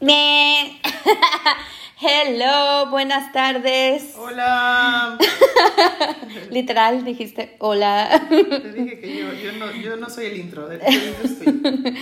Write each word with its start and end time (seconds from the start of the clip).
Me. 0.00 0.78
Hello, 2.00 2.90
buenas 2.90 3.32
tardes. 3.32 4.14
Hola. 4.18 5.16
Literal, 6.50 7.04
dijiste 7.04 7.56
hola. 7.58 8.26
Te 8.28 8.72
dije 8.72 9.00
que 9.00 9.16
yo, 9.16 9.32
yo, 9.32 9.52
no, 9.52 9.72
yo 9.72 9.96
no 9.96 10.10
soy 10.10 10.26
el 10.26 10.36
intro, 10.36 10.70
el 10.70 10.80
intro 10.82 11.24
es 11.24 11.38
tuyo. 11.38 11.92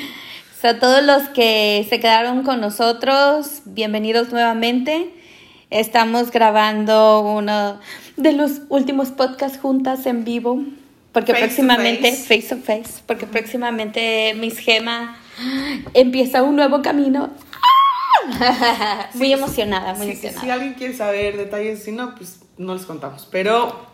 So, 0.61 0.69
a 0.69 0.79
todos 0.81 1.05
los 1.05 1.29
que 1.29 1.87
se 1.89 2.01
quedaron 2.01 2.43
con 2.43 2.61
nosotros, 2.61 3.63
bienvenidos 3.67 4.33
nuevamente. 4.33 5.11
Estamos 5.71 6.33
grabando 6.33 7.21
uno 7.21 7.79
de 8.17 8.33
los 8.33 8.63
últimos 8.71 9.11
podcasts 9.11 9.59
juntas 9.59 10.07
en 10.07 10.25
vivo. 10.25 10.65
Porque 11.13 11.33
Face 11.33 11.43
to 11.43 11.47
próximamente, 11.47 12.11
face. 12.11 12.43
face 12.43 12.55
to 12.57 12.61
face, 12.61 13.03
porque 13.07 13.27
próximamente 13.29 14.35
Miss 14.35 14.59
Gema 14.59 15.17
empieza 15.95 16.43
un 16.43 16.57
nuevo 16.57 16.83
camino. 16.83 17.31
muy 19.15 19.33
emocionada, 19.33 19.95
muy 19.95 20.09
emocionada. 20.11 20.41
si 20.41 20.51
alguien 20.51 20.75
quiere 20.75 20.95
saber 20.97 21.37
detalles, 21.37 21.83
si 21.85 21.93
no, 21.93 22.15
pues 22.15 22.41
no 22.59 22.75
les 22.75 22.85
contamos. 22.85 23.27
Pero, 23.31 23.87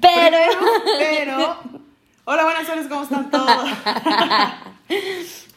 Pero. 0.00 0.36
pero, 0.98 1.58
hola, 2.24 2.44
buenas 2.44 2.66
tardes, 2.66 2.86
¿cómo 2.88 3.02
están 3.02 3.30
todos? 3.30 3.68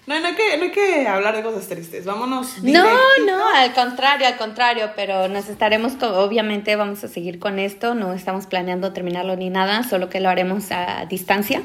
No, 0.08 0.17
no 0.22 0.27
hay, 0.27 0.35
que, 0.35 0.55
no 0.55 0.63
hay 0.63 0.72
que 0.72 1.05
hablar 1.05 1.35
de 1.35 1.44
cosas 1.44 1.67
tristes, 1.67 2.05
vámonos. 2.05 2.59
No, 2.59 2.63
directito. 2.63 3.25
no, 3.25 3.45
al 3.53 3.73
contrario, 3.73 4.25
al 4.25 4.38
contrario, 4.38 4.91
pero 4.95 5.27
nos 5.27 5.49
estaremos, 5.49 5.97
co- 5.97 6.08
obviamente 6.23 6.77
vamos 6.77 7.03
a 7.03 7.09
seguir 7.09 7.39
con 7.39 7.59
esto, 7.59 7.94
no 7.94 8.13
estamos 8.13 8.47
planeando 8.47 8.94
terminarlo 8.94 9.36
ni 9.36 9.49
nada, 9.49 9.84
solo 9.84 10.08
que 10.08 10.22
lo 10.22 10.30
haremos 10.30 10.72
a 10.72 11.05
distancia. 11.09 11.61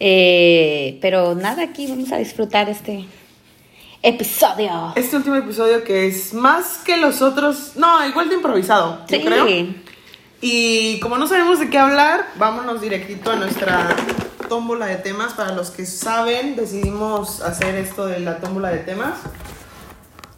Eh, 0.00 0.98
pero 1.00 1.36
nada, 1.36 1.62
aquí 1.62 1.86
vamos 1.86 2.10
a 2.10 2.16
disfrutar 2.16 2.68
este 2.68 3.04
episodio. 4.02 4.92
Este 4.96 5.16
último 5.16 5.36
episodio 5.36 5.84
que 5.84 6.06
es 6.06 6.34
más 6.34 6.78
que 6.84 6.96
los 6.96 7.22
otros, 7.22 7.72
no, 7.76 8.06
igual 8.06 8.28
de 8.28 8.34
improvisado, 8.36 9.00
yo 9.08 9.16
Sí. 9.16 9.22
creo. 9.24 9.46
Y 10.40 10.98
como 11.00 11.18
no 11.18 11.26
sabemos 11.28 11.60
de 11.60 11.70
qué 11.70 11.78
hablar, 11.78 12.26
vámonos 12.36 12.80
directito 12.80 13.30
a 13.30 13.36
nuestra 13.36 13.94
tómbola 14.48 14.86
de 14.86 14.96
temas. 14.96 15.34
Para 15.34 15.52
los 15.52 15.70
que 15.70 15.86
saben, 15.86 16.56
decidimos 16.56 17.42
hacer 17.42 17.76
esto 17.76 18.06
de 18.06 18.18
la 18.18 18.38
tómbola 18.38 18.70
de 18.70 18.78
temas. 18.78 19.14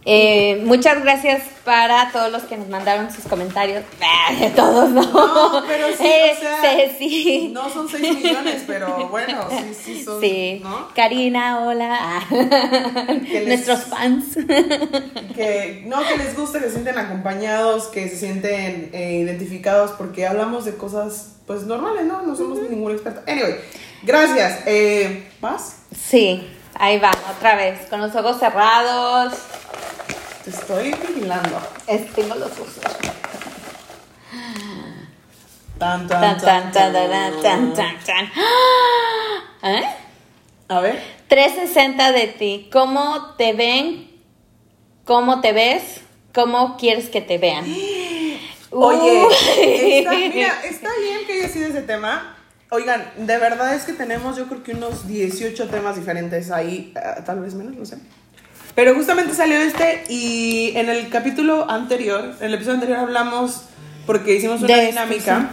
Eh, 0.06 0.60
muchas 0.66 1.02
gracias 1.02 1.42
para 1.64 2.10
todos 2.12 2.30
los 2.30 2.42
que 2.42 2.58
nos 2.58 2.68
mandaron 2.68 3.10
sus 3.10 3.24
comentarios. 3.24 3.84
Ah, 4.26 4.32
de 4.38 4.50
todos, 4.50 4.88
¿no? 4.90 5.02
No, 5.02 5.62
pero 5.66 5.88
sí, 5.88 6.02
Eh, 6.06 6.34
o 6.36 6.40
sea, 6.40 6.62
sí, 6.62 6.92
sí. 6.98 7.50
no 7.52 7.68
son 7.70 7.88
6 7.88 8.02
millones, 8.22 8.64
pero 8.66 9.08
bueno, 9.08 9.46
sí, 9.50 9.74
sí 9.74 10.04
son, 10.04 10.20
Sí. 10.20 10.60
¿no? 10.62 10.88
Karina, 10.94 11.60
hola. 11.60 11.98
Ah. 12.00 12.26
les- 13.22 13.46
Nuestros 13.48 13.84
fans. 13.84 14.36
Que 15.34 15.82
no, 15.86 15.98
que 16.06 16.16
les 16.16 16.36
guste, 16.36 16.58
que 16.58 16.66
se 16.66 16.72
sienten 16.72 16.96
acompañados, 16.98 17.86
que 17.88 18.08
se 18.08 18.16
sienten 18.16 18.90
eh, 18.92 19.20
identificados, 19.24 19.90
porque 19.92 20.26
hablamos 20.26 20.64
de 20.64 20.74
cosas, 20.76 21.36
pues, 21.46 21.62
normales, 21.64 22.04
¿no? 22.06 22.22
No 22.22 22.36
somos 22.36 22.58
ningún 22.70 22.92
experto. 22.92 23.20
Anyway, 23.26 23.56
gracias. 24.04 24.60
Eh, 24.66 25.28
¿Más? 25.40 25.76
Sí, 25.94 26.46
ahí 26.74 26.98
va, 26.98 27.10
otra 27.36 27.56
vez, 27.56 27.80
con 27.90 28.00
los 28.00 28.14
ojos 28.14 28.38
cerrados. 28.38 29.34
Te 30.44 30.50
estoy 30.50 30.92
vigilando. 31.08 31.58
Es- 31.86 32.12
tengo 32.12 32.34
los 32.34 32.52
ojos. 32.52 32.74
Tan, 35.78 36.06
Tan, 36.06 36.20
tan, 36.20 36.40
tan, 36.40 36.72
tan, 36.72 37.42
tan, 37.42 37.74
tan, 37.74 37.98
tan. 38.04 38.26
¿Eh? 39.62 39.84
A 40.68 40.80
ver. 40.80 41.02
360 41.28 42.12
de 42.12 42.26
ti. 42.28 42.68
¿Cómo 42.72 43.34
te 43.36 43.52
ven? 43.54 44.10
¿Cómo 45.04 45.40
te 45.40 45.52
ves? 45.52 46.00
¿Cómo 46.32 46.76
quieres 46.76 47.08
que 47.08 47.20
te 47.20 47.38
vean? 47.38 47.64
Oye, 48.70 49.26
Uy. 49.26 49.34
está, 49.98 50.10
mira, 50.12 50.60
está 50.64 50.88
bien 51.00 51.26
que 51.26 51.32
haya 51.34 51.48
sido 51.48 51.68
ese 51.68 51.82
tema. 51.82 52.36
Oigan, 52.70 53.04
de 53.16 53.38
verdad 53.38 53.74
es 53.74 53.84
que 53.84 53.92
tenemos 53.92 54.36
yo 54.36 54.46
creo 54.48 54.62
que 54.64 54.72
unos 54.72 55.06
18 55.06 55.68
temas 55.68 55.94
diferentes 55.96 56.50
ahí, 56.50 56.92
eh, 56.96 57.22
tal 57.24 57.40
vez 57.40 57.54
menos, 57.54 57.74
no 57.76 57.84
sé. 57.84 57.98
Pero 58.74 58.94
justamente 58.94 59.34
salió 59.34 59.56
este 59.56 60.02
y 60.08 60.72
en 60.74 60.88
el 60.88 61.08
capítulo 61.08 61.70
anterior, 61.70 62.34
en 62.40 62.46
el 62.46 62.54
episodio 62.54 62.74
anterior 62.74 62.98
hablamos, 62.98 63.62
porque 64.06 64.34
hicimos 64.34 64.62
una 64.62 64.76
De 64.76 64.86
dinámica, 64.86 65.50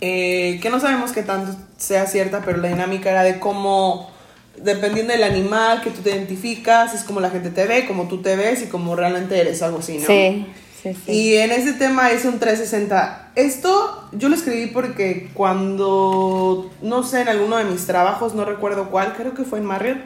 eh, 0.00 0.58
que 0.62 0.70
no 0.70 0.80
sabemos 0.80 1.12
qué 1.12 1.22
tanto 1.22 1.54
sea 1.76 2.06
cierta, 2.06 2.42
pero 2.44 2.58
la 2.58 2.68
dinámica 2.68 3.10
era 3.10 3.22
de 3.22 3.38
cómo, 3.38 4.10
dependiendo 4.56 5.12
del 5.12 5.24
animal 5.24 5.82
que 5.82 5.90
tú 5.90 6.00
te 6.00 6.10
identificas, 6.10 6.94
es 6.94 7.04
como 7.04 7.20
la 7.20 7.30
gente 7.30 7.50
te 7.50 7.66
ve, 7.66 7.86
como 7.86 8.08
tú 8.08 8.22
te 8.22 8.36
ves 8.36 8.62
y 8.62 8.66
como 8.66 8.96
realmente 8.96 9.38
eres, 9.38 9.62
algo 9.62 9.80
así, 9.80 9.98
¿no? 9.98 10.06
Sí, 10.06 10.46
sí, 10.82 10.94
sí. 10.94 11.12
Y 11.12 11.36
en 11.36 11.52
ese 11.52 11.74
tema 11.74 12.10
es 12.10 12.24
un 12.24 12.38
360. 12.38 13.32
Esto 13.34 14.08
yo 14.12 14.30
lo 14.30 14.34
escribí 14.34 14.68
porque 14.68 15.28
cuando, 15.34 16.70
no 16.80 17.02
sé, 17.02 17.20
en 17.20 17.28
alguno 17.28 17.58
de 17.58 17.64
mis 17.64 17.86
trabajos, 17.86 18.34
no 18.34 18.46
recuerdo 18.46 18.88
cuál, 18.88 19.12
creo 19.14 19.34
que 19.34 19.44
fue 19.44 19.58
en 19.58 19.66
Marriott, 19.66 19.98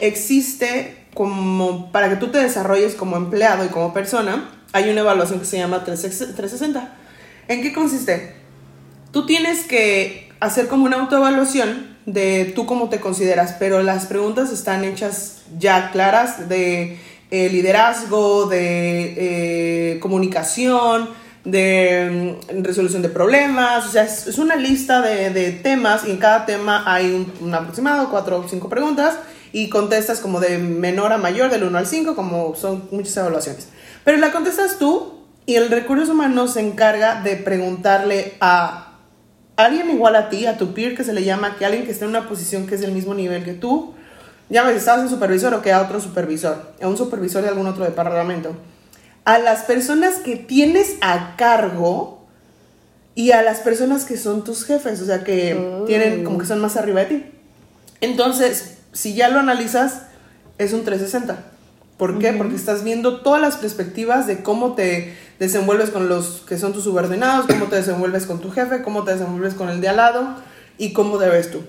existe 0.00 1.05
como 1.16 1.90
para 1.92 2.10
que 2.10 2.16
tú 2.16 2.28
te 2.28 2.38
desarrolles 2.38 2.94
como 2.94 3.16
empleado 3.16 3.64
y 3.64 3.68
como 3.68 3.94
persona, 3.94 4.50
hay 4.72 4.90
una 4.90 5.00
evaluación 5.00 5.40
que 5.40 5.46
se 5.46 5.56
llama 5.56 5.82
360. 5.82 6.92
¿En 7.48 7.62
qué 7.62 7.72
consiste? 7.72 8.34
Tú 9.12 9.24
tienes 9.24 9.64
que 9.64 10.28
hacer 10.40 10.68
como 10.68 10.84
una 10.84 10.98
autoevaluación 10.98 11.96
de 12.04 12.52
tú 12.54 12.66
cómo 12.66 12.90
te 12.90 13.00
consideras, 13.00 13.56
pero 13.58 13.82
las 13.82 14.04
preguntas 14.04 14.52
están 14.52 14.84
hechas 14.84 15.44
ya 15.58 15.90
claras 15.90 16.50
de 16.50 16.98
eh, 17.30 17.48
liderazgo, 17.48 18.44
de 18.44 19.94
eh, 19.94 20.00
comunicación, 20.00 21.08
de 21.46 22.36
mm, 22.52 22.62
resolución 22.62 23.00
de 23.00 23.08
problemas, 23.08 23.86
o 23.86 23.90
sea, 23.90 24.04
es, 24.04 24.26
es 24.26 24.36
una 24.36 24.56
lista 24.56 25.00
de, 25.00 25.30
de 25.30 25.52
temas 25.52 26.06
y 26.06 26.10
en 26.10 26.18
cada 26.18 26.44
tema 26.44 26.84
hay 26.86 27.06
un, 27.10 27.32
un 27.40 27.54
aproximado, 27.54 28.10
cuatro 28.10 28.38
o 28.38 28.46
cinco 28.46 28.68
preguntas 28.68 29.14
y 29.56 29.70
contestas 29.70 30.20
como 30.20 30.38
de 30.38 30.58
menor 30.58 31.14
a 31.14 31.16
mayor, 31.16 31.50
del 31.50 31.64
1 31.64 31.78
al 31.78 31.86
5, 31.86 32.14
como 32.14 32.54
son 32.56 32.88
muchas 32.90 33.16
evaluaciones. 33.16 33.68
Pero 34.04 34.18
la 34.18 34.30
contestas 34.30 34.76
tú 34.78 35.14
y 35.46 35.54
el 35.54 35.70
recursos 35.70 36.10
humanos 36.10 36.52
se 36.52 36.60
encarga 36.60 37.22
de 37.22 37.36
preguntarle 37.36 38.34
a 38.42 38.98
alguien 39.56 39.88
igual 39.88 40.14
a 40.14 40.28
ti, 40.28 40.44
a 40.44 40.58
tu 40.58 40.74
peer 40.74 40.94
que 40.94 41.04
se 41.04 41.14
le 41.14 41.24
llama, 41.24 41.56
que 41.56 41.64
alguien 41.64 41.86
que 41.86 41.92
esté 41.92 42.04
en 42.04 42.10
una 42.10 42.28
posición 42.28 42.66
que 42.66 42.74
es 42.74 42.82
del 42.82 42.92
mismo 42.92 43.14
nivel 43.14 43.44
que 43.44 43.54
tú, 43.54 43.94
llames, 44.50 44.76
estabas 44.76 45.04
en 45.04 45.08
supervisor 45.08 45.54
o 45.54 45.62
que 45.62 45.72
a 45.72 45.80
otro 45.80 46.02
supervisor, 46.02 46.74
a 46.82 46.86
un 46.86 46.98
supervisor 46.98 47.40
de 47.42 47.48
algún 47.48 47.66
otro 47.66 47.82
departamento, 47.82 48.54
a 49.24 49.38
las 49.38 49.62
personas 49.62 50.16
que 50.16 50.36
tienes 50.36 50.96
a 51.00 51.34
cargo 51.38 52.26
y 53.14 53.30
a 53.30 53.40
las 53.40 53.60
personas 53.60 54.04
que 54.04 54.18
son 54.18 54.44
tus 54.44 54.66
jefes, 54.66 55.00
o 55.00 55.06
sea, 55.06 55.24
que 55.24 55.54
Oh. 55.54 55.84
tienen 55.86 56.24
como 56.24 56.36
que 56.36 56.44
son 56.44 56.60
más 56.60 56.76
arriba 56.76 57.00
de 57.00 57.06
ti. 57.06 57.24
Entonces, 58.02 58.75
si 58.96 59.14
ya 59.14 59.28
lo 59.28 59.38
analizas, 59.38 60.02
es 60.56 60.72
un 60.72 60.84
360. 60.84 61.52
¿Por 61.98 62.18
qué? 62.18 62.32
Porque 62.32 62.56
estás 62.56 62.82
viendo 62.82 63.20
todas 63.20 63.40
las 63.40 63.56
perspectivas 63.56 64.26
de 64.26 64.42
cómo 64.42 64.72
te 64.74 65.14
desenvuelves 65.38 65.90
con 65.90 66.08
los 66.08 66.42
que 66.48 66.58
son 66.58 66.72
tus 66.72 66.84
subordinados, 66.84 67.46
cómo 67.46 67.66
te 67.66 67.76
desenvuelves 67.76 68.26
con 68.26 68.40
tu 68.40 68.50
jefe, 68.50 68.82
cómo 68.82 69.04
te 69.04 69.12
desenvuelves 69.12 69.54
con 69.54 69.68
el 69.68 69.80
de 69.80 69.88
al 69.88 69.96
lado 69.96 70.36
y 70.78 70.92
cómo 70.92 71.18
te 71.18 71.28
ves 71.28 71.50
tú. 71.50 71.62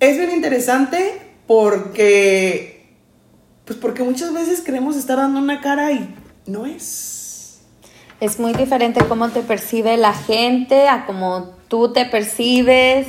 Es 0.00 0.18
bien 0.18 0.30
interesante 0.30 1.20
porque, 1.46 2.86
pues 3.64 3.78
porque 3.78 4.02
muchas 4.02 4.32
veces 4.32 4.60
queremos 4.60 4.96
estar 4.96 5.16
dando 5.16 5.40
una 5.40 5.60
cara 5.62 5.92
y 5.92 6.14
no 6.46 6.66
es. 6.66 7.60
Es 8.20 8.38
muy 8.38 8.52
diferente 8.52 9.00
cómo 9.08 9.30
te 9.30 9.40
percibe 9.40 9.96
la 9.96 10.12
gente 10.12 10.88
a 10.88 11.06
cómo 11.06 11.54
tú 11.68 11.92
te 11.92 12.04
percibes 12.04 13.06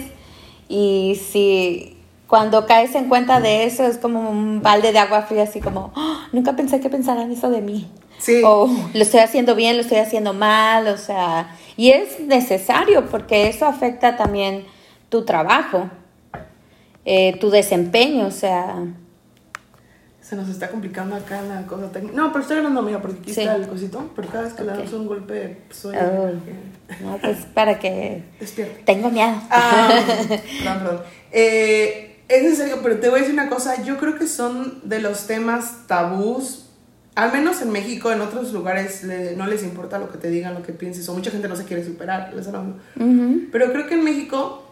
y 0.69 1.19
si 1.31 1.98
cuando 2.29 2.65
caes 2.67 2.93
en 2.95 3.09
cuenta 3.09 3.39
de 3.41 3.63
eso 3.65 3.83
es 3.85 3.97
como 3.97 4.29
un 4.29 4.61
balde 4.61 4.91
de 4.91 4.99
agua 4.99 5.23
fría 5.23 5.43
así 5.43 5.59
como 5.59 5.91
"Ah, 5.95 6.27
nunca 6.31 6.55
pensé 6.55 6.79
que 6.79 6.89
pensaran 6.89 7.31
eso 7.31 7.49
de 7.49 7.61
mí 7.61 7.91
Sí. 8.19 8.41
o 8.45 8.67
lo 8.93 9.01
estoy 9.01 9.21
haciendo 9.21 9.55
bien 9.55 9.75
lo 9.77 9.81
estoy 9.81 9.97
haciendo 9.97 10.33
mal 10.33 10.87
o 10.87 10.97
sea 10.97 11.55
y 11.75 11.89
es 11.91 12.19
necesario 12.19 13.05
porque 13.09 13.47
eso 13.49 13.65
afecta 13.65 14.15
también 14.15 14.65
tu 15.09 15.25
trabajo 15.25 15.89
eh, 17.05 17.37
tu 17.39 17.49
desempeño 17.49 18.27
o 18.27 18.31
sea 18.31 18.75
Se 20.21 20.35
nos 20.35 20.47
está 20.49 20.69
complicando 20.69 21.15
acá 21.15 21.41
la 21.41 21.65
cosa 21.65 21.91
técnica. 21.91 22.15
No, 22.15 22.27
pero 22.31 22.41
estoy 22.43 22.57
hablando, 22.57 22.83
mira, 22.83 23.01
porque 23.01 23.17
aquí 23.19 23.33
Sí. 23.33 23.41
está 23.41 23.55
el 23.55 23.67
cosito. 23.67 24.11
Pero 24.15 24.27
cada 24.27 24.43
vez 24.43 24.53
que 24.53 24.63
le 24.63 24.71
Ok. 24.73 24.77
damos 24.77 24.93
un 24.93 25.07
golpe, 25.07 25.61
soy. 25.71 25.95
Oh. 25.97 26.29
no, 27.03 27.17
pues 27.17 27.37
para 27.55 27.79
que 27.79 28.21
Despierte. 28.39 28.83
tengo 28.83 29.09
miedo 29.09 29.33
Ah, 29.49 29.89
perdón, 30.27 30.79
perdón. 30.83 31.01
Eh, 31.31 32.08
es 32.29 32.43
en 32.43 32.55
serio, 32.55 32.79
pero 32.81 32.99
te 32.99 33.09
voy 33.09 33.19
a 33.19 33.21
decir 33.23 33.33
una 33.33 33.49
cosa. 33.49 33.83
Yo 33.83 33.97
creo 33.97 34.17
que 34.17 34.27
son 34.27 34.79
de 34.83 34.99
los 35.01 35.27
temas 35.27 35.87
tabús. 35.87 36.65
Al 37.15 37.33
menos 37.33 37.61
en 37.61 37.71
México, 37.71 38.11
en 38.11 38.21
otros 38.21 38.53
lugares 38.53 39.03
le- 39.03 39.35
no 39.35 39.45
les 39.47 39.63
importa 39.63 39.99
lo 39.99 40.09
que 40.09 40.17
te 40.17 40.29
digan, 40.29 40.53
lo 40.53 40.61
que 40.63 40.71
pienses, 40.71 41.09
o 41.09 41.13
mucha 41.13 41.31
gente 41.31 41.49
no 41.49 41.55
se 41.57 41.65
quiere 41.65 41.83
superar, 41.83 42.31
les 42.33 42.47
hablando. 42.47 42.77
Ujú. 42.95 43.41
Pero 43.51 43.71
creo 43.73 43.87
que 43.87 43.95
en 43.95 44.03
México, 44.05 44.63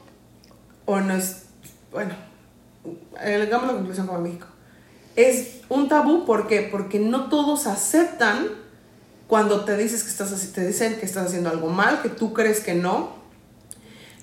o 0.85 0.99
no 1.01 1.13
es, 1.13 1.43
bueno, 1.91 2.13
hagamos 3.19 3.67
la 3.67 3.73
conclusión 3.73 4.05
como 4.07 4.19
en 4.19 4.23
México, 4.23 4.47
es 5.17 5.61
un 5.67 5.89
tabú, 5.89 6.25
¿por 6.25 6.47
qué? 6.47 6.67
Porque 6.71 6.99
no 6.99 7.27
todos 7.27 7.67
aceptan 7.67 8.47
cuando 9.27 9.65
te 9.65 9.75
dices 9.75 10.03
que 10.03 10.09
estás 10.09 10.51
te 10.53 10.65
dicen 10.65 10.97
que 10.99 11.05
estás 11.05 11.25
haciendo 11.27 11.49
algo 11.49 11.67
mal, 11.69 12.01
que 12.01 12.09
tú 12.09 12.33
crees 12.33 12.61
que 12.61 12.75
no. 12.75 13.16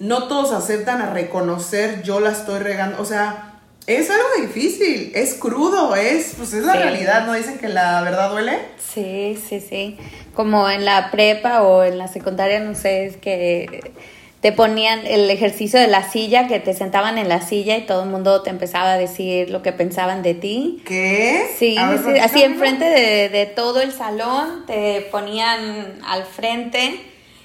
No 0.01 0.25
todos 0.29 0.53
aceptan 0.53 1.01
a 1.03 1.11
reconocer 1.11 2.03
yo 2.03 2.21
la 2.21 2.31
estoy 2.31 2.59
regando, 2.59 3.01
o 3.01 3.05
sea, 3.05 3.55
es 3.87 4.11
algo 4.11 4.29
difícil, 4.41 5.13
es 5.15 5.35
crudo, 5.35 5.95
es 5.95 6.35
pues 6.37 6.53
es 6.55 6.65
la 6.65 6.75
realidad, 6.75 7.27
¿no 7.27 7.35
dicen 7.35 7.59
que 7.59 7.69
la 7.69 8.01
verdad 8.01 8.31
duele? 8.31 8.59
Sí, 8.79 9.39
sí, 9.49 9.61
sí. 9.61 9.99
Como 10.35 10.71
en 10.71 10.85
la 10.85 11.11
prepa 11.11 11.63
o 11.63 11.85
en 11.85 11.99
la 11.99 12.09
secundaria, 12.09 12.61
no 12.61 12.75
sé, 12.75 13.07
es 13.07 13.17
que 13.19 13.93
te 14.41 14.53
ponían 14.53 15.07
el 15.07 15.31
ejercicio 15.31 15.79
de 15.79 15.87
la 15.87 16.11
silla, 16.11 16.49
que 16.49 16.61
te 16.61 16.75
sentaban 16.75 17.19
en 17.19 17.29
la 17.29 17.41
silla 17.41 17.77
y 17.77 17.83
todo 17.83 18.03
el 18.03 18.11
mundo 18.11 18.43
te 18.43 18.51
empezaba 18.51 18.93
a 18.93 18.99
decir 18.99 19.51
lo 19.51 19.63
que 19.63 19.73
pensaban 19.73 20.23
de 20.23 20.35
ti. 20.35 20.83
¿Qué? 20.87 21.51
Sí, 21.59 21.77
así 21.79 22.43
enfrente 22.43 22.85
de, 22.85 23.29
de 23.29 23.47
todo 23.47 23.81
el 23.81 23.93
salón, 23.93 24.65
te 24.67 25.07
ponían 25.11 26.01
al 26.07 26.25
frente 26.25 27.01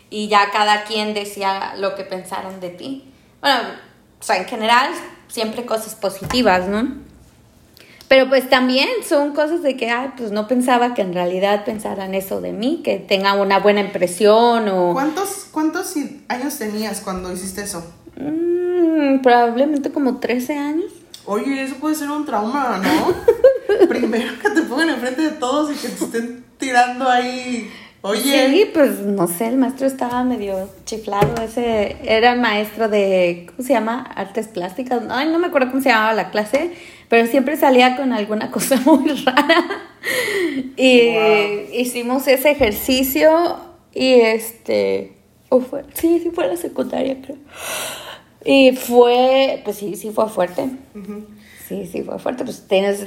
y 0.10 0.28
ya 0.28 0.52
cada 0.52 0.84
quien 0.84 1.14
decía 1.14 1.76
lo 1.78 1.96
que 1.96 2.04
pensaron 2.04 2.60
de 2.60 2.70
ti. 2.70 3.12
Bueno, 3.42 3.60
o 4.20 4.24
sea, 4.24 4.38
en 4.38 4.46
general, 4.46 4.92
siempre 5.28 5.66
cosas 5.66 5.96
positivas, 5.96 6.68
¿no? 6.68 7.10
Pero 8.10 8.28
pues 8.28 8.50
también 8.50 8.90
son 9.08 9.34
cosas 9.34 9.62
de 9.62 9.78
que, 9.78 9.92
ay, 9.92 10.10
pues 10.18 10.32
no 10.32 10.48
pensaba 10.48 10.96
que 10.96 11.04
en 11.04 11.14
realidad 11.14 11.64
pensaran 11.64 12.16
eso 12.16 12.42
de 12.42 12.52
mí, 12.52 12.82
que 12.84 12.98
tenga 12.98 13.36
una 13.36 13.60
buena 13.60 13.82
impresión 13.82 14.68
o... 14.68 14.94
¿Cuántos, 14.94 15.48
cuántos 15.52 15.94
años 16.28 16.58
tenías 16.58 17.02
cuando 17.02 17.32
hiciste 17.32 17.62
eso? 17.62 17.86
Mm, 18.20 19.22
probablemente 19.22 19.92
como 19.92 20.18
13 20.18 20.58
años. 20.58 20.92
Oye, 21.26 21.62
eso 21.62 21.76
puede 21.76 21.94
ser 21.94 22.10
un 22.10 22.26
trauma, 22.26 22.82
¿no? 22.84 23.88
Primero 23.88 24.40
que 24.42 24.50
te 24.50 24.64
pongan 24.64 24.90
enfrente 24.90 25.22
de 25.22 25.32
todos 25.32 25.72
y 25.72 25.76
que 25.76 25.90
te 25.90 26.06
estén 26.06 26.44
tirando 26.58 27.08
ahí 27.08 27.72
Oye. 28.02 28.50
Sí, 28.50 28.70
pues 28.74 29.00
no 29.02 29.28
sé, 29.28 29.48
el 29.48 29.58
maestro 29.58 29.86
estaba 29.86 30.24
medio 30.24 30.70
chiflado. 30.86 31.36
Ese 31.42 31.98
era 32.04 32.34
el 32.34 32.40
maestro 32.40 32.88
de, 32.88 33.48
¿cómo 33.48 33.68
se 33.68 33.74
llama? 33.74 34.04
Artes 34.16 34.48
plásticas. 34.48 35.02
Ay, 35.10 35.28
no 35.30 35.38
me 35.38 35.48
acuerdo 35.48 35.70
cómo 35.72 35.84
se 35.84 35.90
llamaba 35.90 36.14
la 36.14 36.30
clase, 36.30 36.72
pero 37.10 37.28
siempre 37.28 37.58
salía 37.58 37.98
con 37.98 38.14
alguna 38.14 38.52
cosa 38.52 38.78
muy 38.86 39.10
rara. 39.10 39.66
Y 40.78 41.10
hicimos 41.78 42.28
ese 42.28 42.52
ejercicio 42.52 43.58
y 43.94 44.14
este, 44.14 45.14
o 45.50 45.60
fue, 45.60 45.84
sí, 45.94 46.22
sí 46.24 46.32
fue 46.34 46.48
la 46.48 46.56
secundaria, 46.56 47.18
creo. 47.22 47.38
Y 48.46 48.72
fue, 48.78 49.62
pues 49.66 49.76
sí, 49.78 49.96
sí 49.98 50.12
fue 50.12 50.30
fuerte. 50.30 50.70
Sí, 51.68 51.86
sí 51.86 52.02
fue 52.04 52.18
fuerte. 52.18 52.46
Pues 52.46 52.66
tienes 52.68 53.04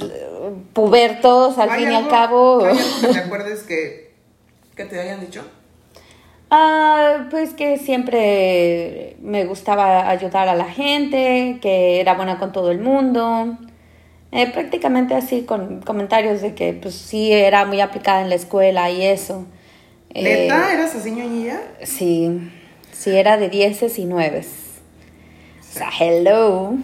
pubertos 0.73 1.57
al 1.57 1.71
fin 1.71 1.91
y 1.91 1.95
al 1.95 2.07
cabo. 2.07 2.63
¿Hay 2.63 2.77
algo 2.77 3.01
que 3.01 3.07
te 3.07 3.19
acuerdes 3.25 3.63
que 3.63 4.02
que 4.75 4.85
te 4.85 4.99
hayan 4.99 5.19
dicho? 5.21 5.43
Ah, 6.49 7.27
pues 7.31 7.53
que 7.53 7.77
siempre 7.77 9.17
me 9.21 9.45
gustaba 9.45 10.09
ayudar 10.09 10.49
a 10.49 10.55
la 10.55 10.65
gente, 10.65 11.57
que 11.61 11.99
era 11.99 12.13
buena 12.13 12.37
con 12.37 12.51
todo 12.51 12.71
el 12.71 12.79
mundo. 12.79 13.57
Eh, 14.31 14.51
prácticamente 14.51 15.13
así 15.15 15.43
con 15.43 15.81
comentarios 15.81 16.41
de 16.41 16.55
que 16.55 16.73
pues 16.73 16.95
sí 16.95 17.31
era 17.31 17.65
muy 17.65 17.81
aplicada 17.81 18.21
en 18.21 18.29
la 18.29 18.35
escuela 18.35 18.89
y 18.89 19.03
eso. 19.03 19.45
¿Neta? 20.13 20.71
Eh, 20.71 20.73
¿Eras 20.73 20.95
así 20.95 21.11
ñoñilla? 21.11 21.59
Sí, 21.83 22.51
sí 22.91 23.11
era 23.11 23.37
de 23.37 23.49
dieces 23.49 23.97
y 23.99 24.05
nueves. 24.05 24.47
O 25.59 25.73
sea, 25.77 25.89
hello. 25.99 26.75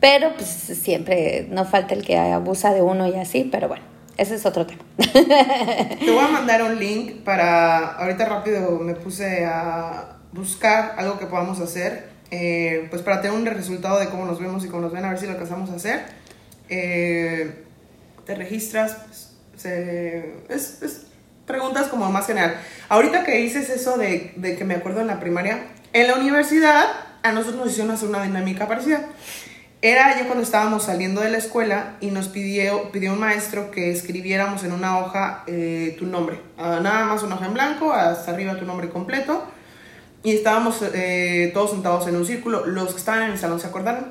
Pero 0.00 0.34
pues 0.34 0.48
siempre 0.48 1.46
no 1.50 1.64
falta 1.64 1.94
el 1.94 2.04
que 2.04 2.16
abusa 2.16 2.72
de 2.72 2.82
uno 2.82 3.08
y 3.08 3.14
así, 3.14 3.48
pero 3.50 3.66
bueno 3.66 3.97
ese 4.18 4.34
es 4.34 4.44
otro 4.44 4.66
tema. 4.66 4.82
Te 4.96 6.10
voy 6.10 6.24
a 6.24 6.28
mandar 6.28 6.62
un 6.64 6.78
link 6.78 7.22
para, 7.24 7.94
ahorita 7.94 8.24
rápido 8.26 8.78
me 8.80 8.94
puse 8.94 9.46
a 9.46 10.16
buscar 10.32 10.96
algo 10.98 11.18
que 11.18 11.26
podamos 11.26 11.60
hacer, 11.60 12.10
eh, 12.30 12.88
pues 12.90 13.00
para 13.02 13.22
tener 13.22 13.36
un 13.36 13.46
resultado 13.46 13.98
de 13.98 14.08
cómo 14.08 14.26
nos 14.26 14.40
vemos 14.40 14.64
y 14.64 14.68
cómo 14.68 14.82
nos 14.82 14.92
ven, 14.92 15.04
a 15.04 15.10
ver 15.10 15.18
si 15.18 15.26
lo 15.26 15.32
alcanzamos 15.32 15.70
a 15.70 15.76
hacer. 15.76 16.02
Eh, 16.68 17.64
te 18.26 18.34
registras, 18.34 18.96
pues, 19.52 19.64
es, 19.64 20.82
es, 20.82 21.06
preguntas 21.46 21.86
como 21.86 22.10
más 22.10 22.26
general. 22.26 22.56
Ahorita 22.88 23.24
que 23.24 23.36
dices 23.36 23.70
eso 23.70 23.96
de, 23.96 24.32
de 24.36 24.56
que 24.56 24.64
me 24.64 24.74
acuerdo 24.74 25.00
en 25.00 25.06
la 25.06 25.20
primaria, 25.20 25.68
en 25.92 26.08
la 26.08 26.16
universidad 26.16 26.86
a 27.22 27.32
nosotros 27.32 27.60
nos 27.60 27.70
hicieron 27.70 27.92
hacer 27.92 28.08
una 28.08 28.22
dinámica 28.22 28.66
parecida. 28.66 29.02
Era 29.80 30.18
ya 30.18 30.26
cuando 30.26 30.42
estábamos 30.42 30.84
saliendo 30.84 31.20
de 31.20 31.30
la 31.30 31.38
escuela 31.38 31.96
y 32.00 32.10
nos 32.10 32.26
pidió, 32.26 32.90
pidió 32.90 33.12
un 33.12 33.20
maestro 33.20 33.70
que 33.70 33.92
escribiéramos 33.92 34.64
en 34.64 34.72
una 34.72 34.98
hoja 34.98 35.44
eh, 35.46 35.94
tu 35.96 36.06
nombre. 36.06 36.40
Ah, 36.56 36.80
nada 36.82 37.04
más 37.04 37.22
una 37.22 37.36
hoja 37.36 37.46
en 37.46 37.54
blanco, 37.54 37.92
hasta 37.92 38.32
arriba 38.32 38.58
tu 38.58 38.64
nombre 38.64 38.88
completo. 38.88 39.44
Y 40.24 40.32
estábamos 40.32 40.82
eh, 40.82 41.52
todos 41.54 41.70
sentados 41.70 42.08
en 42.08 42.16
un 42.16 42.26
círculo. 42.26 42.66
Los 42.66 42.90
que 42.90 42.98
estaban 42.98 43.22
en 43.22 43.30
el 43.30 43.38
salón 43.38 43.60
se 43.60 43.68
acordaron. 43.68 44.10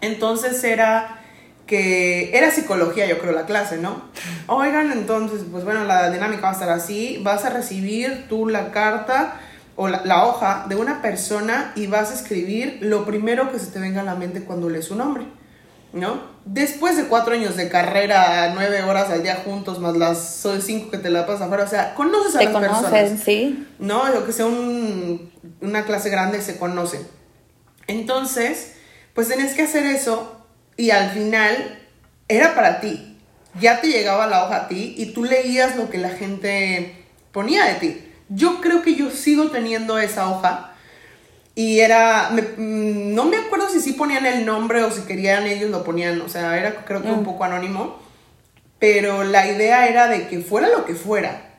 Entonces 0.00 0.64
era 0.64 1.18
que 1.66 2.36
era 2.36 2.50
psicología, 2.50 3.06
yo 3.06 3.18
creo, 3.18 3.32
la 3.32 3.44
clase, 3.44 3.76
¿no? 3.76 4.02
Oigan, 4.46 4.90
entonces, 4.90 5.42
pues 5.50 5.64
bueno, 5.64 5.84
la 5.84 6.10
dinámica 6.10 6.42
va 6.42 6.50
a 6.50 6.52
estar 6.52 6.70
así. 6.70 7.20
Vas 7.22 7.44
a 7.44 7.50
recibir 7.50 8.26
tú 8.26 8.48
la 8.48 8.72
carta 8.72 9.38
o 9.76 9.88
la, 9.88 10.26
hoja 10.26 10.66
de 10.68 10.76
una 10.76 11.00
persona 11.02 11.72
y 11.74 11.86
vas 11.86 12.10
a 12.10 12.14
escribir 12.14 12.78
lo 12.82 13.04
primero 13.04 13.50
que 13.50 13.58
se 13.58 13.66
te 13.66 13.78
venga 13.78 14.02
a 14.02 14.04
la 14.04 14.14
mente 14.14 14.44
cuando 14.44 14.68
lees 14.68 14.86
su 14.86 14.94
nombre, 14.94 15.24
¿no? 15.92 16.32
Después 16.44 16.96
de 16.96 17.04
cuatro 17.04 17.34
años 17.34 17.56
de 17.56 17.68
carrera, 17.68 18.52
nueve 18.54 18.82
horas 18.82 19.10
al 19.10 19.22
día 19.22 19.42
juntos, 19.44 19.78
más 19.78 19.96
las 19.96 20.46
cinco 20.60 20.90
que 20.90 20.98
te 20.98 21.08
la 21.08 21.24
pasas 21.26 21.42
afuera, 21.42 21.64
o 21.64 21.68
sea, 21.68 21.94
conoces 21.94 22.34
a 22.36 22.38
te 22.40 22.44
las 22.46 22.52
conocen, 22.52 22.90
personas. 22.90 23.20
sí. 23.24 23.66
¿No? 23.78 24.08
Lo 24.08 24.26
que 24.26 24.32
sea 24.32 24.46
una 24.46 25.84
clase 25.84 26.10
grande 26.10 26.42
se 26.42 26.58
conoce. 26.58 27.00
Entonces, 27.86 28.74
pues 29.14 29.28
tenés 29.28 29.54
que 29.54 29.62
hacer 29.62 29.86
eso 29.86 30.44
y 30.76 30.90
al 30.90 31.10
final 31.10 31.80
era 32.28 32.54
para 32.54 32.80
ti. 32.80 33.18
Ya 33.60 33.80
te 33.80 33.88
llegaba 33.88 34.26
la 34.26 34.44
hoja 34.44 34.56
a 34.56 34.68
ti 34.68 34.94
y 34.96 35.12
tú 35.12 35.24
leías 35.24 35.76
lo 35.76 35.90
que 35.90 35.98
la 35.98 36.10
gente 36.10 37.04
ponía 37.32 37.66
de 37.66 37.74
ti. 37.74 38.11
Yo 38.34 38.60
creo 38.60 38.82
que 38.82 38.94
yo 38.94 39.10
sigo 39.10 39.50
teniendo 39.50 39.98
esa 39.98 40.28
hoja. 40.28 40.72
Y 41.54 41.80
era, 41.80 42.30
mm, 42.30 43.14
no 43.14 43.24
me 43.24 43.36
acuerdo 43.36 43.68
si 43.68 43.80
sí 43.80 43.92
ponían 43.92 44.24
el 44.24 44.46
nombre 44.46 44.82
o 44.84 44.90
si 44.90 45.02
querían 45.02 45.46
ellos 45.46 45.70
lo 45.70 45.84
ponían, 45.84 46.20
o 46.22 46.28
sea, 46.28 46.56
era 46.58 46.84
creo 46.84 47.02
que 47.02 47.10
un 47.10 47.20
mm. 47.20 47.24
poco 47.24 47.44
anónimo, 47.44 47.98
pero 48.78 49.22
la 49.22 49.46
idea 49.46 49.86
era 49.86 50.08
de 50.08 50.28
que 50.28 50.40
fuera 50.40 50.68
lo 50.68 50.86
que 50.86 50.94
fuera, 50.94 51.52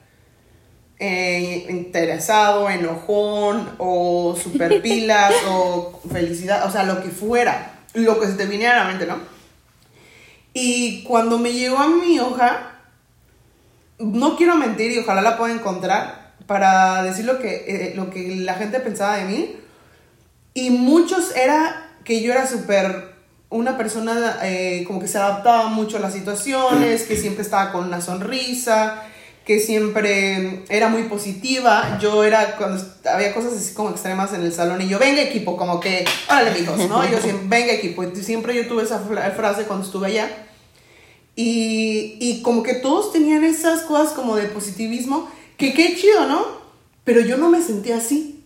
eh, 0.97 1.67
interesado, 1.69 2.69
enojón 2.69 3.75
o 3.77 4.35
super 4.41 4.81
pilas 4.81 5.33
o 5.47 6.01
felicidad, 6.11 6.65
o 6.65 6.71
sea, 6.71 6.83
lo 6.83 7.03
que 7.03 7.09
fuera, 7.09 7.81
lo 7.93 8.19
que 8.19 8.27
se 8.27 8.33
te 8.33 8.45
viniera 8.47 8.81
a 8.81 8.83
la 8.85 8.89
mente, 8.89 9.05
¿no? 9.05 9.17
Y 10.53 11.03
cuando 11.03 11.37
me 11.37 11.53
llegó 11.53 11.77
a 11.77 11.87
mi 11.87 12.19
hoja, 12.19 12.71
no 13.99 14.35
quiero 14.37 14.55
mentir 14.55 14.91
y 14.91 14.99
ojalá 14.99 15.21
la 15.21 15.37
pueda 15.37 15.53
encontrar, 15.53 16.22
para 16.47 17.03
decir 17.03 17.25
lo 17.25 17.39
que, 17.39 17.65
eh, 17.67 17.93
lo 17.95 18.09
que 18.09 18.35
la 18.37 18.55
gente 18.55 18.79
pensaba 18.79 19.17
de 19.17 19.25
mí. 19.25 19.55
Y 20.53 20.69
muchos 20.69 21.35
era 21.35 21.91
que 22.03 22.21
yo 22.21 22.31
era 22.31 22.47
súper 22.47 23.13
una 23.49 23.77
persona 23.77 24.39
eh, 24.43 24.83
como 24.87 24.99
que 24.99 25.07
se 25.07 25.19
adaptaba 25.19 25.67
mucho 25.69 25.97
a 25.97 25.99
las 25.99 26.13
situaciones, 26.13 27.03
que 27.03 27.15
siempre 27.15 27.43
estaba 27.43 27.71
con 27.71 27.85
una 27.85 28.01
sonrisa, 28.01 29.03
que 29.45 29.59
siempre 29.59 30.63
era 30.69 30.89
muy 30.89 31.03
positiva. 31.03 31.99
Yo 32.01 32.23
era, 32.23 32.55
cuando 32.57 32.83
había 33.05 33.33
cosas 33.33 33.53
así 33.53 33.75
como 33.75 33.91
extremas 33.91 34.33
en 34.33 34.41
el 34.41 34.51
salón, 34.51 34.81
y 34.81 34.89
yo, 34.89 34.97
venga 34.97 35.21
equipo, 35.21 35.55
como 35.55 35.79
que, 35.79 36.03
órale 36.27 36.59
mijos, 36.59 36.89
¿no? 36.89 37.07
Yo 37.07 37.19
siempre, 37.19 37.45
venga 37.47 37.73
equipo. 37.73 38.03
Y 38.03 38.23
siempre 38.23 38.55
yo 38.55 38.67
tuve 38.67 38.83
esa 38.83 38.99
frase 38.99 39.63
cuando 39.65 39.85
estuve 39.85 40.07
allá. 40.07 40.29
Y, 41.35 42.17
y 42.19 42.41
como 42.41 42.63
que 42.63 42.75
todos 42.75 43.11
tenían 43.11 43.43
esas 43.43 43.81
cosas 43.81 44.13
como 44.13 44.35
de 44.35 44.45
positivismo 44.45 45.29
que 45.63 45.73
qué 45.73 45.95
chido, 45.95 46.25
¿no? 46.25 46.45
Pero 47.05 47.21
yo 47.21 47.37
no 47.37 47.49
me 47.49 47.61
sentía 47.61 47.97
así. 47.97 48.43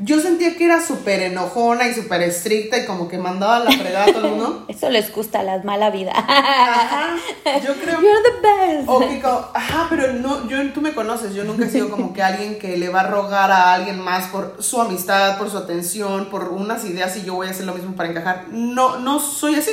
Yo 0.00 0.20
sentía 0.20 0.56
que 0.56 0.64
era 0.64 0.84
súper 0.84 1.22
enojona 1.22 1.86
y 1.86 1.94
súper 1.94 2.22
estricta 2.22 2.76
y 2.76 2.86
como 2.86 3.06
que 3.06 3.18
mandaba 3.18 3.60
la 3.60 3.70
fregada 3.70 4.06
a 4.06 4.12
todo 4.12 4.26
el 4.26 4.32
mundo. 4.32 4.64
Eso 4.68 4.88
les 4.88 5.12
gusta, 5.12 5.44
la 5.44 5.62
mala 5.62 5.90
vida. 5.90 6.12
Ajá, 6.12 7.16
yo 7.64 7.74
creo. 7.74 8.00
You're 8.00 8.20
the 8.24 8.74
best. 8.74 8.88
O 8.88 9.52
ajá, 9.54 9.86
pero 9.88 10.12
no, 10.14 10.48
yo, 10.48 10.72
tú 10.72 10.80
me 10.80 10.92
conoces, 10.92 11.34
yo 11.34 11.44
nunca 11.44 11.66
he 11.66 11.70
sido 11.70 11.88
como 11.88 12.12
que 12.12 12.20
alguien 12.20 12.58
que 12.58 12.76
le 12.76 12.88
va 12.88 13.02
a 13.02 13.06
rogar 13.06 13.52
a 13.52 13.72
alguien 13.74 14.00
más 14.00 14.26
por 14.28 14.56
su 14.58 14.80
amistad, 14.80 15.38
por 15.38 15.50
su 15.50 15.58
atención, 15.58 16.30
por 16.30 16.48
unas 16.48 16.84
ideas 16.84 17.16
y 17.16 17.22
yo 17.22 17.34
voy 17.34 17.46
a 17.46 17.50
hacer 17.50 17.64
lo 17.64 17.74
mismo 17.74 17.94
para 17.94 18.08
encajar. 18.08 18.46
No, 18.50 18.98
no 18.98 19.20
soy 19.20 19.54
así. 19.54 19.70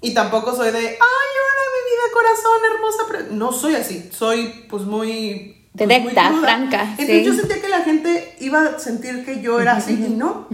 Y 0.00 0.14
tampoco 0.14 0.56
soy 0.56 0.72
de, 0.72 0.78
ay, 0.78 0.88
hola 0.88 0.98
mi 0.98 1.90
vida, 1.90 2.12
corazón, 2.12 2.60
hermosa. 2.74 3.02
Pero 3.08 3.36
no 3.36 3.52
soy 3.52 3.76
así, 3.76 4.10
soy 4.12 4.66
pues 4.68 4.82
muy 4.82 5.61
pues, 5.76 5.88
directa, 5.88 6.32
franca. 6.40 6.82
Entonces 6.98 7.24
yo 7.24 7.34
sentía 7.34 7.60
que 7.60 7.68
la 7.68 7.80
gente 7.80 8.36
iba 8.40 8.62
a 8.62 8.78
sentir 8.78 9.24
que 9.24 9.40
yo 9.40 9.60
era 9.60 9.76
así 9.76 9.92
y 9.92 10.10
no. 10.10 10.46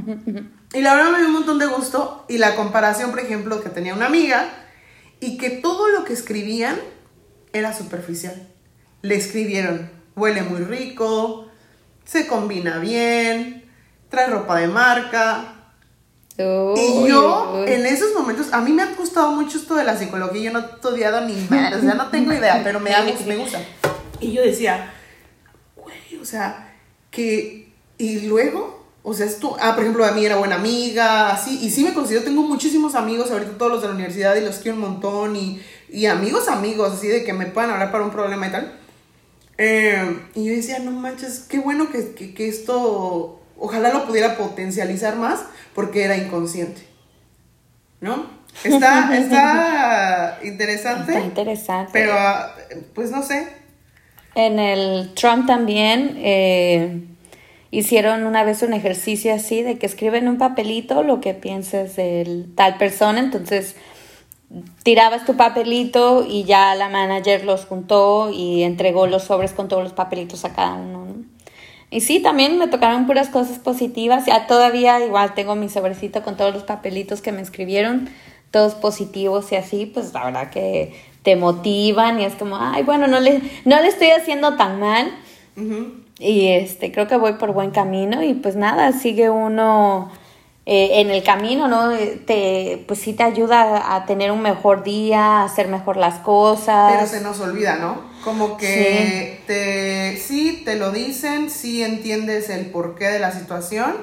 Y 0.73 0.81
la 0.81 0.95
verdad 0.95 1.13
me 1.13 1.19
dio 1.19 1.29
un 1.29 1.35
montón 1.35 1.59
de 1.59 1.67
gusto. 1.67 2.25
Y 2.29 2.39
la 2.39 2.55
comparación, 2.55 3.11
por 3.11 3.21
ejemplo, 3.21 3.63
que 3.63 3.69
tenía 3.69 3.95
una 3.95 4.07
amiga 4.07 4.49
y 5.21 5.39
que 5.39 5.51
todo 5.51 5.89
lo 5.89 6.05
que 6.05 6.13
escribían 6.13 6.77
era 7.53 7.73
superficial. 7.73 8.49
Le 9.03 9.17
escribieron, 9.17 9.91
huele 10.15 10.43
muy 10.43 10.61
rico, 10.61 11.49
se 12.05 12.27
combina 12.27 12.79
bien, 12.79 13.65
trae 14.09 14.29
ropa 14.29 14.59
de 14.59 14.69
marca. 14.69 15.55
y 16.37 17.09
yo, 17.09 17.65
en 17.67 17.87
esos 17.87 18.15
momentos, 18.15 18.53
a 18.53 18.61
mí 18.61 18.73
me 18.73 18.83
ha 18.83 18.95
gustado 18.95 19.33
mucho 19.33 19.59
esto 19.59 19.75
de 19.75 19.85
la 19.85 19.97
psicología, 19.97 20.43
yo 20.43 20.53
no 20.53 20.61
he 20.61 20.75
estudiado 20.75 21.21
ni 21.23 21.35
más, 21.51 21.75
o 21.75 21.81
sea, 21.81 21.95
no 21.95 22.09
tengo 22.09 22.33
idea, 22.33 22.61
pero 22.63 22.79
me, 22.79 22.93
me 23.27 23.37
gusta. 23.37 23.61
Y 24.21 24.33
yo 24.33 24.43
decía, 24.43 24.93
sea, 26.29 26.75
que, 27.11 27.73
y 27.97 28.21
luego, 28.21 28.87
o 29.03 29.15
sea, 29.15 29.27
esto, 29.27 29.57
ah, 29.61 29.75
por 29.75 29.85
ejemplo, 29.85 30.05
a 30.05 30.13
mí 30.13 30.25
era 30.25 30.37
buena 30.37 30.57
amiga, 30.57 31.31
así, 31.31 31.59
y 31.63 31.71
sí 31.71 31.83
me 31.85 31.95
considero, 31.95 32.25
tengo 32.25 32.43
muchísimos 32.43 32.95
amigos, 32.95 33.31
ahorita 33.31 33.59
todos 33.59 33.73
los 33.73 33.83
de 33.83 33.89
la 33.89 33.95
universidad, 33.95 34.37
y 34.37 34.43
los 34.43 34.57
quiero 34.57 34.77
un 34.77 34.83
montón, 34.83 35.37
y, 35.37 35.63
y 35.91 36.07
amigos, 36.07 36.49
amigos, 36.49 36.93
así 36.93 37.09
de 37.09 37.25
que 37.25 37.33
me 37.33 37.47
puedan 37.47 37.71
hablar 37.71 37.91
para 37.91 38.05
un 38.05 38.11
problema 38.11 38.47
y 38.47 38.51
tal. 38.51 38.79
Eh, 39.57 40.21
y 40.35 40.45
yo 40.45 40.53
decía, 40.53 40.79
no 40.79 40.93
manches, 40.93 41.41
qué 41.49 41.59
bueno 41.59 41.91
que, 41.91 42.15
que, 42.15 42.49
esto, 42.49 43.41
ojalá 43.59 43.93
lo 43.93 44.07
pudiera 44.07 44.37
potencializar 44.37 45.17
más, 45.17 45.41
porque 45.75 46.05
era 46.05 46.17
inconsciente. 46.17 46.87
¿No? 48.01 48.31
Está, 48.63 49.19
está 49.19 50.39
interesante. 50.45 51.13
Está 51.13 51.25
interesante. 51.25 51.91
Pero, 51.93 52.13
ah, 52.15 52.55
pues 52.95 53.11
no 53.11 53.23
sé. 53.23 53.58
En 54.39 54.61
el 54.61 55.15
Trump 55.15 55.49
también 55.49 56.15
eh, 56.19 57.03
hicieron 57.73 58.25
una 58.25 58.45
vez 58.45 58.63
un 58.63 58.73
ejercicio 58.73 59.35
así 59.35 59.63
de 59.63 59.81
que 59.81 59.87
escriben 59.87 60.29
un 60.29 60.39
papelito 60.39 61.03
lo 61.03 61.21
que 61.21 61.35
piensas 61.35 61.97
de 61.97 62.47
tal 62.55 62.77
persona, 62.77 63.19
entonces 63.19 63.75
tirabas 64.85 65.27
tu 65.27 65.35
papelito 65.37 66.25
y 66.25 66.45
ya 66.45 66.77
la 66.77 66.89
manager 66.89 67.45
los 67.45 67.65
juntó 67.65 68.31
y 68.33 68.63
entregó 68.63 69.09
los 69.09 69.25
sobres 69.25 69.53
con 69.53 69.67
todos 69.67 69.83
los 69.83 69.93
papelitos 69.93 70.45
a 70.45 70.55
cada 70.55 70.75
uno. 70.75 71.17
Y 71.91 72.03
sí, 72.03 72.21
también 72.21 72.59
me 72.59 72.69
tocaron 72.69 73.09
puras 73.09 73.31
cosas 73.31 73.59
positivas. 73.59 74.27
Ya 74.27 74.47
todavía 74.47 75.05
igual 75.05 75.35
tengo 75.35 75.57
mi 75.57 75.69
sobrecito 75.69 76.23
con 76.23 76.37
todos 76.37 76.55
los 76.55 76.63
papelitos 76.63 77.23
que 77.23 77.33
me 77.33 77.43
escribieron, 77.43 78.09
todos 78.53 78.77
positivos 78.77 79.51
y 79.51 79.57
así, 79.57 79.87
pues 79.87 80.13
la 80.15 80.27
verdad 80.27 80.51
que 80.51 80.95
te 81.29 81.37
motivan 81.37 82.19
y 82.19 82.25
es 82.25 82.35
como, 82.37 82.57
ay, 82.59 82.85
bueno, 82.85 83.07
no 83.07 83.21
le, 83.21 83.43
no 83.67 83.79
le 83.83 83.89
estoy 83.89 84.13
haciendo 84.13 84.57
tan 84.57 84.81
mal. 84.81 85.13
Y 86.19 86.49
este, 86.49 86.91
creo 86.91 87.07
que 87.07 87.19
voy 87.19 87.35
por 87.35 87.53
buen 87.53 87.71
camino 87.71 88.23
y 88.23 88.33
pues 88.33 88.57
nada, 88.57 88.93
sigue 88.93 89.29
uno 89.29 90.11
eh, 90.65 91.01
en 91.01 91.11
el 91.11 91.23
camino, 91.23 91.69
¿no? 91.69 91.93
Eh, 91.93 92.19
te, 92.27 92.83
pues 92.89 93.01
sí 93.01 93.13
te 93.13 93.25
ayuda 93.25 93.95
a 93.95 94.07
tener 94.07 94.33
un 94.33 94.41
mejor 94.41 94.85
día, 94.85 95.43
a 95.43 95.45
hacer 95.45 95.69
mejor 95.69 95.99
las 95.99 96.15
cosas. 96.21 96.95
Pero 96.95 97.07
se 97.07 97.21
nos 97.21 97.39
olvida, 97.41 97.77
¿no? 97.77 98.01
Como 98.25 98.57
que 98.57 99.37
sí. 99.37 99.45
te, 99.47 100.17
sí, 100.17 100.63
te 100.65 100.77
lo 100.77 100.93
dicen, 100.93 101.51
sí 101.51 101.83
entiendes 101.83 102.49
el 102.49 102.71
porqué 102.71 103.09
de 103.09 103.19
la 103.19 103.33
situación, 103.33 103.95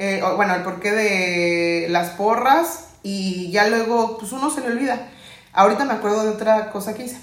eh, 0.00 0.20
bueno, 0.34 0.56
el 0.56 0.64
porqué 0.64 0.90
de 0.90 1.86
las 1.90 2.10
porras 2.10 2.88
y 3.04 3.52
ya 3.52 3.68
luego, 3.68 4.18
pues 4.18 4.32
uno 4.32 4.50
se 4.50 4.62
le 4.62 4.66
olvida. 4.66 5.10
Ahorita 5.56 5.86
me 5.86 5.94
acuerdo 5.94 6.22
de 6.22 6.28
otra 6.28 6.70
cosa 6.70 6.92
que 6.94 7.04
hice. 7.04 7.18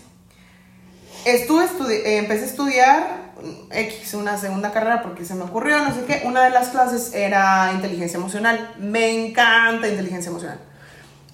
Estuve, 1.24 2.18
empecé 2.18 2.44
a 2.44 2.48
estudiar 2.48 3.24
X, 3.70 4.16
una 4.16 4.38
segunda 4.40 4.72
carrera 4.72 5.04
porque 5.04 5.24
se 5.24 5.36
me 5.36 5.44
ocurrió, 5.44 5.78
no 5.80 5.94
sé 5.94 6.04
qué. 6.06 6.24
Una 6.26 6.44
de 6.44 6.50
las 6.50 6.70
clases 6.70 7.14
era 7.14 7.72
inteligencia 7.74 8.18
emocional. 8.18 8.74
Me 8.80 9.12
encanta 9.12 9.88
inteligencia 9.88 10.30
emocional. 10.32 10.60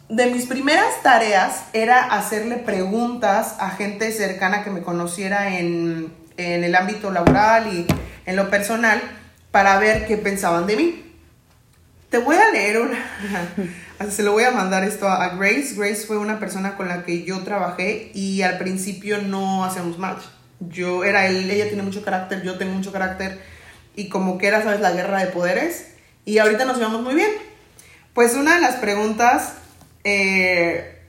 De 0.10 0.25
mis 0.25 0.46
primeras 0.46 1.01
tareas 1.01 1.63
era 1.72 2.03
hacerle 2.03 2.58
preguntas 2.58 3.56
a 3.60 3.70
gente 3.70 4.12
cercana 4.12 4.65
que 4.65 4.70
me 4.70 4.82
conociera 4.82 5.58
en, 5.58 6.13
en 6.36 6.63
el 6.65 6.75
ámbito 6.75 7.12
laboral 7.12 7.74
y 7.74 7.88
en 8.25 8.36
lo 8.36 8.50
personal 8.50 9.01
para 9.51 9.79
ver 9.79 10.06
qué 10.06 10.18
pensaban 10.18 10.68
de 10.68 10.75
mí. 10.75 11.15
Te 12.10 12.18
voy 12.18 12.36
a 12.36 12.51
leer 12.51 12.82
una, 12.82 12.98
se 14.10 14.24
lo 14.24 14.32
voy 14.32 14.44
a 14.44 14.51
mandar 14.51 14.84
esto 14.84 15.08
a 15.08 15.36
Grace. 15.36 15.75
Grace 15.75 16.06
fue 16.08 16.18
una 16.18 16.39
persona 16.39 16.75
con 16.75 16.88
la 16.88 17.03
que 17.03 17.24
yo 17.24 17.44
trabajé 17.44 18.12
y 18.13 18.41
al 18.41 18.58
principio 18.58 19.22
no 19.22 19.65
hacíamos 19.65 19.98
match 19.98 20.22
yo 20.60 21.03
era 21.03 21.25
él, 21.27 21.50
ella 21.50 21.68
tiene 21.68 21.84
mucho 21.84 22.03
carácter, 22.03 22.44
yo 22.44 22.58
tengo 22.58 22.74
mucho 22.74 22.91
carácter 22.91 23.39
y 23.96 24.10
como 24.10 24.38
que 24.38 24.48
era, 24.48 24.62
sabes, 24.63 24.82
la 24.82 24.91
guerra 24.91 25.20
de 25.20 25.27
poderes 25.27 25.94
y 26.25 26.38
ahorita 26.38 26.65
nos 26.65 26.77
llevamos 26.77 27.01
muy 27.01 27.15
bien. 27.15 27.32
Pues 28.13 28.36
una 28.36 28.56
de 28.56 28.62
las 28.62 28.75
preguntas, 28.75 29.53
eh, 30.03 31.00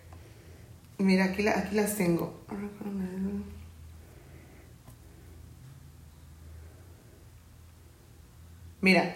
mira, 0.98 1.24
aquí, 1.24 1.46
aquí 1.48 1.74
las 1.74 1.96
tengo. 1.96 2.38
Mira, 8.80 9.14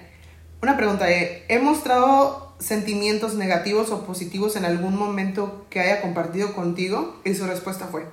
una 0.61 0.77
pregunta, 0.77 1.11
eh, 1.11 1.45
¿he 1.49 1.59
mostrado 1.59 2.44
sentimientos 2.65 3.35
negativos 3.35 3.91
o 3.91 4.05
positivos 4.05 4.57
en 4.57 4.65
algún 4.65 4.97
momento 4.97 5.67
que 5.71 5.81
haya 5.81 6.01
compartido 6.01 6.55
contigo? 6.55 7.21
Y 7.25 7.35
su 7.35 7.47
respuesta 7.47 7.87
fue, 7.87 8.07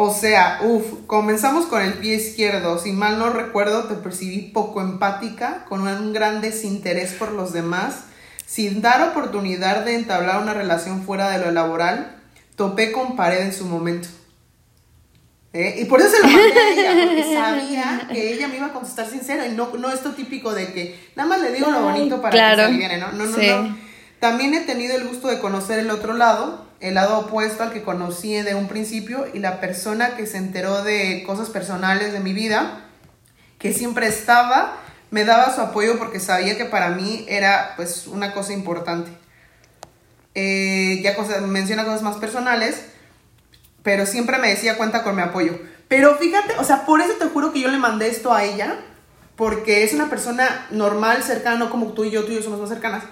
o 0.00 0.14
sea, 0.14 0.60
uff, 0.62 0.84
comenzamos 1.08 1.66
con 1.66 1.82
el 1.82 1.94
pie 1.94 2.14
izquierdo. 2.14 2.78
Si 2.78 2.92
mal 2.92 3.18
no 3.18 3.30
recuerdo, 3.30 3.84
te 3.84 3.94
percibí 3.94 4.42
poco 4.42 4.80
empática, 4.80 5.64
con 5.68 5.88
un 5.88 6.12
gran 6.12 6.40
desinterés 6.40 7.14
por 7.14 7.32
los 7.32 7.52
demás, 7.52 8.04
sin 8.46 8.80
dar 8.80 9.10
oportunidad 9.10 9.84
de 9.84 9.96
entablar 9.96 10.40
una 10.40 10.54
relación 10.54 11.02
fuera 11.02 11.30
de 11.30 11.44
lo 11.44 11.50
laboral. 11.50 12.16
Topé 12.54 12.92
con 12.92 13.16
pared 13.16 13.40
en 13.40 13.52
su 13.52 13.64
momento. 13.64 14.08
¿Eh? 15.52 15.76
Y 15.80 15.84
por 15.86 16.00
eso 16.00 16.10
se 16.10 16.18
lo 16.18 16.28
mandé 16.28 16.60
a 16.60 16.70
ella, 16.70 17.04
porque 17.06 17.34
sabía 17.34 18.08
que 18.12 18.34
ella 18.34 18.48
me 18.48 18.56
iba 18.56 18.66
a 18.66 18.72
contestar 18.72 19.08
sincera 19.08 19.46
y 19.46 19.54
no, 19.54 19.70
no 19.78 19.90
esto 19.90 20.12
típico 20.12 20.52
de 20.52 20.72
que 20.72 21.10
nada 21.16 21.28
más 21.28 21.40
le 21.40 21.52
digo 21.52 21.70
lo 21.70 21.82
bonito 21.82 22.20
para 22.20 22.50
que 22.50 22.56
se 22.56 22.62
aliviane, 22.62 22.98
¿no? 22.98 23.12
No, 23.12 23.24
no, 23.24 23.62
no. 23.62 23.76
También 24.20 24.52
he 24.54 24.60
tenido 24.60 24.96
el 24.96 25.06
gusto 25.06 25.28
de 25.28 25.38
conocer 25.38 25.78
el 25.78 25.90
otro 25.90 26.12
lado, 26.12 26.66
el 26.80 26.94
lado 26.94 27.18
opuesto 27.20 27.62
al 27.62 27.72
que 27.72 27.82
conocí 27.82 28.34
de 28.34 28.54
un 28.54 28.68
principio 28.68 29.26
y 29.32 29.38
la 29.38 29.60
persona 29.60 30.16
que 30.16 30.26
se 30.26 30.38
enteró 30.38 30.82
de 30.82 31.22
cosas 31.24 31.50
personales 31.50 32.12
de 32.12 32.20
mi 32.20 32.32
vida, 32.32 32.84
que 33.58 33.72
siempre 33.72 34.08
estaba, 34.08 34.76
me 35.10 35.24
daba 35.24 35.54
su 35.54 35.60
apoyo 35.60 35.98
porque 35.98 36.20
sabía 36.20 36.56
que 36.56 36.64
para 36.64 36.90
mí 36.90 37.24
era 37.28 37.74
pues 37.76 38.06
una 38.06 38.32
cosa 38.32 38.52
importante. 38.52 39.10
Eh, 40.34 41.00
ya 41.02 41.16
menciona 41.46 41.84
cosas 41.84 42.02
más 42.02 42.16
personales, 42.16 42.84
pero 43.88 44.04
siempre 44.04 44.36
me 44.36 44.50
decía 44.50 44.76
cuenta 44.76 45.02
con 45.02 45.16
mi 45.16 45.22
apoyo. 45.22 45.58
Pero 45.88 46.14
fíjate, 46.16 46.58
o 46.58 46.64
sea, 46.64 46.84
por 46.84 47.00
eso 47.00 47.14
te 47.14 47.24
juro 47.24 47.54
que 47.54 47.62
yo 47.62 47.70
le 47.70 47.78
mandé 47.78 48.08
esto 48.08 48.34
a 48.34 48.44
ella, 48.44 48.76
porque 49.34 49.82
es 49.82 49.94
una 49.94 50.10
persona 50.10 50.66
normal, 50.70 51.22
cercana, 51.22 51.70
como 51.70 51.94
tú 51.94 52.04
y 52.04 52.10
yo, 52.10 52.24
tú 52.24 52.32
y 52.32 52.34
yo 52.34 52.42
somos 52.42 52.60
más 52.60 52.68
cercanas, 52.68 53.04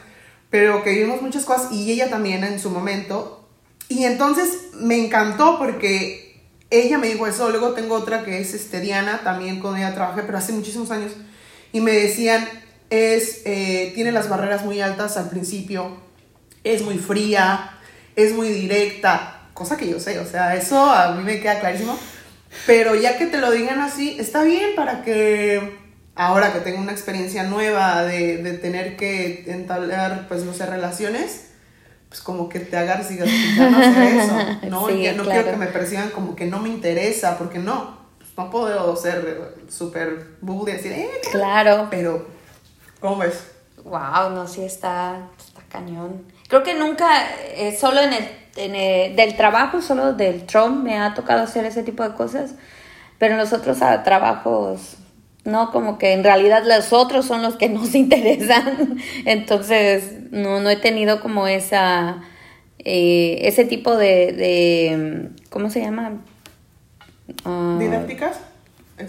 pero 0.51 0.85
que 0.85 0.91
vivimos 0.91 1.23
muchas 1.23 1.47
cosas 1.47 1.73
y 1.73 1.91
ella 1.91 2.11
también 2.11 2.45
en 2.45 2.61
su 2.61 2.69
momento 2.69 3.49
y 3.89 4.05
entonces 4.05 4.69
me 4.75 5.03
encantó 5.03 5.57
porque 5.59 6.43
ella 6.69 6.99
me 6.99 7.07
dijo 7.07 7.27
eso. 7.27 7.49
Luego 7.49 7.71
tengo 7.71 7.95
otra 7.95 8.23
que 8.23 8.39
es 8.39 8.53
este, 8.53 8.83
Diana, 8.83 9.23
también 9.25 9.61
con 9.61 9.79
ella 9.79 9.95
trabajé, 9.95 10.25
pero 10.25 10.37
hace 10.37 10.53
muchísimos 10.53 10.91
años. 10.91 11.13
Y 11.73 11.81
me 11.81 11.93
decían, 11.93 12.47
es, 12.91 13.41
eh, 13.47 13.93
tiene 13.95 14.13
las 14.13 14.29
barreras 14.29 14.63
muy 14.63 14.83
altas 14.83 15.17
al 15.17 15.31
principio, 15.31 15.97
es 16.65 16.83
muy 16.83 16.99
fría, 16.99 17.79
es 18.15 18.35
muy 18.35 18.49
directa, 18.49 19.36
cosa 19.57 19.77
que 19.77 19.89
yo 19.89 19.99
sé, 19.99 20.21
o 20.21 20.27
sea, 20.27 20.55
eso 20.55 20.79
a 20.79 21.13
mí 21.13 21.25
me 21.25 21.41
queda 21.41 21.59
clarísimo. 21.59 21.99
Pero 22.67 22.95
ya 22.95 23.19
que 23.19 23.27
te 23.27 23.39
lo 23.39 23.51
digan 23.51 23.81
así, 23.81 24.17
está 24.21 24.45
bien 24.45 24.77
para 24.77 25.03
que 25.03 25.79
ahora 26.15 26.53
que 26.53 26.61
tengo 26.61 26.81
una 26.81 26.93
experiencia 26.93 27.43
nueva 27.43 28.05
de, 28.05 28.39
de 28.39 28.53
tener 28.55 28.97
que 28.97 29.45
entablar, 29.49 30.27
pues 30.29 30.45
no 30.45 30.55
sé, 30.55 30.67
relaciones, 30.67 31.49
pues 32.09 32.21
como 32.21 32.49
que 32.49 32.61
te 32.61 32.77
agarres 32.77 33.11
y 33.11 33.15
digas, 33.15 33.29
ya 33.57 33.71
no 33.71 33.83
eso, 33.83 34.35
¿no? 34.71 34.91
y 34.91 35.13
no 35.15 35.25
quiero 35.25 35.51
que 35.51 35.57
me 35.57 35.67
perciban 35.67 36.11
como 36.11 36.37
que 36.37 36.47
no 36.47 36.61
me 36.61 36.69
interesa, 36.69 37.37
porque 37.39 37.59
no, 37.59 37.99
pues 38.19 38.31
no 38.37 38.51
puedo 38.51 38.95
ser 38.97 39.55
súper 39.69 40.37
bull 40.41 40.69
y 40.69 40.73
decir, 40.73 40.93
eh, 40.93 41.11
claro. 41.33 41.89
Pero, 41.91 42.27
¿cómo 43.01 43.19
ves? 43.19 43.49
Wow, 43.85 44.31
no, 44.35 44.47
sí 44.47 44.65
está, 44.65 45.29
está 45.39 45.63
cañón. 45.69 46.25
Creo 46.49 46.63
que 46.63 46.75
nunca, 46.75 47.09
eh, 47.55 47.77
solo 47.79 48.01
en 48.01 48.13
el, 48.13 48.29
el, 48.57 49.17
del 49.17 49.37
trabajo, 49.37 49.83
solo 49.83 50.13
del 50.13 50.45
Trump 50.47 50.83
me 50.83 50.99
ha 50.99 51.15
tocado 51.15 51.43
hacer 51.43 51.65
ese 51.65 51.83
tipo 51.83 52.03
de 52.03 52.15
cosas, 52.15 52.55
pero 53.19 53.35
en 53.35 53.39
los 53.39 53.53
otros 53.53 53.83
ah, 53.83 54.03
trabajos 54.03 54.97
¿no? 55.47 55.71
Como 55.71 55.97
que 55.99 56.13
en 56.13 56.25
realidad 56.25 56.65
los 56.67 56.93
otros 56.93 57.25
son 57.25 57.43
los 57.43 57.57
que 57.57 57.69
nos 57.71 57.95
interesan. 57.95 58.99
Entonces, 59.25 60.31
no, 60.31 60.61
no 60.61 60.69
he 60.69 60.77
tenido 60.77 61.21
como 61.21 61.47
esa, 61.47 62.23
eh, 62.81 63.39
ese 63.43 63.65
tipo 63.65 63.97
de, 63.97 64.33
de, 64.33 65.31
¿cómo 65.49 65.71
se 65.71 65.81
llama? 65.81 66.21
Uh, 67.45 67.79
¿Didácticas? 67.79 68.41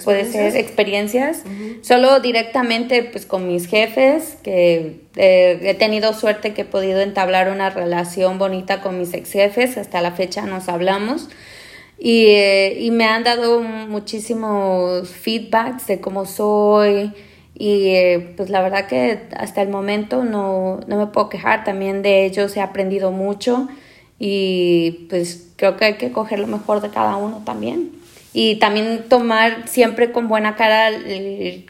Puede 0.04 0.26
ser 0.26 0.56
experiencias, 0.58 1.44
solo 1.82 2.20
directamente 2.20 3.04
pues 3.04 3.26
con 3.26 3.48
mis 3.48 3.68
jefes, 3.68 4.38
que 4.44 5.02
eh, 5.16 5.60
he 5.62 5.74
tenido 5.76 6.14
suerte 6.14 6.54
que 6.54 6.64
he 6.64 6.66
podido 6.66 7.00
entablar 7.00 7.50
una 7.50 7.70
relación 7.70 8.38
bonita 8.38 8.82
con 8.82 9.00
mis 9.00 9.14
ex 9.14 9.32
jefes, 9.32 9.78
hasta 9.78 10.02
la 10.02 10.12
fecha 10.12 10.42
nos 10.44 10.68
hablamos. 10.70 11.30
Y, 12.00 12.26
eh, 12.28 12.78
y 12.80 12.92
me 12.92 13.06
han 13.06 13.24
dado 13.24 13.62
muchísimos 13.62 15.10
feedbacks 15.10 15.88
de 15.88 16.00
cómo 16.00 16.26
soy, 16.26 17.12
y 17.60 17.88
eh, 17.90 18.34
pues 18.38 18.50
la 18.52 18.62
verdad 18.62 18.88
que 18.88 19.28
hasta 19.36 19.64
el 19.64 19.70
momento 19.70 20.24
no, 20.24 20.80
no, 20.86 20.98
me 20.98 21.08
puedo 21.08 21.30
quejar, 21.30 21.64
también 21.64 22.04
de 22.04 22.26
ellos 22.26 22.56
he 22.56 22.62
aprendido 22.62 23.12
mucho 23.12 23.68
y 24.20 25.08
pues 25.10 25.54
creo 25.56 25.76
que 25.76 25.86
hay 25.86 25.94
que 25.96 26.12
coger 26.12 26.38
lo 26.38 26.48
mejor 26.48 26.82
de 26.82 26.90
cada 26.90 27.16
uno 27.18 27.42
también. 27.46 27.97
Y 28.40 28.58
también 28.58 29.06
tomar 29.10 29.68
siempre 29.68 30.12
con 30.12 30.28
buena 30.28 30.56
cara 30.56 30.92
eh, 30.92 31.66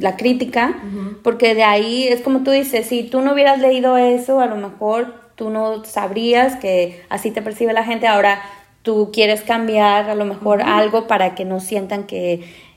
la 0.00 0.16
crítica, 0.16 0.80
porque 1.24 1.56
de 1.56 1.64
ahí 1.64 2.06
es 2.06 2.20
como 2.20 2.44
tú 2.44 2.52
dices, 2.52 2.86
si 2.86 3.02
tú 3.02 3.22
no 3.22 3.32
hubieras 3.32 3.58
leído 3.58 3.96
eso, 3.96 4.38
a 4.38 4.46
lo 4.46 4.54
mejor 4.54 5.12
tú 5.34 5.50
no 5.50 5.84
sabrías 5.84 6.54
que 6.54 7.02
así 7.08 7.32
te 7.32 7.42
percibe 7.42 7.72
la 7.72 7.82
gente, 7.82 8.06
ahora 8.06 8.40
tú 8.82 9.10
quieres 9.12 9.42
cambiar 9.42 10.08
a 10.08 10.14
lo 10.14 10.26
mejor 10.26 10.62
algo 10.62 11.08
para 11.08 11.34
que 11.34 11.44
no 11.44 11.58
sientan 11.58 12.04
que 12.04 12.34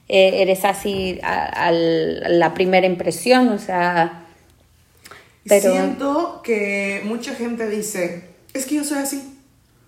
eh, 0.10 0.42
eres 0.42 0.66
así 0.66 1.20
a, 1.22 1.70
la 1.72 2.56
primera 2.56 2.88
impresión, 2.88 3.50
o 3.50 3.60
sea... 3.60 4.26
Pero... 5.48 5.72
Siento 5.72 6.42
que 6.44 7.02
mucha 7.04 7.36
gente 7.36 7.70
dice, 7.70 8.24
es 8.56 8.66
que 8.66 8.74
yo 8.74 8.84
soy 8.84 8.98
así. 8.98 9.31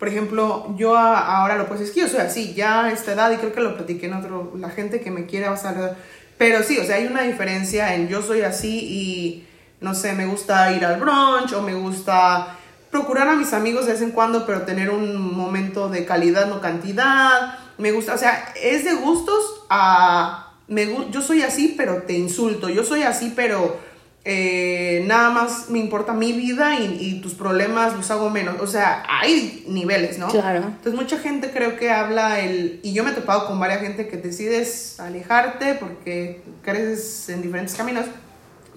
Por 0.04 0.10
ejemplo, 0.10 0.76
yo 0.76 0.98
ahora 0.98 1.56
lo 1.56 1.66
pues 1.66 1.80
es 1.80 1.92
que 1.92 2.02
yo 2.02 2.10
soy 2.10 2.20
así, 2.20 2.54
ya 2.54 2.84
a 2.84 2.92
esta 2.92 3.14
edad, 3.14 3.32
y 3.32 3.38
creo 3.38 3.54
que 3.54 3.62
lo 3.62 3.78
platiqué 3.78 4.08
en 4.08 4.16
otro, 4.16 4.52
la 4.58 4.70
gente 4.70 5.00
que 5.00 5.12
me 5.12 5.28
quiere 5.28 5.48
va 5.48 5.54
a 5.54 5.58
saber. 5.58 5.96
Pero 6.38 6.62
sí, 6.62 6.78
o 6.78 6.84
sea, 6.84 6.98
hay 6.98 7.08
una 7.08 7.22
diferencia 7.22 7.96
en 7.96 8.10
yo 8.10 8.22
soy 8.22 8.42
así 8.42 8.80
y, 8.80 9.48
no 9.80 9.96
sé, 9.96 10.12
me 10.12 10.26
gusta 10.26 10.74
ir 10.74 10.84
al 10.84 11.00
brunch 11.00 11.54
o 11.54 11.62
me 11.62 11.74
gusta 11.74 12.58
procurar 12.92 13.30
a 13.30 13.36
mis 13.36 13.54
amigos 13.54 13.86
de 13.86 13.94
vez 13.94 14.02
en 14.02 14.12
cuando, 14.12 14.46
pero 14.46 14.64
tener 14.64 14.90
un 14.90 15.38
momento 15.38 15.88
de 15.88 16.04
calidad, 16.04 16.48
no 16.48 16.60
cantidad 16.60 17.58
me 17.78 17.94
gusta, 17.94 18.14
o 18.14 18.18
sea, 18.18 18.52
es 18.62 18.84
de 18.84 18.96
gustos 18.96 19.64
a, 19.70 20.52
me, 20.68 20.86
yo 21.12 21.22
soy 21.22 21.44
así, 21.44 21.76
pero 21.78 22.02
te 22.02 22.12
insulto, 22.12 22.68
yo 22.68 22.84
soy 22.84 23.04
así, 23.04 23.32
pero 23.34 23.80
eh, 24.26 25.04
nada 25.06 25.32
más 25.32 25.70
me 25.70 25.80
importa 25.80 26.14
mi 26.14 26.32
vida 26.32 26.80
y, 26.80 27.20
tus 27.22 27.34
problemas 27.34 27.94
los 27.96 28.10
hago 28.10 28.30
menos, 28.30 28.56
o 28.62 28.68
sea, 28.68 29.04
hay 29.08 29.66
niveles, 29.68 30.18
¿no? 30.18 30.28
Claro. 30.30 30.60
Entonces 30.60 30.94
mucha 30.94 31.18
gente 31.20 31.52
creo 31.52 31.78
que 31.78 31.92
habla 31.92 32.40
el, 32.40 32.80
y 32.84 32.94
yo 32.94 33.04
me 33.04 33.12
he 33.12 33.14
topado 33.14 33.48
con 33.48 33.60
varias 33.60 33.82
gente 33.82 34.08
que 34.08 34.18
decides 34.18 35.00
alejarte 35.00 35.76
porque 35.76 36.42
creces 36.62 37.30
en 37.30 37.42
diferentes 37.42 37.76
caminos, 37.76 38.06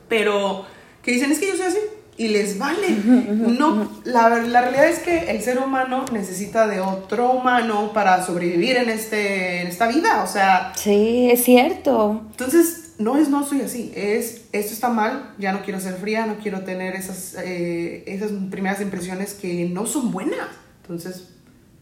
pero 0.08 0.64
que 1.02 1.12
dicen, 1.12 1.30
es 1.30 1.38
que 1.38 1.48
yo 1.48 1.56
soy 1.56 1.66
así, 1.66 1.78
y 2.16 2.28
les 2.28 2.58
vale. 2.58 2.88
No, 2.96 3.88
la, 4.04 4.28
la, 4.28 4.60
realidad 4.62 4.86
es 4.86 5.00
que 5.00 5.30
el 5.30 5.42
ser 5.42 5.58
humano 5.58 6.04
necesita 6.12 6.66
de 6.66 6.80
otro 6.80 7.30
humano 7.30 7.92
para 7.92 8.24
sobrevivir 8.24 8.76
en, 8.76 8.88
este, 8.88 9.60
en 9.62 9.68
esta 9.68 9.86
vida, 9.86 10.22
o 10.24 10.26
sea... 10.26 10.72
Sí, 10.74 11.28
es 11.30 11.44
cierto. 11.44 12.22
Entonces, 12.30 12.85
no 12.98 13.16
es 13.16 13.28
no 13.28 13.46
soy 13.46 13.60
así, 13.60 13.92
es 13.94 14.46
esto 14.52 14.72
está 14.72 14.88
mal, 14.88 15.34
ya 15.38 15.52
no 15.52 15.62
quiero 15.62 15.80
ser 15.80 15.94
fría, 15.94 16.26
no 16.26 16.38
quiero 16.38 16.62
tener 16.62 16.94
esas, 16.94 17.36
eh, 17.42 18.04
esas 18.06 18.30
primeras 18.50 18.80
impresiones 18.80 19.34
que 19.34 19.68
no 19.68 19.86
son 19.86 20.10
buenas. 20.10 20.48
Entonces, 20.82 21.30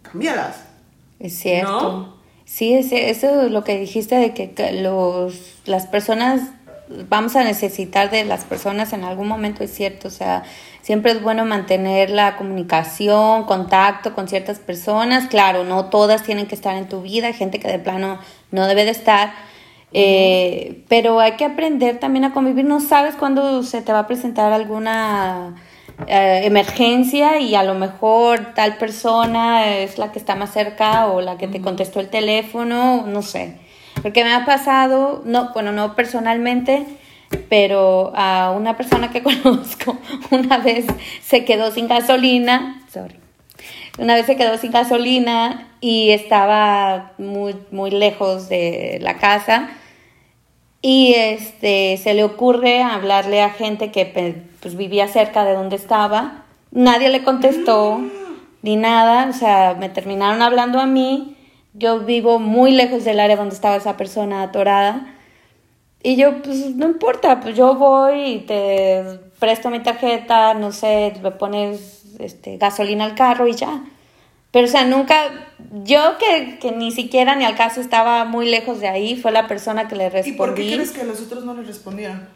cámbialas. 0.02 0.56
Es 1.20 1.34
cierto. 1.34 2.18
Sí, 2.44 2.74
es, 2.74 2.92
eso 2.92 3.42
es 3.42 3.50
lo 3.50 3.64
que 3.64 3.78
dijiste 3.78 4.16
de 4.16 4.34
que 4.34 4.72
los, 4.72 5.58
las 5.66 5.86
personas 5.86 6.42
vamos 7.08 7.34
a 7.36 7.44
necesitar 7.44 8.10
de 8.10 8.24
las 8.24 8.44
personas 8.44 8.92
en 8.92 9.04
algún 9.04 9.28
momento, 9.28 9.64
es 9.64 9.72
cierto, 9.72 10.08
o 10.08 10.10
sea, 10.10 10.42
siempre 10.82 11.12
es 11.12 11.22
bueno 11.22 11.44
mantener 11.44 12.10
la 12.10 12.36
comunicación, 12.36 13.44
contacto 13.44 14.14
con 14.14 14.28
ciertas 14.28 14.58
personas, 14.58 15.28
claro, 15.28 15.64
no 15.64 15.86
todas 15.86 16.22
tienen 16.22 16.46
que 16.46 16.54
estar 16.54 16.76
en 16.76 16.88
tu 16.88 17.00
vida, 17.00 17.32
gente 17.32 17.58
que 17.58 17.68
de 17.68 17.78
plano 17.78 18.18
no 18.50 18.66
debe 18.66 18.84
de 18.84 18.90
estar, 18.90 19.32
eh, 19.94 20.82
pero 20.88 21.20
hay 21.20 21.32
que 21.32 21.44
aprender 21.44 22.00
también 22.00 22.24
a 22.24 22.32
convivir, 22.32 22.64
no 22.64 22.80
sabes 22.80 23.14
cuándo 23.14 23.62
se 23.62 23.80
te 23.80 23.92
va 23.92 24.00
a 24.00 24.06
presentar 24.06 24.52
alguna... 24.52 25.54
Eh, 26.08 26.40
emergencia 26.42 27.38
y 27.38 27.54
a 27.54 27.62
lo 27.62 27.74
mejor 27.74 28.52
tal 28.54 28.78
persona 28.78 29.76
es 29.76 29.96
la 29.96 30.10
que 30.10 30.18
está 30.18 30.34
más 30.34 30.52
cerca 30.52 31.06
o 31.06 31.20
la 31.20 31.38
que 31.38 31.46
te 31.46 31.60
contestó 31.60 32.00
el 32.00 32.08
teléfono, 32.08 33.06
no 33.06 33.22
sé. 33.22 33.58
Porque 34.02 34.24
me 34.24 34.34
ha 34.34 34.44
pasado, 34.44 35.22
no, 35.24 35.52
bueno, 35.54 35.70
no 35.70 35.94
personalmente, 35.94 36.84
pero 37.48 38.12
a 38.16 38.50
una 38.50 38.76
persona 38.76 39.10
que 39.12 39.22
conozco 39.44 39.96
una 40.32 40.58
vez 40.58 40.84
se 41.22 41.44
quedó 41.44 41.70
sin 41.70 41.86
gasolina, 41.86 42.82
sorry, 42.92 43.20
una 43.96 44.16
vez 44.16 44.26
se 44.26 44.34
quedó 44.34 44.58
sin 44.58 44.72
gasolina 44.72 45.68
y 45.80 46.10
estaba 46.10 47.12
muy, 47.18 47.54
muy 47.70 47.92
lejos 47.92 48.48
de 48.48 48.98
la 49.00 49.14
casa 49.18 49.70
y 50.86 51.14
este, 51.14 51.96
se 51.96 52.12
le 52.12 52.24
ocurre 52.24 52.82
hablarle 52.82 53.40
a 53.40 53.48
gente 53.48 53.90
que 53.90 54.44
pues, 54.60 54.76
vivía 54.76 55.08
cerca 55.08 55.42
de 55.42 55.54
donde 55.54 55.76
estaba, 55.76 56.44
nadie 56.72 57.08
le 57.08 57.24
contestó 57.24 58.02
ni 58.60 58.76
nada, 58.76 59.30
o 59.30 59.32
sea, 59.32 59.76
me 59.80 59.88
terminaron 59.88 60.42
hablando 60.42 60.80
a 60.80 60.84
mí 60.84 61.38
yo 61.72 62.00
vivo 62.00 62.38
muy 62.38 62.72
lejos 62.72 63.02
del 63.04 63.18
área 63.18 63.36
donde 63.36 63.54
estaba 63.54 63.76
esa 63.76 63.96
persona 63.96 64.42
atorada. 64.42 65.16
Y 66.02 66.16
yo, 66.16 66.42
pues 66.42 66.76
no 66.76 66.84
importa, 66.84 67.40
pues 67.40 67.56
yo 67.56 67.76
voy 67.76 68.24
y 68.24 68.38
te 68.40 69.20
presto 69.38 69.70
mi 69.70 69.80
tarjeta, 69.80 70.52
no 70.52 70.70
sé, 70.70 71.14
le 71.22 71.30
pones 71.30 72.04
este, 72.18 72.58
gasolina 72.58 73.06
al 73.06 73.14
carro 73.14 73.48
y 73.48 73.54
ya. 73.54 73.82
Pero, 74.54 74.68
o 74.68 74.70
sea, 74.70 74.84
nunca, 74.84 75.16
yo 75.82 76.16
que, 76.16 76.60
que, 76.60 76.70
ni 76.70 76.92
siquiera 76.92 77.34
ni 77.34 77.44
al 77.44 77.56
caso 77.56 77.80
estaba 77.80 78.24
muy 78.24 78.48
lejos 78.48 78.78
de 78.78 78.86
ahí, 78.86 79.16
fue 79.16 79.32
la 79.32 79.48
persona 79.48 79.88
que 79.88 79.96
le 79.96 80.10
respondí. 80.10 80.32
¿Y 80.32 80.36
por 80.36 80.54
qué 80.54 80.74
crees 80.74 80.92
que 80.92 81.02
los 81.02 81.20
otros 81.20 81.44
no 81.44 81.54
le 81.54 81.64
respondieron? 81.64 82.28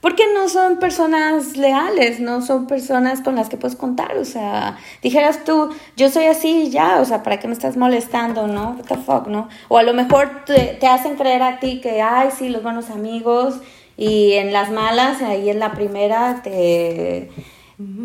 Porque 0.00 0.24
no 0.34 0.48
son 0.48 0.80
personas 0.80 1.56
leales, 1.56 2.18
no 2.18 2.42
son 2.42 2.66
personas 2.66 3.20
con 3.20 3.36
las 3.36 3.48
que 3.48 3.58
puedes 3.58 3.76
contar, 3.76 4.16
o 4.18 4.24
sea, 4.24 4.76
dijeras 5.02 5.44
tú, 5.44 5.70
yo 5.96 6.10
soy 6.10 6.24
así 6.24 6.68
ya, 6.70 7.00
o 7.00 7.04
sea, 7.04 7.22
¿para 7.22 7.38
qué 7.38 7.46
me 7.46 7.54
estás 7.54 7.76
molestando, 7.76 8.48
no? 8.48 8.70
What 8.70 8.86
the 8.88 8.96
fuck, 8.96 9.28
¿no? 9.28 9.48
O 9.68 9.78
a 9.78 9.84
lo 9.84 9.94
mejor 9.94 10.44
te, 10.44 10.84
hacen 10.84 11.14
creer 11.14 11.44
a 11.44 11.60
ti 11.60 11.80
que, 11.80 12.02
ay, 12.02 12.30
sí, 12.36 12.48
los 12.48 12.64
buenos 12.64 12.90
amigos, 12.90 13.60
y 13.96 14.32
en 14.32 14.52
las 14.52 14.72
malas, 14.72 15.22
ahí 15.22 15.48
en 15.48 15.60
la 15.60 15.70
primera, 15.74 16.40
te, 16.42 17.30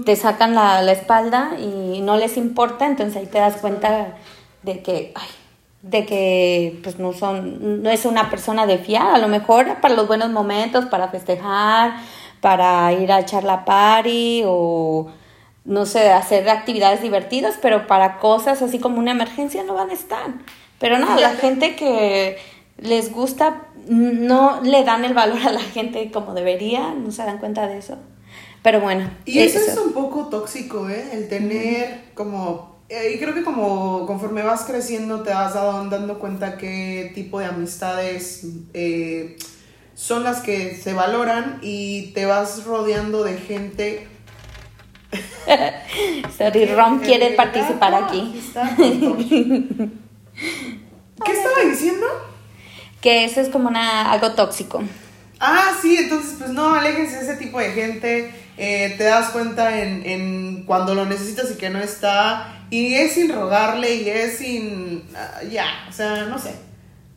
te 0.06 0.16
sacan 0.16 0.56
la, 0.56 0.82
la 0.82 0.92
espalda 0.92 1.52
y 1.60 2.02
no 2.02 2.18
les 2.18 2.38
importa, 2.38 2.86
entonces 2.86 3.18
ahí 3.18 3.26
te 3.26 3.40
das 3.40 3.58
cuenta 3.58 4.16
de 4.63 4.82
que, 4.82 5.12
ay, 5.16 5.28
de 5.82 6.06
que 6.06 6.80
pues 6.84 7.00
no 7.00 7.13
son 7.13 7.84
no 7.84 7.90
es 7.90 8.06
una 8.06 8.30
persona 8.30 8.66
de 8.66 8.78
fiar, 8.78 9.16
a 9.16 9.18
lo 9.18 9.28
mejor 9.28 9.80
para 9.82 9.96
los 9.96 10.08
buenos 10.08 10.30
momentos, 10.30 10.86
para 10.86 11.10
festejar, 11.10 11.96
para 12.42 12.92
ir 12.94 13.12
a 13.12 13.20
echar 13.20 13.44
la 13.44 13.66
party 13.66 14.44
o 14.46 15.08
no 15.66 15.86
sé, 15.86 16.12
hacer 16.12 16.50
actividades 16.50 17.02
divertidas, 17.02 17.60
pero 17.62 17.88
para 17.88 18.20
cosas 18.20 18.62
así 18.62 18.80
como 18.80 19.00
una 19.00 19.12
emergencia 19.12 19.63
no 19.63 19.74
van 19.74 19.90
a 19.90 19.94
estar. 19.94 20.28
Pero 20.80 20.98
no, 20.98 21.20
la 21.20 21.32
gente 21.32 21.76
que 21.76 22.38
les 22.78 23.12
gusta 23.12 23.63
no 23.88 24.62
le 24.62 24.84
dan 24.84 25.04
el 25.04 25.13
valor 25.13 25.40
a 25.46 25.52
la 25.52 25.60
gente 25.60 26.10
como 26.12 26.34
debería, 26.34 26.94
no 26.94 27.12
se 27.12 27.24
dan 27.24 27.40
cuenta 27.40 27.68
de 27.68 27.80
eso. 27.80 27.98
Pero 28.68 28.82
bueno. 28.82 29.10
Y 29.24 29.40
eso, 29.40 29.60
es 29.60 29.78
un 29.78 29.94
poco 29.94 30.26
tóxico, 30.26 30.90
¿eh? 30.90 31.08
El 31.14 31.30
tener 31.30 32.12
como 32.14 32.82
eh, 32.90 33.14
y 33.16 33.18
creo 33.18 33.34
que 33.34 33.46
como 33.46 34.06
conforme 34.06 34.44
vas 34.44 34.66
creciendo 34.66 35.24
te 35.24 35.30
vas 35.30 35.54
dando 35.54 36.20
cuenta 36.20 36.58
qué 36.58 37.14
tipo 37.16 37.40
de 37.40 37.46
amistades 37.46 38.46
eh, 38.74 39.38
son 39.96 40.26
las 40.26 40.42
que 40.42 40.76
se 40.76 40.92
valoran 40.92 41.60
y 41.62 42.08
te 42.08 42.26
vas 42.26 42.66
rodeando 42.66 43.24
de 43.24 43.38
gente. 43.38 44.06
Sorry, 46.38 46.66
Ron 46.66 47.00
quiere 47.00 47.36
participar 47.38 47.96
aquí. 47.96 48.38
¿Qué 51.24 51.32
estaba 51.32 51.62
diciendo? 51.70 52.06
Que 53.00 53.24
eso 53.24 53.40
es 53.40 53.48
como 53.48 53.70
una, 53.70 54.12
algo 54.12 54.34
tóxico. 54.34 54.84
Ah, 55.40 55.72
sí, 55.82 55.96
entonces 55.96 56.36
pues 56.38 56.50
no, 56.50 56.74
aléjense 56.74 57.16
de 57.16 57.22
ese 57.22 57.38
tipo 57.38 57.60
de 57.60 57.72
gente. 57.72 58.47
Eh, 58.58 58.96
te 58.98 59.04
das 59.04 59.30
cuenta 59.30 59.82
en, 59.82 60.04
en 60.06 60.63
cuando 60.63 60.96
lo 60.96 61.06
necesitas 61.06 61.52
y 61.52 61.56
que 61.56 61.70
no 61.70 61.80
está 61.80 62.58
y 62.70 62.96
es 62.96 63.13
sin 63.13 63.32
rogarle 63.32 63.96
y 63.96 64.10
es 64.10 64.38
sin... 64.39 65.04
Ah, 65.15 65.41
ya, 65.43 65.65
o 65.89 65.93
sea, 65.93 66.26
no 66.26 66.38
sé. 66.38 66.52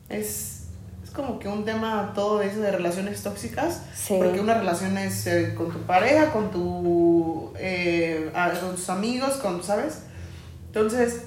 Es, 0.09 0.64
es 1.03 1.11
como 1.12 1.38
que 1.38 1.48
un 1.48 1.64
tema 1.64 2.12
todo 2.14 2.40
eso 2.42 2.61
de 2.61 2.70
relaciones 2.70 3.22
tóxicas. 3.22 3.83
Porque 4.18 4.40
una 4.40 4.55
relación 4.55 4.96
es 4.98 5.26
eh, 5.26 5.55
con 5.57 5.72
tu 5.72 5.81
pareja, 5.81 6.31
con, 6.31 6.50
tu, 6.50 7.53
eh, 7.59 8.31
con 8.61 8.76
tus 8.76 8.88
amigos, 8.90 9.35
con, 9.35 9.62
¿sabes? 9.62 10.03
Entonces, 10.66 11.22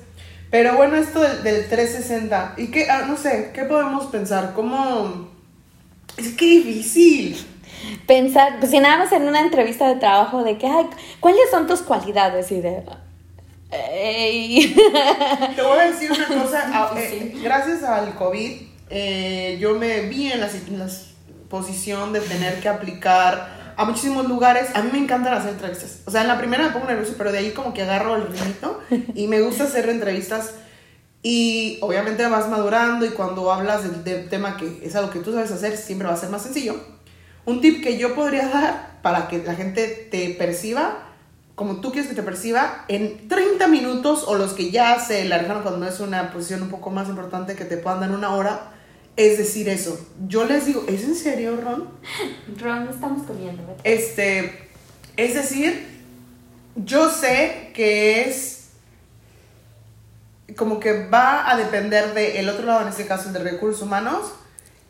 Pero 0.50 0.78
bueno, 0.78 0.96
esto 0.96 1.20
del, 1.20 1.44
del 1.44 1.68
360. 1.68 2.54
¿Y 2.58 2.68
qué? 2.68 2.90
Ah, 2.90 3.06
no 3.08 3.18
sé, 3.18 3.52
¿qué 3.54 3.64
podemos 3.64 4.06
pensar? 4.06 4.54
¿Cómo...? 4.54 5.34
Es 6.16 6.30
que 6.36 6.46
difícil. 6.46 7.44
Pensar, 8.08 8.60
pues 8.60 8.72
si 8.72 8.80
nada 8.80 8.98
más 8.98 9.12
en 9.12 9.24
una 9.28 9.42
entrevista 9.42 9.88
de 9.88 9.96
trabajo 9.96 10.44
de 10.44 10.58
que, 10.58 10.68
ay, 10.68 10.88
¿cuáles 11.20 11.50
son 11.52 11.68
tus 11.68 11.82
cualidades? 11.82 12.52
Y 12.52 12.62
de... 12.62 12.84
"Ey". 13.72 14.76
Te 15.56 15.62
voy 15.62 15.80
a 15.80 15.92
decir 15.92 16.12
una 16.12 16.28
cosa. 16.44 16.64
ah, 16.74 16.94
eh, 16.98 17.34
gracias 17.44 17.84
al 17.84 18.14
COVID, 18.16 18.52
eh, 18.90 19.58
yo 19.60 19.76
me 19.76 20.02
vi 20.02 20.32
en 20.32 20.40
la, 20.42 20.50
si- 20.50 20.64
en 20.68 20.80
la 20.80 20.88
posición 21.50 22.14
de 22.14 22.20
tener 22.22 22.60
que 22.60 22.70
aplicar 22.70 23.74
a 23.76 23.86
muchísimos 23.86 24.28
lugares. 24.28 24.70
A 24.76 24.82
mí 24.82 24.90
me 24.92 25.00
encantan 25.00 25.34
hacer 25.34 25.52
entrevistas. 25.52 26.00
O 26.06 26.12
sea, 26.12 26.22
en 26.22 26.28
la 26.28 26.38
primera 26.38 26.64
me 26.66 26.70
pongo 26.72 26.86
nervioso, 26.88 27.16
pero 27.18 27.32
de 27.32 27.40
ahí 27.40 27.52
como 27.52 27.74
que 27.74 27.82
agarro 27.82 28.16
el 28.16 28.28
ritmito 28.28 28.80
y 29.16 29.28
me 29.28 29.42
gusta 29.42 29.64
hacer 29.64 29.90
entrevistas. 29.90 30.52
Y 31.26 31.78
obviamente 31.82 32.28
vas 32.28 32.50
madurando 32.50 33.06
y 33.06 33.10
cuando 33.10 33.52
hablas 33.52 33.84
del, 33.84 34.04
del 34.04 34.30
tema 34.30 34.58
que 34.58 34.82
es 34.84 34.94
algo 34.96 35.10
que 35.10 35.20
tú 35.20 35.32
sabes 35.32 35.52
hacer, 35.52 35.78
siempre 35.78 36.08
va 36.08 36.14
a 36.14 36.18
ser 36.18 36.30
más 36.30 36.44
sencillo. 36.44 36.76
Un 37.46 37.62
tip 37.62 37.84
que 37.84 37.98
yo 37.98 38.16
podría 38.16 38.48
dar 38.48 39.00
para 39.02 39.28
que 39.28 39.40
la 39.40 39.56
gente 39.56 39.88
te 40.10 40.30
perciba, 40.30 41.10
como 41.56 41.82
tú 41.82 41.92
quieres 41.92 42.10
que 42.10 42.16
te 42.16 42.24
perciba, 42.24 42.86
en 42.88 43.28
30 43.28 43.68
minutos 43.68 44.24
o 44.28 44.36
los 44.36 44.54
que 44.54 44.72
ya 44.72 45.00
se 45.00 45.26
largaron 45.26 45.64
cuando 45.64 45.86
es 45.86 46.00
una 46.00 46.32
posición 46.32 46.64
un 46.64 46.70
poco 46.70 46.90
más 46.90 47.10
importante 47.10 47.56
que 47.56 47.66
te 47.66 47.78
puedan 47.78 48.00
dar 48.00 48.12
una 48.12 48.34
hora, 48.34 48.72
es 49.18 49.38
decir 49.38 49.70
eso. 49.70 50.00
Yo 50.28 50.46
les 50.46 50.66
digo, 50.66 50.86
¿es 50.88 51.04
en 51.04 51.16
serio, 51.16 51.58
Ron? 51.58 51.90
Ron, 52.60 52.88
estamos 52.88 53.28
comiendo, 53.28 53.62
¿verdad? 53.68 53.82
Este, 53.84 54.70
es 55.18 55.36
decir, 55.36 55.86
yo 56.76 57.10
sé 57.10 57.72
que 57.74 58.22
es 58.22 58.64
como 60.56 60.80
que 60.80 61.08
va 61.08 61.50
a 61.52 61.58
depender 61.58 62.14
del 62.14 62.50
otro 62.50 62.66
lado, 62.66 62.82
en 62.82 62.88
este 62.88 63.06
caso 63.06 63.28
el 63.28 63.34
de 63.34 63.40
recursos 63.40 63.82
humanos, 63.82 64.34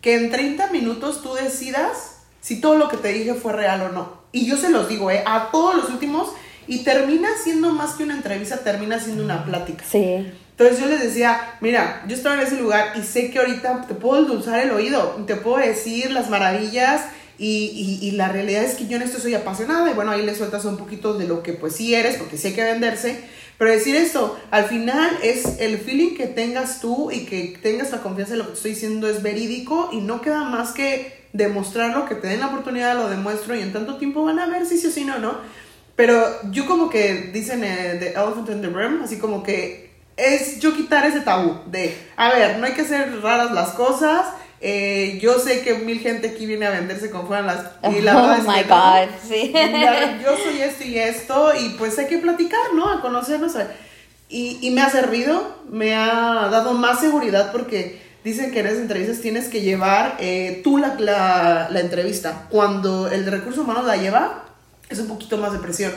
que 0.02 0.16
en 0.16 0.32
30 0.32 0.68
minutos 0.72 1.22
tú 1.22 1.34
decidas 1.34 2.13
si 2.44 2.62
todo 2.62 2.76
lo 2.76 2.90
que 2.90 2.98
te 2.98 3.12
dije 3.12 3.34
fue 3.34 3.54
real 3.54 3.82
o 3.82 3.90
no. 3.90 4.22
Y 4.32 4.46
yo 4.46 4.58
se 4.58 4.70
los 4.70 4.88
digo, 4.88 5.10
¿eh? 5.10 5.24
A 5.26 5.50
todos 5.52 5.76
los 5.76 5.90
últimos, 5.90 6.28
y 6.68 6.84
termina 6.84 7.30
siendo 7.44 7.72
más 7.72 7.94
que 7.96 8.04
una 8.04 8.16
entrevista, 8.16 8.58
termina 8.58 9.00
siendo 9.00 9.24
una 9.24 9.44
plática. 9.46 9.84
Sí. 9.90 10.32
Entonces 10.52 10.80
yo 10.80 10.86
les 10.86 11.02
decía, 11.02 11.56
mira, 11.62 12.04
yo 12.08 12.16
estaba 12.16 12.36
en 12.36 12.42
ese 12.42 12.58
lugar 12.58 12.94
y 12.96 13.02
sé 13.02 13.32
que 13.32 13.40
ahorita 13.40 13.86
te 13.88 13.96
puedo 13.96 14.22
endulzar 14.22 14.60
el 14.60 14.70
oído, 14.72 15.24
te 15.26 15.36
puedo 15.36 15.58
decir 15.58 16.12
las 16.12 16.30
maravillas 16.30 17.02
y, 17.40 18.00
y- 18.02 18.08
y 18.08 18.12
la 18.12 18.28
realidad 18.30 18.64
es 18.64 18.76
que 18.76 18.86
yo 18.88 18.98
en 18.98 19.02
esto 19.02 19.20
soy 19.20 19.34
apasionada 19.34 19.90
y 19.90 19.94
bueno, 19.96 20.12
ahí 20.12 20.22
le 20.24 20.36
sueltas 20.36 20.66
un 20.66 20.78
poquito 20.78 21.16
de 21.16 21.28
lo 21.28 21.42
que 21.42 21.54
pues 21.54 21.76
sí 21.76 21.96
eres, 21.96 22.18
porque 22.18 22.38
sí 22.38 22.50
hay 22.50 22.54
que 22.54 22.64
venderse, 22.64 23.24
pero 23.58 23.72
decir 23.72 23.96
esto, 23.96 24.38
al 24.52 24.66
final 24.66 25.18
es 25.22 25.60
el 25.60 25.78
feeling 25.78 26.16
que 26.16 26.28
tengas 26.28 26.80
tú 26.80 27.12
y 27.12 27.26
que 27.26 27.58
tengas 27.62 27.92
la 27.92 28.02
confianza 28.02 28.34
de 28.34 28.40
lo 28.40 28.48
que 28.48 28.54
estoy 28.54 28.72
diciendo 28.72 29.08
es 29.08 29.22
verídico 29.22 29.90
y 29.92 30.02
no 30.02 30.22
queda 30.22 30.44
más 30.44 30.72
que 30.72 31.28
demostrarlo, 31.34 32.06
que 32.06 32.16
te 32.16 32.28
den 32.28 32.40
la 32.40 32.48
oportunidad, 32.48 32.96
lo 32.96 33.10
demuestro 33.10 33.56
y 33.56 33.62
en 33.62 33.74
tanto 33.74 33.98
tiempo 33.98 34.24
van 34.24 34.40
a 34.40 34.48
ver 34.48 34.66
si 34.66 34.78
sí 34.78 34.88
o 34.88 34.92
si 34.92 35.06
no, 35.06 35.20
¿no? 35.20 35.38
Pero 35.96 36.24
yo 36.52 36.66
como 36.66 36.90
que 36.90 37.32
dicen 37.34 37.64
eh, 37.64 37.98
The 38.00 38.10
Elephant 38.10 38.50
in 38.50 38.62
the 38.62 38.70
Room, 38.70 39.02
así 39.04 39.18
como 39.18 39.44
que 39.44 39.94
es 40.18 40.60
yo 40.60 40.76
quitar 40.76 41.06
ese 41.06 41.22
tabú 41.22 41.60
de, 41.68 41.96
a 42.16 42.30
ver, 42.30 42.60
no 42.60 42.66
hay 42.66 42.74
que 42.74 42.82
hacer 42.82 43.22
raras 43.22 43.52
las 43.52 43.70
cosas. 43.72 44.26
Eh, 44.66 45.20
yo 45.22 45.38
sé 45.40 45.62
que 45.62 45.74
mil 45.76 46.00
gente 46.00 46.30
aquí 46.30 46.46
viene 46.46 46.66
a 46.66 46.70
venderse 46.72 47.10
como 47.12 47.28
fueran 47.28 47.48
las... 47.48 47.66
Y 47.96 48.02
la 48.02 48.18
oh 48.40 48.42
my 48.42 48.64
que 48.64 48.70
no. 48.70 48.76
God, 48.76 49.10
sí. 49.28 49.52
Ya, 49.54 50.20
yo 50.24 50.38
soy 50.38 50.62
esto 50.62 50.84
y 50.86 50.98
esto 50.98 51.52
y 51.60 51.70
pues 51.78 52.00
hay 52.00 52.08
que 52.08 52.18
platicar, 52.20 52.74
¿no? 52.74 52.90
A 52.90 53.02
conocernos. 53.02 53.56
a- 53.58 53.68
Y, 54.30 54.60
y 54.62 54.72
me 54.72 54.82
ha 54.82 54.90
servido, 54.90 55.58
me 55.70 55.94
ha 55.96 56.48
dado 56.50 56.74
más 56.74 57.00
seguridad 57.02 57.52
porque 57.52 58.02
dicen 58.24 58.52
que 58.52 58.62
en 58.62 58.68
esas 58.68 58.80
entrevistas 58.80 59.20
tienes 59.20 59.50
que 59.50 59.60
llevar 59.62 60.16
eh, 60.20 60.62
tú 60.64 60.78
la, 60.78 60.96
la, 60.98 61.68
la 61.70 61.80
entrevista. 61.82 62.48
Cuando 62.50 63.10
el 63.12 63.26
de 63.26 63.32
recursos 63.32 63.64
humanos 63.66 63.86
la 63.86 63.98
lleva, 63.98 64.46
es 64.90 64.98
un 65.00 65.08
poquito 65.10 65.38
más 65.38 65.52
de 65.52 65.60
presión. 65.60 65.92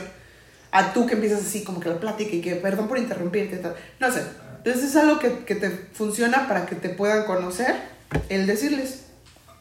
A 0.71 0.91
tú 0.91 1.07
que 1.07 1.13
empiezas 1.13 1.39
así, 1.41 1.63
como 1.63 1.79
que 1.79 1.87
la 1.87 1.99
plática 2.01 2.35
y 2.35 2.41
que 2.41 2.55
perdón 2.55 2.89
por 2.89 2.97
interrumpirte, 2.97 3.55
tal. 3.57 3.75
no 3.99 4.11
sé. 4.11 4.21
Entonces 4.57 4.89
es 4.89 4.95
algo 4.97 5.17
que, 5.19 5.45
que 5.45 5.55
te 5.55 5.69
funciona 5.93 6.49
para 6.49 6.65
que 6.65 6.75
te 6.75 6.89
puedan 6.89 7.23
conocer, 7.25 7.73
el 8.29 8.47
decirles. 8.47 9.05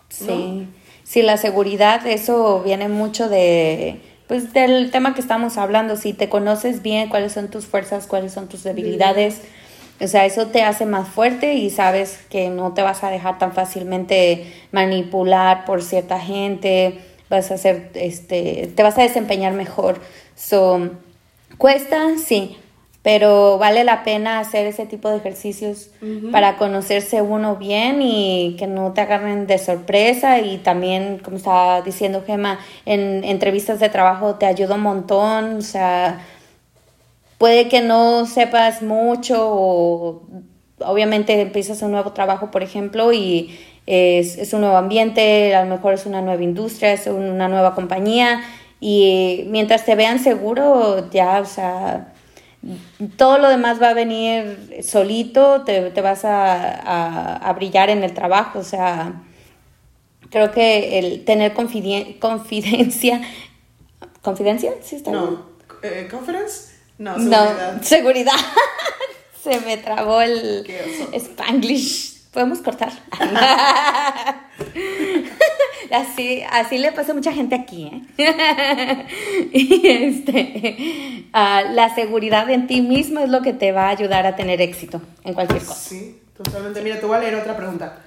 Sí, 0.09 0.69
sí, 1.05 1.23
la 1.23 1.37
seguridad, 1.37 2.07
eso 2.07 2.63
viene 2.65 2.89
mucho 2.89 3.29
de, 3.29 4.01
pues, 4.29 4.53
del 4.53 4.91
tema 4.91 5.15
que 5.15 5.21
estamos 5.21 5.57
hablando. 5.59 5.97
Si 5.97 6.13
te 6.13 6.29
conoces 6.29 6.83
bien 6.83 7.09
cuáles 7.09 7.33
son 7.33 7.49
tus 7.49 7.67
fuerzas, 7.67 8.07
cuáles 8.07 8.33
son 8.33 8.49
tus 8.49 8.63
debilidades, 8.63 9.41
o 10.01 10.07
sea, 10.09 10.27
eso 10.27 10.49
te 10.49 10.63
hace 10.63 10.85
más 10.85 11.09
fuerte 11.09 11.55
y 11.55 11.71
sabes 11.71 12.19
que 12.29 12.51
no 12.51 12.75
te 12.75 12.83
vas 12.83 13.03
a 13.03 13.11
dejar 13.11 13.39
tan 13.39 13.53
fácilmente 13.53 14.53
manipular 14.71 15.65
por 15.65 15.83
cierta 15.83 16.21
gente, 16.21 17.01
vas 17.31 17.51
a 17.51 17.55
hacer, 17.55 17.91
este, 17.95 18.71
te 18.75 18.83
vas 18.83 18.99
a 18.99 19.03
desempeñar 19.03 19.55
mejor. 19.55 20.01
So, 20.35 20.91
cuesta, 21.57 22.19
sí, 22.23 22.59
pero 23.07 23.57
vale 23.57 23.85
la 23.85 24.03
pena 24.03 24.41
hacer 24.41 24.67
ese 24.67 24.85
tipo 24.85 25.09
de 25.09 25.19
ejercicios 25.19 25.91
para 26.33 26.57
conocerse 26.57 27.23
uno 27.23 27.55
bien 27.55 28.03
y 28.03 28.57
que 28.59 28.67
no 28.67 28.95
te 28.95 29.01
agarren 29.01 29.47
de 29.47 29.59
sorpresa. 29.59 30.41
Y 30.41 30.59
también, 30.59 31.21
como 31.23 31.37
estaba 31.37 31.83
diciendo 31.83 32.25
Gema, 32.27 32.59
en 32.85 33.23
entrevistas 33.23 33.79
de 33.79 33.91
trabajo 33.91 34.35
te 34.35 34.47
ayuda 34.47 34.75
un 34.75 34.81
montón, 34.81 35.59
o 35.59 35.61
sea, 35.63 36.19
puede 37.39 37.69
que 37.69 37.81
no 37.81 38.27
sepas 38.27 38.83
mucho 38.83 39.37
o 39.39 40.23
obviamente 40.81 41.41
empiezas 41.41 41.83
un 41.83 41.93
nuevo 41.93 42.11
trabajo, 42.11 42.51
por 42.51 42.65
ejemplo, 42.65 43.13
y 43.13 43.57
es, 43.87 44.37
es 44.37 44.53
un 44.53 44.63
nuevo 44.63 44.79
ambiente, 44.79 45.55
a 45.55 45.63
lo 45.63 45.71
mejor 45.71 45.95
es 45.95 46.07
una 46.07 46.23
nueva 46.23 46.43
industria, 46.43 46.93
es 46.93 47.07
una 47.07 47.47
nueva 47.47 47.77
compañía. 47.77 48.41
Y 48.81 49.45
mientras 49.47 49.85
te 49.85 49.95
vean 49.95 50.19
seguro, 50.19 51.09
ya, 51.13 51.39
o 51.39 51.45
sea, 51.47 52.13
todo 53.17 53.39
lo 53.39 53.49
demás 53.49 53.81
va 53.81 53.91
a 53.91 53.95
venir 53.95 54.81
solito, 54.83 55.63
te, 55.63 55.91
te 55.91 56.01
vas 56.01 56.25
a, 56.25 56.55
a, 56.81 57.37
a 57.37 57.53
brillar 57.53 57.91
en 57.91 58.03
el 58.05 58.13
trabajo, 58.15 58.59
o 58.59 58.65
sea, 58.65 59.23
creo 60.31 60.51
que 60.53 60.99
el 60.99 61.25
tener 61.25 61.55
confiden- 61.55 62.19
confidencia, 62.19 63.21
confidencia, 64.23 64.73
sí 64.83 64.97
está 64.97 65.11
bien? 65.11 65.23
No, 65.25 65.47
eh, 65.83 66.09
¿conference? 66.11 66.75
No, 66.99 67.17
No, 67.19 67.31
seguridad. 67.47 67.83
seguridad. 67.83 68.33
Se 69.43 69.61
me 69.61 69.77
trabó 69.77 70.21
el. 70.23 70.67
Spanglish. 71.13 72.16
Podemos 72.37 72.59
cortar. 72.59 72.93
así, 75.91 76.43
así 76.53 76.77
le 76.77 76.93
pasa 76.93 77.13
a 77.13 77.15
mucha 77.15 77.33
gente 77.33 77.55
aquí, 77.55 77.91
¿eh? 78.19 79.07
y 79.55 79.89
este, 79.89 81.25
ah, 81.33 81.63
la 81.71 81.95
seguridad 81.95 82.51
en 82.51 82.67
ti 82.67 82.83
mismo 82.83 83.21
es 83.21 83.31
lo 83.31 83.41
que 83.41 83.55
te 83.55 83.73
va 83.73 83.87
a 83.87 83.89
ayudar 83.89 84.27
a 84.27 84.37
tener 84.37 84.61
éxito 84.61 85.01
en 85.25 85.33
cualquier 85.33 85.63
cosa. 85.63 85.81
Sí, 85.81 86.21
totalmente. 86.37 86.83
Mira, 86.83 87.01
te 87.01 87.07
voy 87.07 87.17
a 87.17 87.21
leer 87.21 87.37
otra 87.37 87.57
pregunta. 87.57 88.01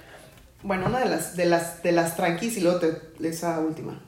Bueno, 0.62 0.86
una 0.86 1.00
de 1.00 1.06
las, 1.06 1.36
de 1.36 1.46
las, 1.46 1.82
de 1.82 1.90
las 1.90 2.14
tranquis 2.14 2.56
y 2.56 2.60
luego 2.60 2.78
te, 2.78 3.28
esa 3.28 3.58
última. 3.58 4.00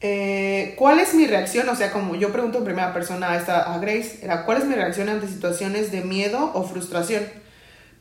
Eh, 0.00 0.76
¿Cuál 0.78 1.00
es 1.00 1.12
mi 1.12 1.26
reacción? 1.26 1.68
O 1.68 1.76
sea, 1.76 1.92
como 1.92 2.14
yo 2.14 2.32
pregunto 2.32 2.56
en 2.56 2.64
primera 2.64 2.94
persona 2.94 3.32
a, 3.32 3.36
esta, 3.36 3.74
a 3.74 3.78
Grace, 3.80 4.20
era, 4.22 4.46
¿cuál 4.46 4.56
es 4.56 4.64
mi 4.64 4.76
reacción 4.76 5.10
ante 5.10 5.28
situaciones 5.28 5.92
de 5.92 6.00
miedo 6.00 6.52
o 6.54 6.62
frustración? 6.62 7.22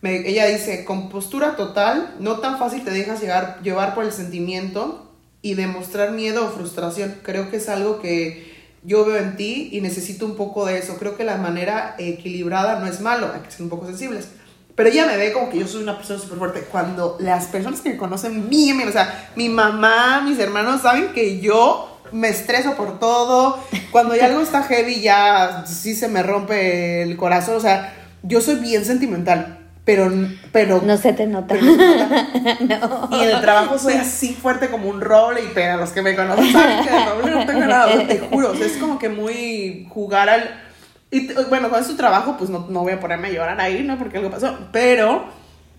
Me- 0.02 0.28
ella 0.30 0.46
dice, 0.46 0.86
con 0.86 1.10
postura 1.10 1.56
total, 1.56 2.16
no 2.20 2.40
tan 2.40 2.58
fácil 2.58 2.84
te 2.84 2.92
dejas 2.92 3.22
llevar, 3.22 3.60
llevar 3.64 3.96
por 3.96 4.06
el 4.06 4.12
sentimiento 4.14 5.12
y 5.42 5.54
demostrar 5.56 6.12
miedo 6.12 6.46
o 6.46 6.50
frustración. 6.50 7.16
Creo 7.24 7.50
que 7.50 7.58
es 7.58 7.70
algo 7.70 8.00
que 8.02 8.50
yo 8.84 9.06
veo 9.06 9.18
en 9.18 9.36
ti 9.36 9.70
y 9.74 9.82
necesito 9.82 10.26
un 10.26 10.36
poco 10.36 10.66
de 10.66 10.78
eso. 10.78 10.98
Creo 10.98 11.18
que 11.18 11.24
la 11.26 11.38
manera 11.38 11.96
equilibrada 11.98 12.80
no 12.80 12.88
es 12.88 13.02
malo, 13.02 13.32
hay 13.34 13.42
que 13.42 13.52
ser 13.52 13.64
un 13.64 13.70
poco 13.70 13.86
sensibles. 13.88 14.30
Pero 14.76 14.90
ella 14.90 15.06
me 15.08 15.18
ve 15.18 15.34
como 15.34 15.50
que 15.50 15.60
yo 15.60 15.68
soy 15.68 15.84
una 15.84 15.98
persona 15.98 16.20
súper 16.20 16.38
fuerte. 16.38 16.62
Cuando 16.72 17.18
las 17.20 17.48
personas 17.48 17.82
que 17.82 17.90
me 17.90 17.98
conocen 17.98 18.48
bien, 18.50 18.80
o 18.88 18.92
sea, 18.94 19.32
mi 19.36 19.50
mamá, 19.50 20.22
mis 20.22 20.40
hermanos 20.40 20.82
saben 20.84 21.10
que 21.12 21.42
yo 21.42 22.00
me 22.14 22.30
estreso 22.30 22.76
por 22.76 22.98
todo. 23.00 23.60
Cuando 23.92 24.16
ya 24.16 24.28
algo 24.28 24.40
está 24.40 24.64
heavy, 24.64 25.02
ya 25.02 25.66
sí 25.68 25.94
se 25.94 26.08
me 26.08 26.24
rompe 26.24 27.02
el 27.02 27.18
corazón. 27.18 27.58
O 27.58 27.60
sea, 27.60 27.94
yo 28.24 28.40
soy 28.40 28.56
bien 28.56 28.86
sentimental. 28.86 29.59
Pero, 29.90 30.12
pero 30.52 30.82
No 30.86 30.98
se 30.98 31.14
te 31.14 31.26
nota. 31.26 31.56
pero 31.56 31.66
no. 32.80 33.10
Y 33.12 33.24
en 33.24 33.30
el 33.32 33.42
trabajo 33.42 33.80
soy 33.80 33.94
así 33.96 34.34
fuerte 34.36 34.70
como 34.70 34.88
un 34.88 35.02
roble 35.02 35.42
y 35.42 35.50
pero 35.54 35.78
los 35.78 35.90
que 35.90 36.04
me 36.04 36.16
conocen 36.16 36.52
saben 36.52 36.86
que 36.86 36.92
de 36.92 37.06
roble 37.06 37.32
no 37.32 37.46
tengo 37.48 37.66
nada, 37.66 38.06
te 38.08 38.20
juro, 38.20 38.52
o 38.52 38.56
sea, 38.56 38.68
es 38.68 38.78
como 38.78 39.00
que 39.00 39.10
muy 39.10 39.88
jugar 39.90 40.30
al... 40.30 40.62
Y 41.10 41.34
bueno, 41.50 41.72
con 41.72 41.84
su 41.84 41.96
trabajo 41.96 42.36
pues 42.38 42.52
no, 42.52 42.68
no 42.70 42.82
voy 42.82 42.94
a 42.94 43.00
ponerme 43.00 43.30
a 43.30 43.32
llorar 43.32 43.60
ahí, 43.60 43.82
¿no? 43.82 43.98
Porque 43.98 44.18
algo 44.20 44.30
pasó, 44.30 44.56
pero 44.72 45.26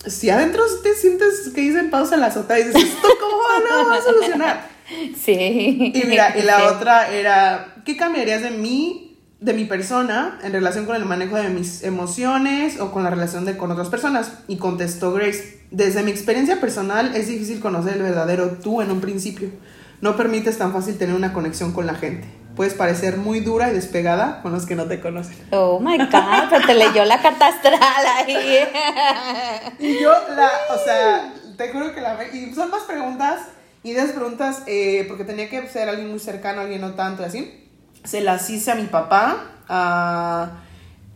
si 0.04 0.28
adentro 0.28 0.64
te 0.82 0.94
sientes 0.94 1.50
que 1.54 1.60
dicen 1.60 1.88
pausa 1.90 2.16
en 2.16 2.22
la 2.22 2.26
azotea 2.26 2.58
y 2.58 2.64
dices, 2.64 2.82
¿esto 2.82 3.08
cómo 3.20 3.36
lo 3.68 3.76
vamos 3.84 3.98
a 3.98 4.02
solucionar? 4.02 4.70
Sí. 5.24 5.92
Y 5.94 6.02
mira, 6.08 6.34
y 6.36 6.42
la 6.42 6.56
Sí. 6.56 6.62
otra 6.66 7.10
era, 7.12 7.74
¿qué 7.84 7.96
cambiarías 7.96 8.42
de 8.42 8.50
mí 8.50 9.09
de 9.40 9.54
mi 9.54 9.64
persona 9.64 10.38
en 10.42 10.52
relación 10.52 10.84
con 10.84 10.96
el 10.96 11.06
manejo 11.06 11.36
de 11.36 11.48
mis 11.48 11.82
emociones 11.82 12.78
o 12.78 12.92
con 12.92 13.04
la 13.04 13.10
relación 13.10 13.46
de, 13.46 13.56
con 13.56 13.70
otras 13.70 13.88
personas. 13.88 14.32
Y 14.48 14.58
contestó 14.58 15.12
Grace, 15.12 15.60
desde 15.70 16.02
mi 16.02 16.10
experiencia 16.10 16.60
personal 16.60 17.14
es 17.14 17.28
difícil 17.28 17.60
conocer 17.60 17.94
el 17.94 18.02
verdadero 18.02 18.58
tú 18.62 18.82
en 18.82 18.90
un 18.90 19.00
principio. 19.00 19.50
No 20.02 20.16
permites 20.16 20.58
tan 20.58 20.72
fácil 20.72 20.98
tener 20.98 21.14
una 21.14 21.32
conexión 21.32 21.72
con 21.72 21.86
la 21.86 21.94
gente. 21.94 22.28
Puedes 22.54 22.74
parecer 22.74 23.16
muy 23.16 23.40
dura 23.40 23.70
y 23.70 23.74
despegada 23.74 24.42
con 24.42 24.52
los 24.52 24.66
que 24.66 24.74
no 24.74 24.84
te 24.84 25.00
conocen. 25.00 25.36
Oh 25.52 25.80
my 25.80 25.96
God, 25.96 26.48
pero 26.50 26.66
te 26.66 26.74
leyó 26.74 27.04
la 27.04 27.22
carta 27.22 27.46
astral 27.46 27.80
ahí. 28.16 28.58
y 29.78 30.00
yo 30.00 30.12
la, 30.36 30.50
o 30.74 30.84
sea, 30.84 31.32
te 31.56 31.68
juro 31.70 31.94
que 31.94 32.00
la 32.02 32.18
Y 32.34 32.52
son 32.54 32.70
más 32.70 32.82
preguntas 32.82 33.42
y 33.82 33.92
de 33.92 34.00
esas 34.00 34.12
preguntas, 34.12 34.62
eh, 34.66 35.06
porque 35.08 35.24
tenía 35.24 35.48
que 35.48 35.66
ser 35.68 35.88
alguien 35.88 36.10
muy 36.10 36.18
cercano, 36.18 36.60
alguien 36.60 36.82
no 36.82 36.92
tanto, 36.92 37.24
así 37.24 37.59
se 38.04 38.20
las 38.20 38.48
hice 38.50 38.70
a 38.70 38.74
mi 38.74 38.86
papá, 38.86 39.36
a 39.68 40.50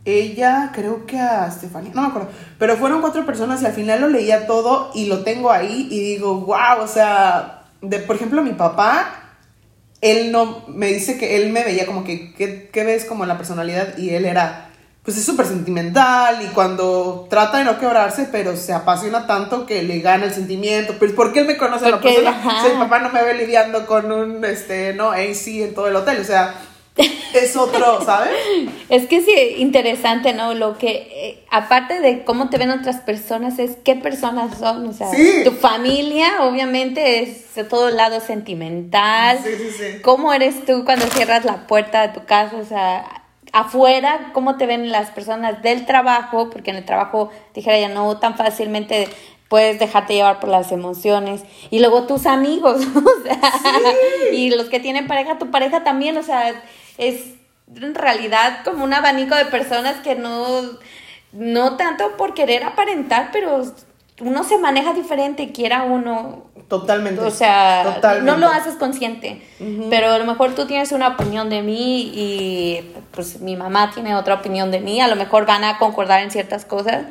ella, 0.05 0.71
creo 0.73 1.05
que 1.05 1.17
a 1.17 1.47
Estefanía, 1.47 1.91
no 1.93 2.03
me 2.03 2.07
acuerdo, 2.09 2.29
pero 2.59 2.77
fueron 2.77 3.01
cuatro 3.01 3.25
personas 3.25 3.61
y 3.61 3.65
al 3.65 3.73
final 3.73 4.01
lo 4.01 4.07
leía 4.07 4.45
todo 4.45 4.91
y 4.93 5.07
lo 5.07 5.23
tengo 5.23 5.51
ahí 5.51 5.87
y 5.89 5.99
digo, 5.99 6.41
wow, 6.41 6.81
o 6.81 6.87
sea, 6.87 7.63
de, 7.81 7.99
por 7.99 8.15
ejemplo, 8.15 8.43
mi 8.43 8.53
papá, 8.53 9.25
él 10.01 10.31
no, 10.31 10.63
me 10.67 10.87
dice 10.87 11.17
que 11.17 11.37
él 11.37 11.51
me 11.51 11.63
veía 11.63 11.87
como 11.87 12.03
que, 12.03 12.33
¿qué, 12.35 12.83
ves 12.83 13.05
como 13.05 13.25
la 13.25 13.37
personalidad? 13.37 13.97
Y 13.97 14.11
él 14.11 14.25
era, 14.25 14.69
pues 15.03 15.17
es 15.17 15.25
súper 15.25 15.47
sentimental 15.47 16.43
y 16.43 16.47
cuando 16.49 17.25
trata 17.27 17.57
de 17.57 17.63
no 17.63 17.79
quebrarse, 17.79 18.27
pero 18.31 18.55
se 18.55 18.73
apasiona 18.73 19.25
tanto 19.25 19.65
que 19.65 19.81
le 19.81 19.99
gana 20.01 20.25
el 20.25 20.33
sentimiento. 20.33 20.93
Pues 20.99 21.11
porque 21.13 21.39
él 21.39 21.47
me 21.47 21.57
conoce 21.57 21.89
la 21.89 21.99
persona. 21.99 22.63
O 22.65 22.73
mi 22.73 22.79
papá 22.79 22.99
no 22.99 23.09
me 23.09 23.23
ve 23.23 23.33
lidiando 23.33 23.87
con 23.87 24.11
un, 24.11 24.45
este, 24.45 24.93
no, 24.93 25.11
AC 25.11 25.47
en 25.47 25.73
todo 25.73 25.87
el 25.87 25.95
hotel. 25.95 26.21
O 26.21 26.23
sea, 26.25 26.53
es 27.33 27.55
otro, 27.57 28.03
¿sabes? 28.05 28.31
Es 28.89 29.07
que 29.07 29.21
sí, 29.21 29.55
interesante, 29.57 30.33
¿no? 30.33 30.53
Lo 30.53 30.77
que, 30.77 31.07
eh, 31.11 31.45
aparte 31.51 31.99
de 31.99 32.23
cómo 32.23 32.49
te 32.49 32.57
ven 32.57 32.71
otras 32.71 33.01
personas, 33.01 33.59
es 33.59 33.77
qué 33.83 33.95
personas 33.95 34.57
son, 34.57 34.87
o 34.87 34.93
sea, 34.93 35.09
tu 35.43 35.51
familia, 35.51 36.43
obviamente, 36.43 37.21
es 37.21 37.53
de 37.55 37.65
todo 37.65 37.89
lado 37.89 38.21
sentimental. 38.21 39.39
Sí, 39.43 39.51
sí, 39.57 39.71
sí. 39.71 40.01
¿Cómo 40.01 40.33
eres 40.33 40.65
tú 40.65 40.85
cuando 40.85 41.05
cierras 41.07 41.43
la 41.43 41.67
puerta 41.67 42.07
de 42.07 42.19
tu 42.19 42.25
casa? 42.25 42.55
O 42.55 42.65
sea, 42.65 43.23
afuera, 43.51 44.31
cómo 44.33 44.57
te 44.57 44.65
ven 44.65 44.91
las 44.91 45.11
personas 45.11 45.61
del 45.61 45.85
trabajo, 45.85 46.49
porque 46.49 46.71
en 46.71 46.77
el 46.77 46.85
trabajo, 46.85 47.29
dijera 47.53 47.79
ya, 47.79 47.89
no 47.89 48.17
tan 48.19 48.35
fácilmente 48.35 49.09
puedes 49.47 49.79
dejarte 49.79 50.13
llevar 50.13 50.39
por 50.39 50.49
las 50.49 50.71
emociones. 50.71 51.43
Y 51.69 51.79
luego 51.79 52.03
tus 52.03 52.25
amigos, 52.25 52.81
o 52.95 53.23
sea, 53.23 53.39
y 54.31 54.49
los 54.55 54.69
que 54.69 54.79
tienen 54.79 55.07
pareja, 55.07 55.37
tu 55.37 55.51
pareja 55.51 55.83
también, 55.83 56.17
o 56.17 56.23
sea, 56.23 56.53
es 56.97 57.35
en 57.75 57.95
realidad 57.95 58.59
como 58.63 58.83
un 58.83 58.93
abanico 58.93 59.35
de 59.35 59.45
personas 59.45 59.97
que 59.97 60.15
no, 60.15 60.61
no 61.31 61.77
tanto 61.77 62.15
por 62.17 62.33
querer 62.33 62.63
aparentar, 62.63 63.29
pero 63.31 63.63
uno 64.21 64.43
se 64.43 64.57
maneja 64.57 64.93
diferente, 64.93 65.51
quiera 65.51 65.83
uno. 65.83 66.45
Totalmente. 66.67 67.21
O 67.21 67.29
sea, 67.29 67.99
no 68.23 68.37
lo 68.37 68.47
haces 68.47 68.75
consciente, 68.75 69.41
pero 69.91 70.11
a 70.11 70.17
lo 70.17 70.25
mejor 70.25 70.55
tú 70.55 70.65
tienes 70.65 70.91
una 70.91 71.09
opinión 71.09 71.47
de 71.49 71.61
mí 71.61 72.11
y 72.15 72.91
pues 73.11 73.39
mi 73.39 73.55
mamá 73.55 73.91
tiene 73.93 74.15
otra 74.15 74.35
opinión 74.35 74.71
de 74.71 74.79
mí, 74.79 74.99
a 74.99 75.07
lo 75.07 75.15
mejor 75.15 75.45
van 75.45 75.63
a 75.63 75.77
concordar 75.77 76.21
en 76.21 76.31
ciertas 76.31 76.65
cosas 76.65 77.03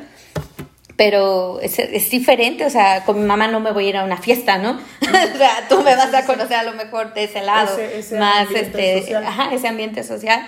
pero 0.97 1.59
es, 1.59 1.77
es, 1.77 2.09
diferente, 2.09 2.65
o 2.65 2.69
sea, 2.69 3.03
con 3.03 3.19
mi 3.19 3.25
mamá 3.25 3.47
no 3.47 3.59
me 3.59 3.71
voy 3.71 3.87
a 3.87 3.89
ir 3.89 3.97
a 3.97 4.05
una 4.05 4.17
fiesta, 4.17 4.57
¿no? 4.57 4.71
o 5.01 5.37
sea, 5.37 5.67
tú 5.67 5.81
me 5.81 5.95
vas 5.95 6.13
a 6.13 6.25
conocer 6.25 6.55
a 6.55 6.63
lo 6.63 6.73
mejor 6.73 7.13
de 7.13 7.25
ese 7.25 7.41
lado, 7.41 7.77
ese, 7.77 8.17
más 8.17 8.49
este, 8.51 9.15
ajá, 9.15 9.53
ese 9.53 9.67
ambiente 9.67 10.03
social. 10.03 10.41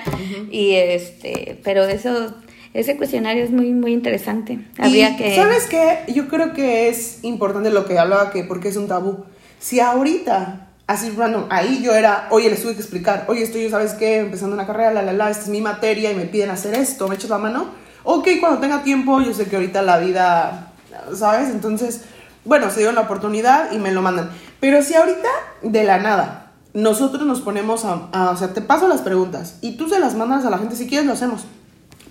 Y 0.49 0.75
este, 0.75 1.59
pero 1.63 1.83
eso, 1.83 2.33
ese 2.73 2.95
cuestionario 2.95 3.43
es 3.43 3.51
muy, 3.51 3.71
muy 3.71 3.91
interesante. 3.91 4.59
Habría 4.77 5.17
que... 5.17 5.35
¿Sabes 5.35 5.65
qué? 5.65 5.99
Yo 6.13 6.29
creo 6.29 6.53
que 6.53 6.87
es 6.87 7.23
importante 7.23 7.69
lo 7.69 7.85
que 7.85 7.99
hablaba, 7.99 8.31
que 8.31 8.45
porque 8.45 8.69
es 8.69 8.77
un 8.77 8.87
tabú. 8.87 9.25
Si 9.59 9.81
ahorita, 9.81 10.69
así, 10.87 11.09
bueno, 11.09 11.47
ahí 11.49 11.81
yo 11.83 11.93
era, 11.93 12.27
oye, 12.29 12.49
les 12.49 12.61
tuve 12.61 12.73
que 12.73 12.81
explicar, 12.81 13.25
oye, 13.27 13.43
estoy, 13.43 13.69
¿sabes 13.69 13.95
qué? 13.95 14.19
Empezando 14.19 14.55
una 14.55 14.65
carrera, 14.65 14.93
la, 14.93 15.01
la, 15.01 15.11
la, 15.11 15.29
esta 15.29 15.43
es 15.43 15.49
mi 15.49 15.59
materia 15.59 16.09
y 16.09 16.15
me 16.15 16.25
piden 16.25 16.51
hacer 16.51 16.73
esto, 16.73 17.09
me 17.09 17.15
echas 17.15 17.31
la 17.31 17.37
mano 17.37 17.86
ok, 18.07 18.27
cuando 18.39 18.59
tenga 18.59 18.83
tiempo, 18.83 19.21
yo 19.21 19.33
sé 19.33 19.47
que 19.47 19.57
ahorita 19.57 19.81
la 19.81 19.99
vida, 19.99 20.71
¿sabes? 21.13 21.49
Entonces, 21.49 22.03
bueno, 22.45 22.71
se 22.71 22.79
dio 22.79 22.93
la 22.93 23.01
oportunidad 23.01 23.73
y 23.73 23.79
me 23.79 23.91
lo 23.91 24.01
mandan. 24.01 24.29
Pero 24.61 24.81
si 24.81 24.93
ahorita, 24.93 25.27
de 25.61 25.83
la 25.83 25.97
nada, 25.97 26.51
nosotros 26.73 27.23
nos 27.27 27.41
ponemos 27.41 27.83
a, 27.83 28.31
o 28.31 28.37
sea, 28.37 28.53
te 28.53 28.61
paso 28.61 28.87
las 28.87 29.01
preguntas 29.01 29.55
y 29.59 29.73
tú 29.75 29.89
se 29.89 29.99
las 29.99 30.15
mandas 30.15 30.45
a 30.45 30.49
la 30.49 30.57
gente, 30.57 30.77
si 30.77 30.87
quieres 30.87 31.05
lo 31.05 31.13
hacemos, 31.13 31.43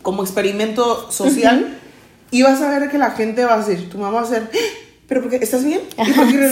como 0.02 0.22
experimento 0.22 1.10
social, 1.10 1.78
y 2.30 2.42
vas 2.42 2.60
a 2.60 2.78
ver 2.78 2.90
que 2.90 2.98
la 2.98 3.12
gente 3.12 3.46
va 3.46 3.54
a 3.54 3.58
decir, 3.58 3.88
tu 3.88 3.96
mamá 3.96 4.20
va 4.20 4.26
a 4.26 4.30
ser... 4.30 4.50
¿Pero 5.08 5.22
por 5.22 5.30
qué? 5.30 5.36
¿Estás 5.36 5.64
bien? 5.64 5.80
¿Y 5.96 6.12
por 6.12 6.28
qué? 6.28 6.50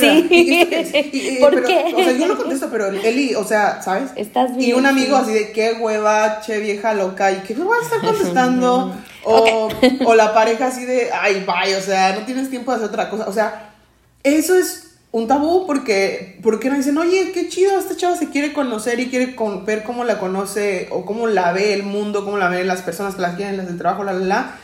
Sí. 1.11 1.39
¿Por 1.41 1.65
qué? 1.65 1.93
O 1.95 1.99
sea, 1.99 2.13
yo 2.13 2.29
no 2.29 2.37
contesto, 2.39 2.69
pero 2.71 2.87
Eli, 2.87 3.35
o 3.35 3.45
sea, 3.45 3.83
¿sabes? 3.83 4.11
¿Estás 4.17 4.57
bien? 4.57 4.71
Y 4.71 4.73
un 4.73 4.87
amigo 4.87 5.17
así 5.17 5.33
de, 5.33 5.53
qué 5.53 5.77
hueva, 5.81 6.41
che 6.41 6.61
vieja 6.61 6.95
loca, 6.95 7.33
y 7.33 7.41
que 7.41 7.55
me 7.55 7.65
voy 7.65 7.77
a 7.79 7.85
estar 7.85 8.01
contestando. 8.01 8.95
O, 9.25 9.69
o 10.05 10.15
la 10.15 10.35
pareja 10.35 10.67
así 10.67 10.85
de, 10.85 11.11
ay, 11.13 11.45
bye, 11.47 11.77
o 11.77 11.81
sea, 11.81 12.15
no 12.17 12.25
tienes 12.25 12.51
tiempo 12.51 12.71
de 12.71 12.77
hacer 12.77 12.89
otra 12.89 13.11
cosa. 13.11 13.29
O 13.29 13.33
sea, 13.33 13.75
eso 14.23 14.57
es 14.57 14.97
un 15.13 15.29
tabú 15.29 15.67
porque, 15.67 16.41
porque 16.43 16.69
no 16.69 16.77
dicen, 16.77 16.99
oye, 16.99 17.31
qué 17.33 17.49
chido, 17.49 17.79
esta 17.79 17.97
chava 17.97 18.17
se 18.17 18.31
quiere 18.31 18.53
conocer 18.53 18.99
y 18.99 19.09
quiere 19.09 19.37
ver 19.65 19.85
cómo 19.85 20.05
la 20.05 20.19
conoce 20.19 20.89
o 20.91 21.07
cómo 21.07 21.27
la 21.27 21.53
ve 21.53 21.73
el 21.73 21.85
mundo, 21.85 22.25
cómo 22.25 22.37
la 22.37 22.49
ven 22.49 22.67
las 22.67 22.83
personas 22.83 23.15
que 23.15 23.23
la 23.23 23.37
quieren, 23.37 23.57
las 23.57 23.67
del 23.67 23.79
trabajo, 23.79 24.03
la, 24.03 24.13
la, 24.13 24.27
la. 24.27 24.55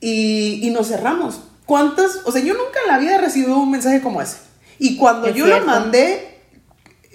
Y, 0.00 0.60
y 0.62 0.70
nos 0.70 0.88
cerramos. 0.88 1.40
¿Cuántas? 1.64 2.20
O 2.24 2.30
sea, 2.30 2.40
yo 2.40 2.54
nunca 2.54 2.78
en 2.84 2.92
la 2.92 2.98
vida 2.98 3.16
he 3.16 3.20
recibido 3.20 3.56
un 3.56 3.70
mensaje 3.70 4.00
como 4.00 4.22
ese. 4.22 4.36
Y 4.78 4.96
cuando 4.96 5.28
yo 5.28 5.46
lo 5.46 5.60
mandé, 5.66 6.35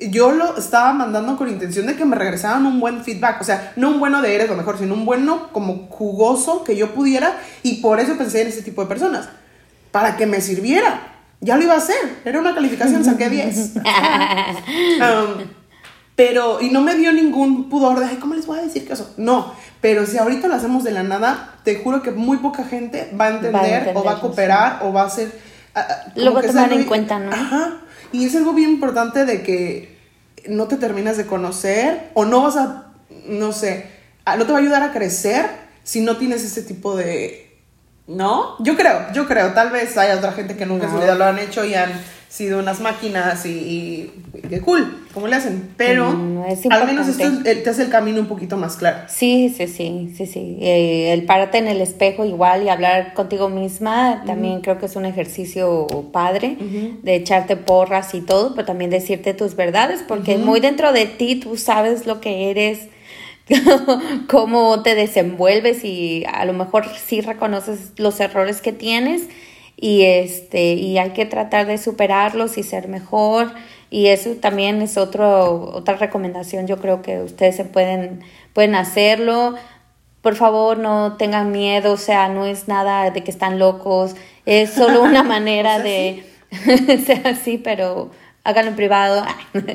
yo 0.09 0.31
lo 0.31 0.57
estaba 0.57 0.93
mandando 0.93 1.37
con 1.37 1.49
intención 1.49 1.85
de 1.85 1.95
que 1.95 2.05
me 2.05 2.15
regresaran 2.15 2.65
un 2.65 2.79
buen 2.79 3.03
feedback, 3.03 3.39
o 3.41 3.43
sea, 3.43 3.73
no 3.75 3.89
un 3.89 3.99
bueno 3.99 4.21
de 4.21 4.33
eres 4.33 4.49
lo 4.49 4.55
mejor, 4.55 4.77
sino 4.79 4.93
un 4.93 5.05
bueno 5.05 5.49
como 5.51 5.87
jugoso 5.89 6.63
que 6.63 6.75
yo 6.75 6.93
pudiera 6.93 7.37
y 7.61 7.81
por 7.81 7.99
eso 7.99 8.17
pensé 8.17 8.41
en 8.41 8.47
ese 8.47 8.63
tipo 8.63 8.81
de 8.81 8.87
personas, 8.87 9.29
para 9.91 10.17
que 10.17 10.25
me 10.25 10.41
sirviera. 10.41 11.07
Ya 11.39 11.57
lo 11.57 11.63
iba 11.63 11.73
a 11.73 11.77
hacer, 11.77 12.19
era 12.23 12.39
una 12.39 12.53
calificación, 12.53 13.03
saqué 13.03 13.29
10. 13.29 13.73
Um, 13.75 13.81
pero, 16.15 16.61
y 16.61 16.69
no 16.69 16.81
me 16.81 16.95
dio 16.95 17.11
ningún 17.13 17.69
pudor 17.69 17.99
de, 17.99 18.05
ay, 18.05 18.17
¿cómo 18.17 18.35
les 18.35 18.45
voy 18.45 18.59
a 18.59 18.61
decir 18.61 18.85
que 18.85 18.93
eso? 18.93 19.13
No, 19.17 19.53
pero 19.81 20.05
si 20.05 20.17
ahorita 20.17 20.47
lo 20.47 20.55
hacemos 20.55 20.83
de 20.83 20.91
la 20.91 21.03
nada, 21.03 21.55
te 21.63 21.75
juro 21.75 22.01
que 22.01 22.11
muy 22.11 22.37
poca 22.37 22.63
gente 22.63 23.11
va 23.19 23.25
a 23.25 23.29
entender, 23.29 23.91
o 23.95 24.03
va 24.03 24.13
a 24.13 24.19
cooperar 24.19 24.79
o 24.83 24.93
va 24.93 25.01
a 25.01 25.05
hacer... 25.07 25.31
lo 26.15 26.33
va 26.33 26.41
a 26.41 26.43
tomar 26.43 26.73
en 26.73 26.85
cuenta, 26.85 27.17
¿no? 27.17 27.31
Ajá. 27.31 27.81
Y 28.11 28.25
es 28.25 28.35
algo 28.35 28.53
bien 28.53 28.71
importante 28.71 29.25
de 29.25 29.41
que 29.41 29.90
no 30.47 30.67
te 30.67 30.77
terminas 30.77 31.17
de 31.17 31.25
conocer 31.25 32.09
o 32.13 32.25
no 32.25 32.43
vas 32.43 32.57
a, 32.57 32.93
no 33.25 33.51
sé, 33.51 33.87
no 34.37 34.45
te 34.45 34.51
va 34.51 34.57
a 34.57 34.61
ayudar 34.61 34.83
a 34.83 34.91
crecer 34.91 35.45
si 35.83 36.01
no 36.01 36.17
tienes 36.17 36.43
ese 36.43 36.61
tipo 36.61 36.95
de... 36.95 37.47
¿No? 38.07 38.55
Yo 38.59 38.75
creo, 38.75 39.11
yo 39.13 39.25
creo. 39.25 39.53
Tal 39.53 39.69
vez 39.69 39.95
haya 39.97 40.17
otra 40.17 40.33
gente 40.33 40.57
que 40.57 40.65
nunca 40.65 40.85
en 40.85 40.91
su 40.91 40.97
vida 40.97 41.15
lo 41.15 41.23
han 41.23 41.39
hecho 41.39 41.63
y 41.63 41.75
han 41.75 41.91
sido 42.31 42.59
unas 42.59 42.79
máquinas 42.79 43.45
y, 43.45 44.09
qué 44.49 44.61
cool, 44.61 45.05
¿cómo 45.13 45.27
le 45.27 45.35
hacen? 45.35 45.73
Pero 45.75 46.11
mm, 46.11 46.43
al 46.69 46.85
menos 46.85 47.09
esto 47.09 47.29
te 47.43 47.69
hace 47.69 47.83
el 47.83 47.89
camino 47.89 48.21
un 48.21 48.27
poquito 48.27 48.55
más 48.55 48.77
claro. 48.77 48.99
Sí, 49.09 49.53
sí, 49.55 49.67
sí, 49.67 50.13
sí, 50.15 50.25
sí. 50.25 50.57
Eh, 50.61 51.11
el 51.11 51.25
párate 51.25 51.57
en 51.57 51.67
el 51.67 51.81
espejo 51.81 52.23
igual 52.23 52.63
y 52.63 52.69
hablar 52.69 53.13
contigo 53.15 53.49
misma 53.49 54.23
también 54.25 54.61
creo 54.61 54.79
que 54.79 54.85
es 54.85 54.95
un 54.95 55.05
ejercicio 55.05 55.87
padre 56.13 56.55
de 57.03 57.15
echarte 57.15 57.57
porras 57.57 58.13
y 58.15 58.21
todo, 58.21 58.55
pero 58.55 58.65
también 58.65 58.91
decirte 58.91 59.33
tus 59.33 59.57
verdades, 59.57 60.01
porque 60.07 60.37
muy 60.37 60.61
dentro 60.61 60.93
de 60.93 61.07
ti 61.07 61.35
tú 61.35 61.57
sabes 61.57 62.07
lo 62.07 62.21
que 62.21 62.49
eres 62.49 62.87
cómo 64.29 64.81
te 64.83 64.95
desenvuelves 64.95 65.83
y 65.83 66.23
a 66.31 66.45
lo 66.45 66.53
mejor 66.53 66.85
sí 66.95 67.19
reconoces 67.19 67.91
los 67.97 68.21
errores 68.21 68.61
que 68.61 68.71
tienes 68.71 69.23
y 69.81 70.03
este 70.03 70.73
y 70.75 70.99
hay 70.99 71.09
que 71.09 71.25
tratar 71.25 71.65
de 71.65 71.77
superarlos 71.77 72.57
y 72.57 72.63
ser 72.63 72.87
mejor. 72.87 73.51
Y 73.89 74.07
eso 74.07 74.29
también 74.35 74.81
es 74.81 74.95
otro 74.95 75.71
otra 75.73 75.97
recomendación 75.97 76.67
yo 76.67 76.77
creo 76.77 77.01
que 77.01 77.19
ustedes 77.19 77.57
se 77.57 77.65
pueden 77.65 78.21
pueden 78.53 78.75
hacerlo. 78.75 79.55
Por 80.21 80.35
favor 80.35 80.77
no 80.77 81.17
tengan 81.17 81.51
miedo 81.51 81.93
o 81.93 81.97
sea 81.97 82.29
no 82.29 82.45
es 82.45 82.67
nada 82.67 83.09
de 83.09 83.23
que 83.23 83.31
están 83.31 83.57
locos 83.57 84.15
es 84.45 84.69
solo 84.69 85.01
una 85.03 85.23
manera 85.23 85.79
de 85.79 86.23
sea 87.05 87.23
así 87.25 87.57
pero 87.57 88.11
háganlo 88.43 88.69
en 88.71 88.77
privado. 88.77 89.25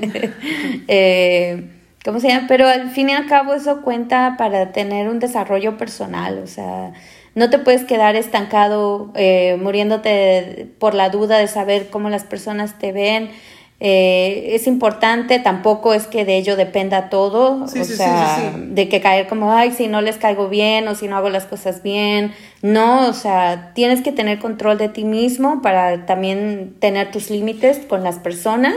Eh, 0.89 1.69
¿cómo 2.05 2.21
se 2.21 2.29
llama? 2.29 2.47
pero 2.47 2.69
al 2.69 2.91
fin 2.91 3.11
y 3.11 3.13
al 3.13 3.27
cabo 3.27 3.55
eso 3.55 3.83
cuenta 3.83 4.37
para 4.39 4.71
tener 4.71 5.09
un 5.09 5.19
desarrollo 5.19 5.77
personal 5.77 6.39
o 6.39 6.47
sea 6.47 6.93
no 7.37 7.51
te 7.51 7.59
puedes 7.59 7.85
quedar 7.85 8.17
estancado, 8.17 9.13
eh, 9.15 9.59
muriéndote 9.61 10.69
por 10.79 10.95
la 10.95 11.11
duda 11.11 11.37
de 11.37 11.47
saber 11.47 11.89
cómo 11.91 12.09
las 12.09 12.25
personas 12.25 12.79
te 12.79 12.93
ven. 12.93 13.31
Eh, 13.79 14.55
es 14.55 14.67
importante, 14.67 15.39
tampoco 15.39 15.93
es 15.93 16.07
que 16.07 16.25
de 16.25 16.39
ello 16.39 16.57
dependa 16.57 17.11
todo, 17.11 17.65
o 17.65 17.69
sea, 17.69 18.55
de 18.57 18.89
que 18.89 19.03
caer 19.03 19.29
como, 19.29 19.53
ay, 19.53 19.71
si 19.73 19.87
no 19.87 20.01
les 20.01 20.17
caigo 20.17 20.49
bien 20.49 20.89
o 20.89 20.95
si 20.95 21.09
no 21.09 21.17
hago 21.19 21.29
las 21.29 21.45
cosas 21.45 21.83
bien, 21.83 22.33
no, 22.63 23.07
o 23.07 23.13
sea, 23.13 23.73
tienes 23.75 24.01
que 24.01 24.13
tener 24.13 24.39
control 24.39 24.79
de 24.79 24.89
ti 24.89 25.05
mismo 25.05 25.61
para 25.61 26.07
también 26.07 26.75
tener 26.79 27.11
tus 27.11 27.29
límites 27.29 27.81
con 27.87 28.03
las 28.03 28.19
personas. 28.19 28.77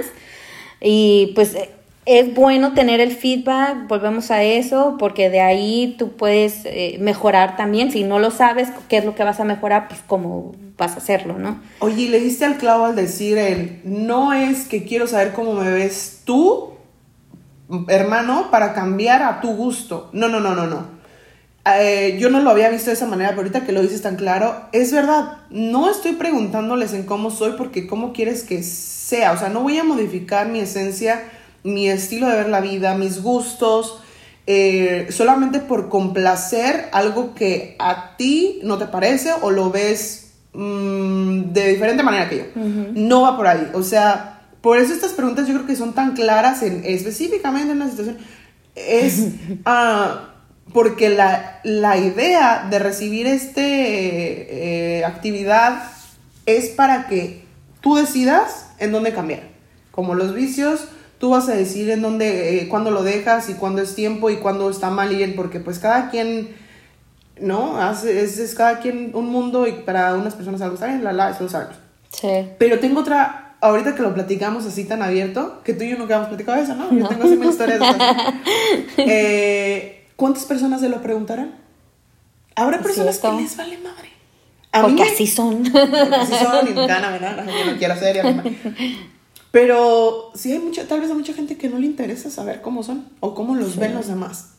Y 0.81 1.31
pues 1.33 1.55
es 2.09 2.33
bueno 2.33 2.73
tener 2.73 2.99
el 2.99 3.11
feedback, 3.11 3.87
volvemos 3.87 4.31
a 4.31 4.41
eso, 4.41 4.95
porque 4.97 5.29
de 5.29 5.41
ahí 5.41 5.95
tú 5.99 6.13
puedes 6.13 6.61
eh, 6.65 6.97
mejorar 6.99 7.55
también. 7.55 7.91
Si 7.91 8.03
no 8.03 8.17
lo 8.17 8.31
sabes, 8.31 8.69
qué 8.87 8.97
es 8.97 9.05
lo 9.05 9.13
que 9.13 9.23
vas 9.23 9.39
a 9.39 9.43
mejorar, 9.43 9.87
pues 9.87 10.01
cómo 10.07 10.55
vas 10.75 10.93
a 10.93 10.97
hacerlo, 10.97 11.37
¿no? 11.37 11.59
Oye, 11.77 12.09
le 12.09 12.19
diste 12.19 12.45
al 12.45 12.57
clavo 12.57 12.85
al 12.85 12.95
decir 12.95 13.37
el, 13.37 13.81
no 13.83 14.33
es 14.33 14.67
que 14.67 14.85
quiero 14.85 15.05
saber 15.05 15.33
cómo 15.33 15.53
me 15.53 15.69
ves 15.69 16.21
tú, 16.25 16.71
hermano, 17.87 18.49
para 18.49 18.73
cambiar 18.73 19.21
a 19.21 19.39
tu 19.39 19.55
gusto. 19.55 20.09
No, 20.11 20.29
no, 20.29 20.39
no, 20.39 20.55
no, 20.55 20.65
no. 20.65 20.99
Eh, 21.79 22.17
yo 22.19 22.31
no 22.31 22.39
lo 22.39 22.49
había 22.49 22.69
visto 22.69 22.89
de 22.89 22.95
esa 22.95 23.05
manera, 23.05 23.29
pero 23.29 23.41
ahorita 23.41 23.67
que 23.67 23.71
lo 23.71 23.83
dices 23.83 24.01
tan 24.01 24.15
claro, 24.15 24.63
es 24.71 24.91
verdad, 24.91 25.37
no 25.51 25.91
estoy 25.91 26.13
preguntándoles 26.13 26.93
en 26.93 27.03
cómo 27.03 27.29
soy 27.29 27.51
porque 27.55 27.85
cómo 27.85 28.13
quieres 28.13 28.41
que 28.41 28.63
sea, 28.63 29.33
o 29.33 29.37
sea, 29.37 29.49
no 29.49 29.61
voy 29.61 29.77
a 29.77 29.83
modificar 29.83 30.47
mi 30.47 30.59
esencia 30.59 31.21
mi 31.63 31.89
estilo 31.89 32.27
de 32.27 32.35
ver 32.35 32.49
la 32.49 32.61
vida, 32.61 32.95
mis 32.95 33.21
gustos, 33.21 33.99
eh, 34.47 35.07
solamente 35.11 35.59
por 35.59 35.89
complacer 35.89 36.89
algo 36.91 37.35
que 37.35 37.75
a 37.77 38.15
ti 38.17 38.59
no 38.63 38.77
te 38.77 38.85
parece 38.85 39.31
o 39.41 39.51
lo 39.51 39.69
ves 39.69 40.31
mm, 40.53 41.51
de 41.53 41.67
diferente 41.69 42.01
manera 42.01 42.27
que 42.27 42.37
yo. 42.37 42.43
No 42.55 43.21
va 43.21 43.37
por 43.37 43.47
ahí. 43.47 43.69
O 43.73 43.83
sea, 43.83 44.41
por 44.61 44.79
eso 44.79 44.93
estas 44.93 45.13
preguntas 45.13 45.47
yo 45.47 45.53
creo 45.53 45.67
que 45.67 45.75
son 45.75 45.93
tan 45.93 46.13
claras 46.13 46.63
en, 46.63 46.81
específicamente 46.83 47.73
en 47.73 47.79
la 47.79 47.89
situación. 47.89 48.17
Es 48.75 49.27
ah, 49.65 50.33
porque 50.73 51.09
la, 51.09 51.97
idea 51.97 52.67
de 52.69 52.79
recibir 52.79 53.27
esta 53.27 53.61
eh, 53.61 55.03
actividad 55.05 55.83
es 56.45 56.69
para 56.69 57.07
que 57.07 57.43
tú 57.81 57.95
decidas 57.95 58.67
en 58.79 58.91
dónde 58.91 59.13
cambiar. 59.13 59.43
Como 59.91 60.15
los 60.15 60.33
vicios, 60.33 60.87
tú 61.19 61.29
vas 61.29 61.49
a 61.49 61.53
decir 61.53 61.89
en 61.89 62.01
dónde, 62.01 62.57
eh, 62.57 62.67
cuándo 62.69 62.91
lo 62.91 63.03
dejas 63.03 63.49
y 63.49 63.53
cuándo 63.53 63.81
es 63.81 63.93
tiempo 63.93 64.29
y 64.29 64.37
cuándo 64.37 64.69
está 64.69 64.89
mal 64.89 65.11
y 65.11 65.17
bien, 65.17 65.35
porque 65.35 65.59
pues 65.59 65.77
cada 65.77 66.09
quien, 66.09 66.55
¿no? 67.39 67.79
Hace, 67.79 68.23
es, 68.23 68.39
es, 68.39 68.55
cada 68.55 68.79
quien 68.79 69.11
un 69.13 69.29
mundo 69.29 69.67
y 69.67 69.73
para 69.73 70.15
unas 70.15 70.33
personas 70.33 70.61
algo 70.61 70.75
está 70.75 70.87
bien, 70.87 71.03
la, 71.03 71.13
la, 71.13 71.31
eso 71.31 71.43
lo 71.43 71.49
sabemos. 71.49 71.75
Sí. 72.09 72.49
Pero 72.57 72.79
tengo 72.79 73.01
otra, 73.01 73.55
ahorita 73.61 73.95
que 73.95 74.01
lo 74.01 74.13
platicamos 74.13 74.65
así 74.65 74.85
tan 74.85 75.01
abierto, 75.01 75.61
que 75.63 75.73
tú 75.73 75.83
y 75.83 75.89
yo 75.89 75.97
nunca 75.97 76.15
hemos 76.15 76.29
platicado 76.29 76.61
eso, 76.61 76.73
¿no? 76.73 76.91
Yo 76.91 77.07
tengo 77.07 77.25
así 77.25 77.35
mil 77.35 77.49
historias. 77.49 77.81
eh, 78.97 80.07
¿Cuántas 80.15 80.45
personas 80.45 80.81
se 80.81 80.89
lo 80.89 81.01
preguntarán? 81.01 81.55
Habrá 82.55 82.79
personas 82.79 83.19
que 83.19 83.31
les 83.31 83.57
vale 83.57 83.77
madre. 83.77 84.09
A 84.71 84.81
porque 84.81 85.03
así 85.03 85.27
son. 85.27 85.65
así 85.65 86.33
son 86.35 86.67
y 86.67 86.87
gana, 86.87 87.09
¿verdad? 87.11 87.45
Yo 87.45 87.71
no 87.71 87.77
quiero 87.77 87.93
hacer. 87.93 88.21
Pero 89.51 90.31
sí 90.35 90.51
hay 90.51 90.59
mucha, 90.59 90.87
tal 90.87 91.01
vez 91.01 91.09
a 91.09 91.15
mucha 91.15 91.33
gente 91.33 91.57
que 91.57 91.69
no 91.69 91.79
le 91.79 91.87
interesa 91.87 92.29
saber 92.29 92.61
cómo 92.61 92.83
son 92.83 93.07
o 93.19 93.33
cómo 93.33 93.55
los 93.55 93.77
ven 93.77 93.95
los 93.95 94.07
demás. 94.07 94.53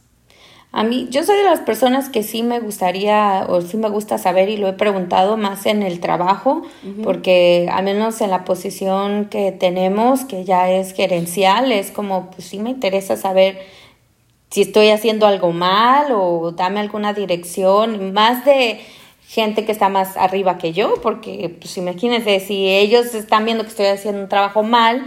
A 0.72 0.84
mí, 0.84 1.08
yo 1.10 1.24
soy 1.24 1.36
de 1.36 1.44
las 1.44 1.60
personas 1.60 2.08
que 2.08 2.22
sí 2.22 2.44
me 2.44 2.60
gustaría 2.60 3.44
o 3.48 3.60
sí 3.60 3.76
me 3.76 3.88
gusta 3.88 4.18
saber 4.18 4.48
y 4.48 4.56
lo 4.56 4.68
he 4.68 4.72
preguntado 4.72 5.36
más 5.36 5.66
en 5.66 5.82
el 5.82 5.98
trabajo, 5.98 6.62
porque 7.02 7.68
al 7.72 7.84
menos 7.84 8.20
en 8.20 8.30
la 8.30 8.44
posición 8.44 9.24
que 9.24 9.50
tenemos, 9.50 10.24
que 10.24 10.44
ya 10.44 10.70
es 10.70 10.92
gerencial, 10.92 11.72
es 11.72 11.90
como, 11.90 12.30
pues 12.30 12.44
sí 12.44 12.60
me 12.60 12.70
interesa 12.70 13.16
saber 13.16 13.58
si 14.50 14.62
estoy 14.62 14.90
haciendo 14.90 15.26
algo 15.26 15.52
mal 15.52 16.12
o 16.12 16.52
dame 16.52 16.78
alguna 16.78 17.14
dirección, 17.14 18.12
más 18.12 18.44
de 18.44 18.80
gente 19.30 19.64
que 19.64 19.70
está 19.70 19.88
más 19.88 20.16
arriba 20.16 20.58
que 20.58 20.72
yo, 20.72 20.94
porque 21.02 21.54
pues 21.60 21.78
imagínense, 21.78 22.40
si 22.40 22.68
ellos 22.68 23.14
están 23.14 23.44
viendo 23.44 23.62
que 23.62 23.70
estoy 23.70 23.86
haciendo 23.86 24.22
un 24.22 24.28
trabajo 24.28 24.64
mal, 24.64 25.04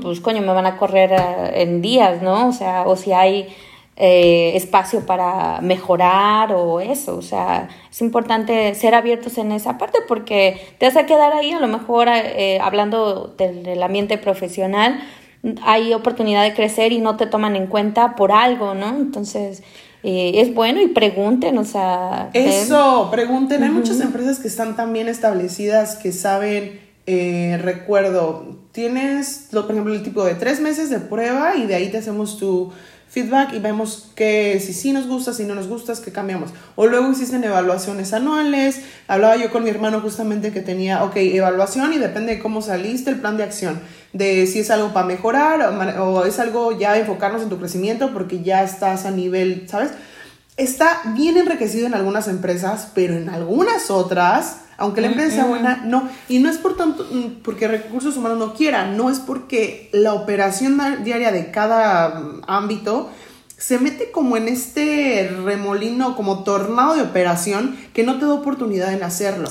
pues 0.00 0.20
coño, 0.20 0.42
me 0.42 0.52
van 0.52 0.66
a 0.66 0.76
correr 0.76 1.10
eh, 1.10 1.62
en 1.62 1.82
días, 1.82 2.22
¿no? 2.22 2.50
O 2.50 2.52
sea, 2.52 2.84
o 2.86 2.94
si 2.94 3.12
hay 3.12 3.48
eh, 3.96 4.52
espacio 4.54 5.04
para 5.04 5.60
mejorar 5.60 6.52
o 6.52 6.78
eso, 6.78 7.16
o 7.16 7.22
sea, 7.22 7.68
es 7.90 8.00
importante 8.00 8.76
ser 8.76 8.94
abiertos 8.94 9.38
en 9.38 9.50
esa 9.50 9.76
parte 9.76 9.98
porque 10.06 10.76
te 10.78 10.86
vas 10.86 10.96
a 10.96 11.04
quedar 11.04 11.32
ahí, 11.32 11.50
a 11.50 11.58
lo 11.58 11.66
mejor 11.66 12.06
eh, 12.08 12.60
hablando 12.62 13.34
del 13.36 13.82
ambiente 13.82 14.18
profesional, 14.18 15.02
hay 15.64 15.94
oportunidad 15.94 16.44
de 16.44 16.54
crecer 16.54 16.92
y 16.92 16.98
no 16.98 17.16
te 17.16 17.26
toman 17.26 17.56
en 17.56 17.66
cuenta 17.66 18.14
por 18.14 18.30
algo, 18.30 18.74
¿no? 18.74 18.90
Entonces, 18.90 19.64
eh, 20.06 20.42
es 20.42 20.52
bueno 20.52 20.82
y 20.82 20.88
pregunten, 20.88 21.56
o 21.56 21.64
sea... 21.64 22.28
Eso, 22.34 23.08
pregunten. 23.10 23.62
Hay 23.62 23.70
muchas 23.70 24.00
empresas 24.00 24.38
que 24.38 24.48
están 24.48 24.76
tan 24.76 24.92
bien 24.92 25.08
establecidas 25.08 25.96
que 25.96 26.12
saben, 26.12 26.78
eh, 27.06 27.58
recuerdo, 27.62 28.58
tienes, 28.72 29.48
por 29.50 29.70
ejemplo, 29.70 29.94
el 29.94 30.02
tipo 30.02 30.22
de 30.22 30.34
tres 30.34 30.60
meses 30.60 30.90
de 30.90 31.00
prueba 31.00 31.56
y 31.56 31.64
de 31.64 31.76
ahí 31.76 31.88
te 31.90 31.96
hacemos 31.96 32.38
tu 32.38 32.70
feedback 33.08 33.54
y 33.54 33.60
vemos 33.60 34.10
que 34.14 34.60
si 34.60 34.74
sí 34.74 34.92
nos 34.92 35.06
gusta, 35.06 35.32
si 35.32 35.44
no 35.44 35.54
nos 35.54 35.68
gusta, 35.68 35.94
que 36.04 36.12
cambiamos. 36.12 36.50
O 36.76 36.86
luego 36.86 37.10
existen 37.10 37.42
evaluaciones 37.42 38.12
anuales. 38.12 38.82
Hablaba 39.08 39.36
yo 39.36 39.50
con 39.50 39.64
mi 39.64 39.70
hermano 39.70 40.02
justamente 40.02 40.52
que 40.52 40.60
tenía, 40.60 41.02
ok, 41.04 41.16
evaluación 41.16 41.94
y 41.94 41.98
depende 41.98 42.34
de 42.34 42.42
cómo 42.42 42.60
saliste 42.60 43.08
el 43.08 43.20
plan 43.20 43.38
de 43.38 43.44
acción 43.44 43.80
de 44.14 44.46
si 44.46 44.60
es 44.60 44.70
algo 44.70 44.92
para 44.94 45.06
mejorar 45.06 45.98
o, 45.98 46.24
es 46.24 46.38
algo 46.38 46.78
ya 46.78 46.96
enfocarnos 46.96 47.42
en 47.42 47.50
tu 47.50 47.58
crecimiento 47.58 48.12
porque 48.12 48.42
ya 48.42 48.62
estás 48.62 49.04
a 49.04 49.10
nivel, 49.10 49.66
¿sabes? 49.68 49.90
Está 50.56 51.02
bien 51.16 51.36
enriquecido 51.36 51.86
en 51.86 51.94
algunas 51.94 52.28
empresas, 52.28 52.92
pero 52.94 53.14
en 53.14 53.28
algunas 53.28 53.90
otras, 53.90 54.60
aunque 54.78 55.00
la 55.00 55.08
empresa 55.08 55.34
sea 55.34 55.46
buena, 55.46 55.82
no. 55.84 56.08
Y 56.28 56.38
no 56.38 56.48
es 56.48 56.58
por 56.58 56.76
tanto 56.76 57.04
mm, 57.10 57.42
porque 57.42 57.66
recursos 57.66 58.16
humanos 58.16 58.38
no 58.38 58.54
quieran, 58.54 58.96
no 58.96 59.10
es 59.10 59.18
porque 59.18 59.90
la 59.92 60.14
operación 60.14 60.80
diaria 61.02 61.32
de 61.32 61.50
cada 61.50 62.20
mm, 62.20 62.42
ámbito 62.46 63.10
se 63.56 63.78
mete 63.78 64.12
como 64.12 64.36
en 64.36 64.46
este 64.46 65.28
remolino, 65.44 66.14
como 66.14 66.44
tornado 66.44 66.94
de 66.94 67.02
operación 67.02 67.76
que 67.92 68.04
no 68.04 68.18
te 68.20 68.26
da 68.26 68.34
oportunidad 68.34 68.92
en 68.92 69.02
hacerlo. 69.02 69.50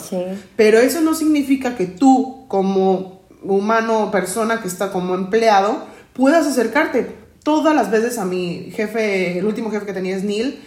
Pero 0.56 0.80
eso 0.80 1.02
no 1.02 1.16
significa 1.16 1.76
que 1.76 1.86
tú, 1.86 2.46
como 2.48 3.23
humano, 3.44 4.10
persona 4.12 4.62
que 4.62 4.68
está 4.68 4.92
como 4.92 5.16
empleado, 5.16 5.86
puedas 6.14 6.48
acercarte. 6.48 7.16
Todas 7.44 7.76
las 7.76 7.92
veces 7.92 8.18
a 8.18 8.26
mi 8.26 8.72
jefe, 8.74 9.38
el 9.38 9.46
último 9.46 9.70
jefe 9.70 9.86
que 9.86 9.94
tenía 9.94 10.16
es 10.16 10.24
Neil, 10.24 10.62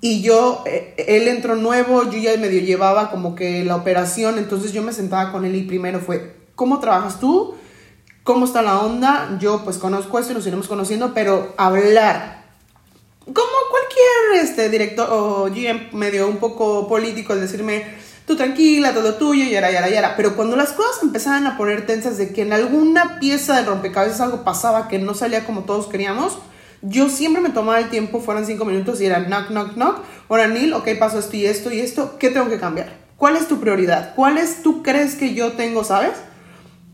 y 0.00 0.22
yo, 0.22 0.62
eh, 0.66 0.94
él 1.08 1.26
entró 1.28 1.56
nuevo, 1.56 2.10
yo 2.10 2.18
ya 2.18 2.36
medio 2.36 2.60
llevaba 2.60 3.10
como 3.10 3.34
que 3.34 3.64
la 3.64 3.76
operación, 3.76 4.38
entonces 4.38 4.72
yo 4.72 4.82
me 4.82 4.92
sentaba 4.92 5.32
con 5.32 5.44
él 5.44 5.54
y 5.56 5.62
primero 5.62 6.00
fue, 6.00 6.36
¿cómo 6.54 6.80
trabajas 6.80 7.18
tú? 7.18 7.54
¿Cómo 8.22 8.44
está 8.44 8.60
la 8.60 8.80
onda? 8.80 9.38
Yo 9.40 9.62
pues 9.64 9.78
conozco 9.78 10.18
esto 10.18 10.32
y 10.32 10.34
nos 10.34 10.46
iremos 10.46 10.68
conociendo, 10.68 11.14
pero 11.14 11.54
hablar. 11.56 12.44
Como 13.24 13.36
cualquier 13.70 14.44
este, 14.44 14.68
director 14.68 15.08
o 15.10 15.44
GM 15.46 15.90
medio 15.92 16.28
un 16.28 16.36
poco 16.36 16.86
político, 16.88 17.32
el 17.32 17.40
decirme, 17.40 17.84
tú 18.26 18.36
tranquila, 18.36 18.92
todo 18.92 19.14
tuyo, 19.14 19.44
y 19.44 19.50
yara, 19.50 19.70
yara, 19.70 19.88
yara. 19.88 20.16
Pero 20.16 20.36
cuando 20.36 20.56
las 20.56 20.72
cosas 20.72 21.02
empezaban 21.02 21.46
a 21.46 21.56
poner 21.56 21.86
tensas 21.86 22.18
de 22.18 22.32
que 22.32 22.42
en 22.42 22.52
alguna 22.52 23.18
pieza 23.18 23.56
del 23.56 23.66
rompecabezas 23.66 24.20
algo 24.20 24.44
pasaba 24.44 24.88
que 24.88 24.98
no 24.98 25.14
salía 25.14 25.44
como 25.44 25.64
todos 25.64 25.86
queríamos, 25.86 26.38
yo 26.82 27.08
siempre 27.08 27.40
me 27.40 27.50
tomaba 27.50 27.78
el 27.78 27.88
tiempo, 27.88 28.20
fueran 28.20 28.44
cinco 28.44 28.64
minutos 28.64 29.00
y 29.00 29.06
era 29.06 29.24
knock, 29.24 29.48
knock, 29.48 29.74
knock. 29.74 30.00
Ahora, 30.28 30.48
Neil, 30.48 30.72
ok, 30.74 30.88
pasó 30.98 31.18
esto 31.18 31.36
y 31.36 31.46
esto 31.46 31.72
y 31.72 31.80
esto, 31.80 32.16
¿qué 32.18 32.30
tengo 32.30 32.48
que 32.48 32.58
cambiar? 32.58 32.98
¿Cuál 33.16 33.36
es 33.36 33.48
tu 33.48 33.60
prioridad? 33.60 34.14
¿Cuál 34.14 34.36
es 34.36 34.62
tú 34.62 34.82
crees 34.82 35.14
que 35.14 35.34
yo 35.34 35.52
tengo, 35.52 35.84
sabes? 35.84 36.12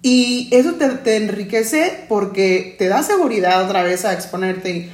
Y 0.03 0.49
eso 0.53 0.75
te, 0.75 0.89
te 0.89 1.17
enriquece 1.17 2.05
porque 2.09 2.77
te 2.79 2.89
da 2.89 3.03
seguridad 3.03 3.65
otra 3.65 3.83
vez 3.83 4.05
a 4.05 4.13
exponerte 4.13 4.71
y 4.71 4.93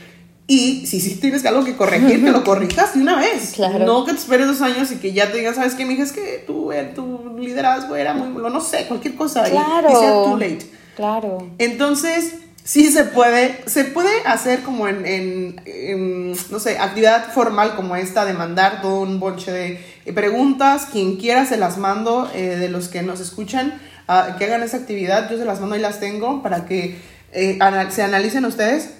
y 0.50 0.86
si 0.86 0.98
sí 1.02 1.16
tienes 1.16 1.44
algo 1.44 1.62
que 1.62 1.76
corregir, 1.76 2.24
que 2.24 2.30
lo 2.30 2.42
corrijas 2.42 2.94
de 2.94 3.02
una 3.02 3.16
vez. 3.16 3.52
Claro. 3.54 3.84
No 3.84 4.06
que 4.06 4.12
te 4.12 4.18
esperes 4.18 4.46
dos 4.46 4.62
años 4.62 4.90
y 4.90 4.96
que 4.96 5.12
ya 5.12 5.30
te 5.30 5.36
digas, 5.36 5.56
¿sabes 5.56 5.74
qué? 5.74 5.84
Mi 5.84 5.92
hija 5.92 6.04
es 6.04 6.12
que 6.12 6.42
tu, 6.46 6.72
eh, 6.72 6.90
tu 6.94 7.36
liderazgo 7.38 7.94
era 7.94 8.14
muy, 8.14 8.28
no 8.50 8.60
sé, 8.62 8.86
cualquier 8.86 9.14
cosa. 9.14 9.44
Claro. 9.44 9.90
Y, 9.90 9.96
sea 9.96 10.10
too 10.10 10.38
late. 10.38 10.70
Claro. 10.96 11.50
Entonces, 11.58 12.36
sí 12.64 12.90
se 12.90 13.04
puede, 13.04 13.62
se 13.66 13.84
puede 13.84 14.22
hacer 14.24 14.62
como 14.62 14.88
en, 14.88 15.60
en, 15.66 16.32
no 16.50 16.58
sé, 16.58 16.78
actividad 16.78 17.30
formal 17.30 17.76
como 17.76 17.94
esta 17.94 18.24
de 18.24 18.32
mandar 18.32 18.80
todo 18.80 19.02
un 19.02 19.20
bonche 19.20 19.52
de 19.52 20.12
preguntas. 20.14 20.86
Quien 20.90 21.16
quiera 21.16 21.44
se 21.44 21.58
las 21.58 21.76
mando 21.76 22.30
eh, 22.34 22.56
de 22.56 22.70
los 22.70 22.88
que 22.88 23.02
nos 23.02 23.20
escuchan, 23.20 23.78
uh, 24.08 24.38
que 24.38 24.46
hagan 24.46 24.62
esa 24.62 24.78
actividad. 24.78 25.30
Yo 25.30 25.36
se 25.36 25.44
las 25.44 25.60
mando 25.60 25.76
y 25.76 25.80
las 25.80 26.00
tengo 26.00 26.42
para 26.42 26.64
que 26.64 26.98
eh, 27.32 27.58
se 27.90 28.02
analicen 28.02 28.46
ustedes. 28.46 28.94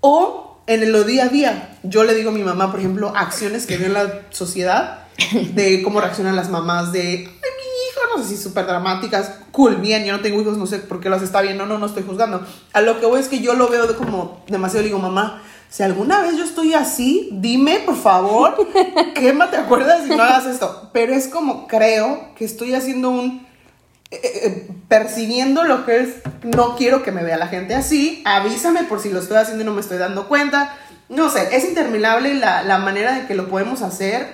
O 0.00 0.46
en 0.66 0.92
lo 0.92 1.04
día 1.04 1.24
a 1.24 1.28
día, 1.28 1.78
yo 1.82 2.04
le 2.04 2.14
digo 2.14 2.30
a 2.30 2.32
mi 2.32 2.42
mamá, 2.42 2.70
por 2.70 2.80
ejemplo, 2.80 3.12
acciones 3.14 3.66
que 3.66 3.76
veo 3.76 3.86
en 3.86 3.94
la 3.94 4.22
sociedad, 4.30 5.06
de 5.54 5.82
cómo 5.82 6.00
reaccionan 6.00 6.36
las 6.36 6.50
mamás, 6.50 6.92
de, 6.92 7.00
ay, 7.00 7.24
mi 7.24 7.28
hijo 7.28 8.00
cosas 8.12 8.26
así 8.26 8.36
súper 8.36 8.66
dramáticas, 8.66 9.32
cool, 9.52 9.76
bien, 9.76 10.04
yo 10.04 10.12
no 10.12 10.20
tengo 10.20 10.40
hijos, 10.40 10.58
no 10.58 10.66
sé 10.66 10.78
por 10.78 11.00
qué 11.00 11.08
las 11.08 11.22
está 11.22 11.40
bien, 11.40 11.56
no, 11.56 11.66
no, 11.66 11.78
no 11.78 11.86
estoy 11.86 12.02
juzgando. 12.02 12.44
A 12.72 12.80
lo 12.80 13.00
que 13.00 13.06
voy 13.06 13.20
es 13.20 13.28
que 13.28 13.40
yo 13.40 13.54
lo 13.54 13.68
veo 13.68 13.86
de 13.86 13.94
como 13.94 14.44
demasiado, 14.48 14.84
digo, 14.84 14.98
mamá, 14.98 15.42
si 15.68 15.82
alguna 15.82 16.22
vez 16.22 16.36
yo 16.36 16.44
estoy 16.44 16.74
así, 16.74 17.28
dime, 17.32 17.80
por 17.80 17.96
favor, 17.96 18.56
¿qué 19.14 19.32
más 19.32 19.50
te 19.50 19.56
acuerdas 19.56 20.04
si 20.04 20.10
no 20.10 20.22
hagas 20.22 20.46
esto? 20.46 20.90
Pero 20.92 21.12
es 21.12 21.28
como 21.28 21.66
creo 21.66 22.34
que 22.36 22.44
estoy 22.44 22.74
haciendo 22.74 23.10
un... 23.10 23.45
eh, 24.10 24.20
eh, 24.22 24.68
percibiendo 24.88 25.64
lo 25.64 25.84
que 25.84 26.00
es, 26.00 26.08
no 26.42 26.76
quiero 26.76 27.02
que 27.02 27.12
me 27.12 27.22
vea 27.22 27.36
la 27.36 27.48
gente 27.48 27.74
así, 27.74 28.22
avísame 28.24 28.84
por 28.84 29.00
si 29.00 29.10
lo 29.10 29.20
estoy 29.20 29.38
haciendo 29.38 29.62
y 29.62 29.66
no 29.66 29.72
me 29.72 29.80
estoy 29.80 29.98
dando 29.98 30.28
cuenta. 30.28 30.76
No 31.08 31.28
sé, 31.30 31.56
es 31.56 31.64
interminable 31.64 32.34
la, 32.34 32.62
la 32.62 32.78
manera 32.78 33.12
de 33.12 33.26
que 33.26 33.34
lo 33.34 33.48
podemos 33.48 33.82
hacer, 33.82 34.26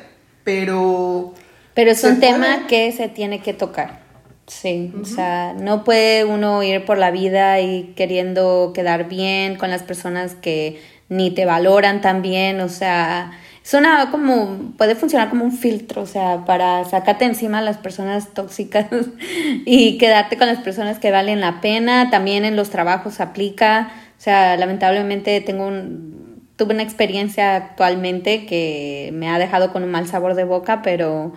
pero... 0.44 1.34
Pero 1.74 1.90
es 1.90 2.00
¿Se 2.00 2.08
un 2.08 2.20
tema 2.20 2.66
que 2.66 2.92
se 2.92 3.08
tiene 3.08 3.40
que 3.40 3.54
tocar. 3.54 4.02
Sí, 4.46 4.92
o 5.00 5.04
sea, 5.04 5.54
no 5.54 5.84
puede 5.84 6.24
uno 6.24 6.62
ir 6.62 6.84
por 6.84 6.98
la 6.98 7.10
vida 7.10 7.60
y 7.60 7.94
queriendo 7.96 8.72
quedar 8.74 9.08
bien 9.08 9.56
con 9.56 9.70
las 9.70 9.82
personas 9.82 10.34
que 10.34 10.82
ni 11.08 11.30
te 11.30 11.46
valoran 11.46 12.00
tan 12.00 12.20
bien, 12.20 12.60
o 12.60 12.68
sea, 12.68 13.32
es 13.64 13.74
una 13.74 14.10
como, 14.10 14.72
puede 14.76 14.96
funcionar 14.96 15.30
como 15.30 15.44
un 15.44 15.52
filtro, 15.52 16.02
o 16.02 16.06
sea, 16.06 16.44
para 16.44 16.84
sacarte 16.84 17.24
encima 17.24 17.58
a 17.58 17.62
las 17.62 17.78
personas 17.78 18.34
tóxicas 18.34 18.86
y 19.64 19.98
quedarte 19.98 20.36
con 20.36 20.48
las 20.48 20.58
personas 20.58 20.98
que 20.98 21.10
valen 21.10 21.40
la 21.40 21.60
pena, 21.60 22.10
también 22.10 22.44
en 22.44 22.56
los 22.56 22.70
trabajos 22.70 23.20
aplica, 23.20 23.92
o 24.18 24.20
sea, 24.20 24.56
lamentablemente 24.56 25.40
tengo 25.40 25.66
un, 25.66 26.48
tuve 26.56 26.74
una 26.74 26.82
experiencia 26.82 27.56
actualmente 27.56 28.46
que 28.46 29.10
me 29.12 29.28
ha 29.28 29.38
dejado 29.38 29.72
con 29.72 29.84
un 29.84 29.90
mal 29.90 30.08
sabor 30.08 30.34
de 30.34 30.44
boca, 30.44 30.82
pero 30.82 31.32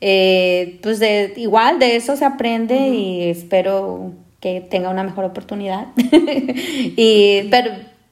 eh, 0.00 0.78
pues 0.82 0.98
de, 0.98 1.32
igual 1.36 1.78
de 1.78 1.96
eso 1.96 2.16
se 2.16 2.24
aprende 2.24 2.88
y 2.88 3.30
espero 3.30 4.12
que 4.40 4.60
tenga 4.60 4.90
una 4.90 5.04
mejor 5.04 5.24
oportunidad. 5.24 5.86
y, 5.96 7.42
pero 7.50 7.70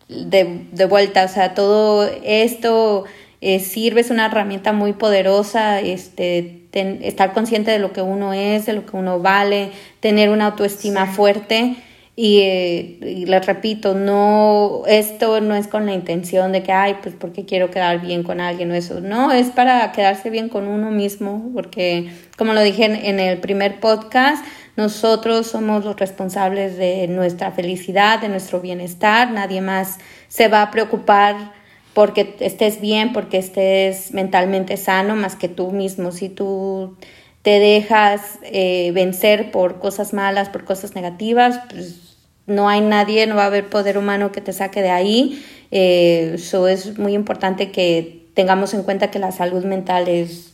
de, 0.08 0.66
de 0.70 0.84
vuelta, 0.86 1.24
o 1.24 1.28
sea, 1.28 1.54
todo 1.54 2.08
esto 2.24 3.04
eh, 3.40 3.60
sirve, 3.60 4.00
es 4.00 4.10
una 4.10 4.26
herramienta 4.26 4.72
muy 4.72 4.92
poderosa, 4.92 5.80
este, 5.80 6.62
ten- 6.70 7.00
estar 7.02 7.32
consciente 7.32 7.70
de 7.70 7.78
lo 7.78 7.92
que 7.92 8.02
uno 8.02 8.32
es, 8.32 8.66
de 8.66 8.72
lo 8.72 8.86
que 8.86 8.96
uno 8.96 9.20
vale, 9.20 9.70
tener 10.00 10.30
una 10.30 10.46
autoestima 10.46 11.06
fuerte. 11.06 11.76
Y, 12.18 12.38
eh, 12.40 12.98
y 13.02 13.26
les 13.26 13.44
repito, 13.44 13.92
no, 13.92 14.84
esto 14.86 15.42
no 15.42 15.54
es 15.54 15.66
con 15.68 15.84
la 15.84 15.92
intención 15.92 16.50
de 16.50 16.62
que, 16.62 16.72
ay, 16.72 16.96
pues 17.02 17.14
porque 17.14 17.44
quiero 17.44 17.70
quedar 17.70 18.00
bien 18.00 18.22
con 18.22 18.40
alguien 18.40 18.70
o 18.70 18.74
eso. 18.74 19.02
No, 19.02 19.32
es 19.32 19.48
para 19.48 19.92
quedarse 19.92 20.30
bien 20.30 20.48
con 20.48 20.66
uno 20.66 20.90
mismo, 20.90 21.50
porque 21.52 22.08
como 22.38 22.54
lo 22.54 22.62
dije 22.62 22.86
en, 22.86 22.96
en 22.96 23.20
el 23.20 23.36
primer 23.36 23.80
podcast, 23.80 24.42
nosotros 24.76 25.46
somos 25.46 25.84
los 25.84 25.96
responsables 25.96 26.78
de 26.78 27.06
nuestra 27.08 27.50
felicidad, 27.52 28.18
de 28.18 28.30
nuestro 28.30 28.62
bienestar. 28.62 29.30
Nadie 29.30 29.60
más 29.60 29.98
se 30.28 30.48
va 30.48 30.62
a 30.62 30.70
preocupar 30.70 31.52
porque 31.96 32.36
estés 32.40 32.82
bien, 32.82 33.14
porque 33.14 33.38
estés 33.38 34.12
mentalmente 34.12 34.76
sano, 34.76 35.16
más 35.16 35.34
que 35.34 35.48
tú 35.48 35.70
mismo. 35.70 36.12
Si 36.12 36.28
tú 36.28 36.94
te 37.40 37.58
dejas 37.58 38.38
eh, 38.42 38.90
vencer 38.92 39.50
por 39.50 39.78
cosas 39.78 40.12
malas, 40.12 40.50
por 40.50 40.66
cosas 40.66 40.94
negativas, 40.94 41.58
pues 41.70 42.18
no 42.44 42.68
hay 42.68 42.82
nadie, 42.82 43.26
no 43.26 43.36
va 43.36 43.44
a 43.44 43.46
haber 43.46 43.70
poder 43.70 43.96
humano 43.96 44.30
que 44.30 44.42
te 44.42 44.52
saque 44.52 44.82
de 44.82 44.90
ahí. 44.90 45.42
Eh, 45.70 46.32
Eso 46.34 46.68
es 46.68 46.98
muy 46.98 47.14
importante 47.14 47.70
que 47.70 48.26
tengamos 48.34 48.74
en 48.74 48.82
cuenta 48.82 49.10
que 49.10 49.18
la 49.18 49.32
salud 49.32 49.64
mental 49.64 50.06
es, 50.06 50.52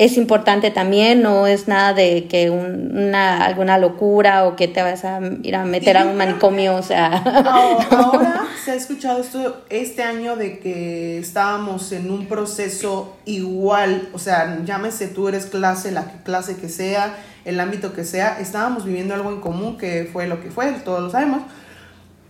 es 0.00 0.16
importante 0.16 0.70
también, 0.70 1.22
no 1.22 1.48
es 1.48 1.66
nada 1.66 1.92
de 1.92 2.28
que 2.28 2.50
un- 2.50 2.96
una, 2.96 3.44
alguna 3.44 3.78
locura 3.78 4.44
o 4.46 4.54
que 4.54 4.68
te 4.68 4.80
vas 4.80 5.04
a 5.04 5.18
ir 5.42 5.56
a 5.56 5.64
meter 5.64 5.96
a 5.96 6.04
un 6.04 6.16
manicomio, 6.16 6.76
o 6.76 6.82
sea. 6.82 7.16
Ahora, 7.18 7.86
ahora 7.90 8.42
se 8.64 8.70
ha 8.70 8.74
escuchado 8.76 9.20
esto 9.20 9.64
este 9.70 10.04
año 10.04 10.36
de 10.36 10.60
que 10.60 11.18
estábamos 11.18 11.90
en 11.92 12.10
un 12.12 12.26
proceso 12.26 13.16
igual, 13.24 14.08
o 14.12 14.18
sea, 14.20 14.60
llámese 14.64 15.08
tú 15.08 15.26
eres 15.26 15.46
clase, 15.46 15.90
la 15.90 16.04
clase 16.22 16.56
que 16.56 16.68
sea, 16.68 17.16
el 17.44 17.58
ámbito 17.58 17.92
que 17.92 18.04
sea, 18.04 18.38
estábamos 18.40 18.84
viviendo 18.84 19.14
algo 19.14 19.30
en 19.30 19.40
común 19.40 19.78
que 19.78 20.08
fue 20.12 20.28
lo 20.28 20.40
que 20.40 20.50
fue, 20.52 20.70
todos 20.84 21.02
lo 21.02 21.10
sabemos. 21.10 21.42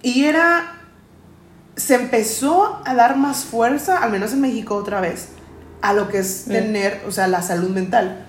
Y 0.03 0.25
era, 0.25 0.73
se 1.77 1.97
empezó 1.97 2.81
a 2.87 2.95
dar 2.95 3.16
más 3.19 3.45
fuerza, 3.45 3.99
al 3.99 4.11
menos 4.11 4.33
en 4.33 4.41
México 4.41 4.75
otra 4.75 5.01
vez, 5.03 5.31
a 5.83 5.93
lo 5.93 6.09
que 6.09 6.18
es 6.18 6.45
tener, 6.45 7.03
o 7.07 7.12
sea, 7.12 7.29
la 7.29 7.43
salud 7.43 7.70
mental. 7.70 8.26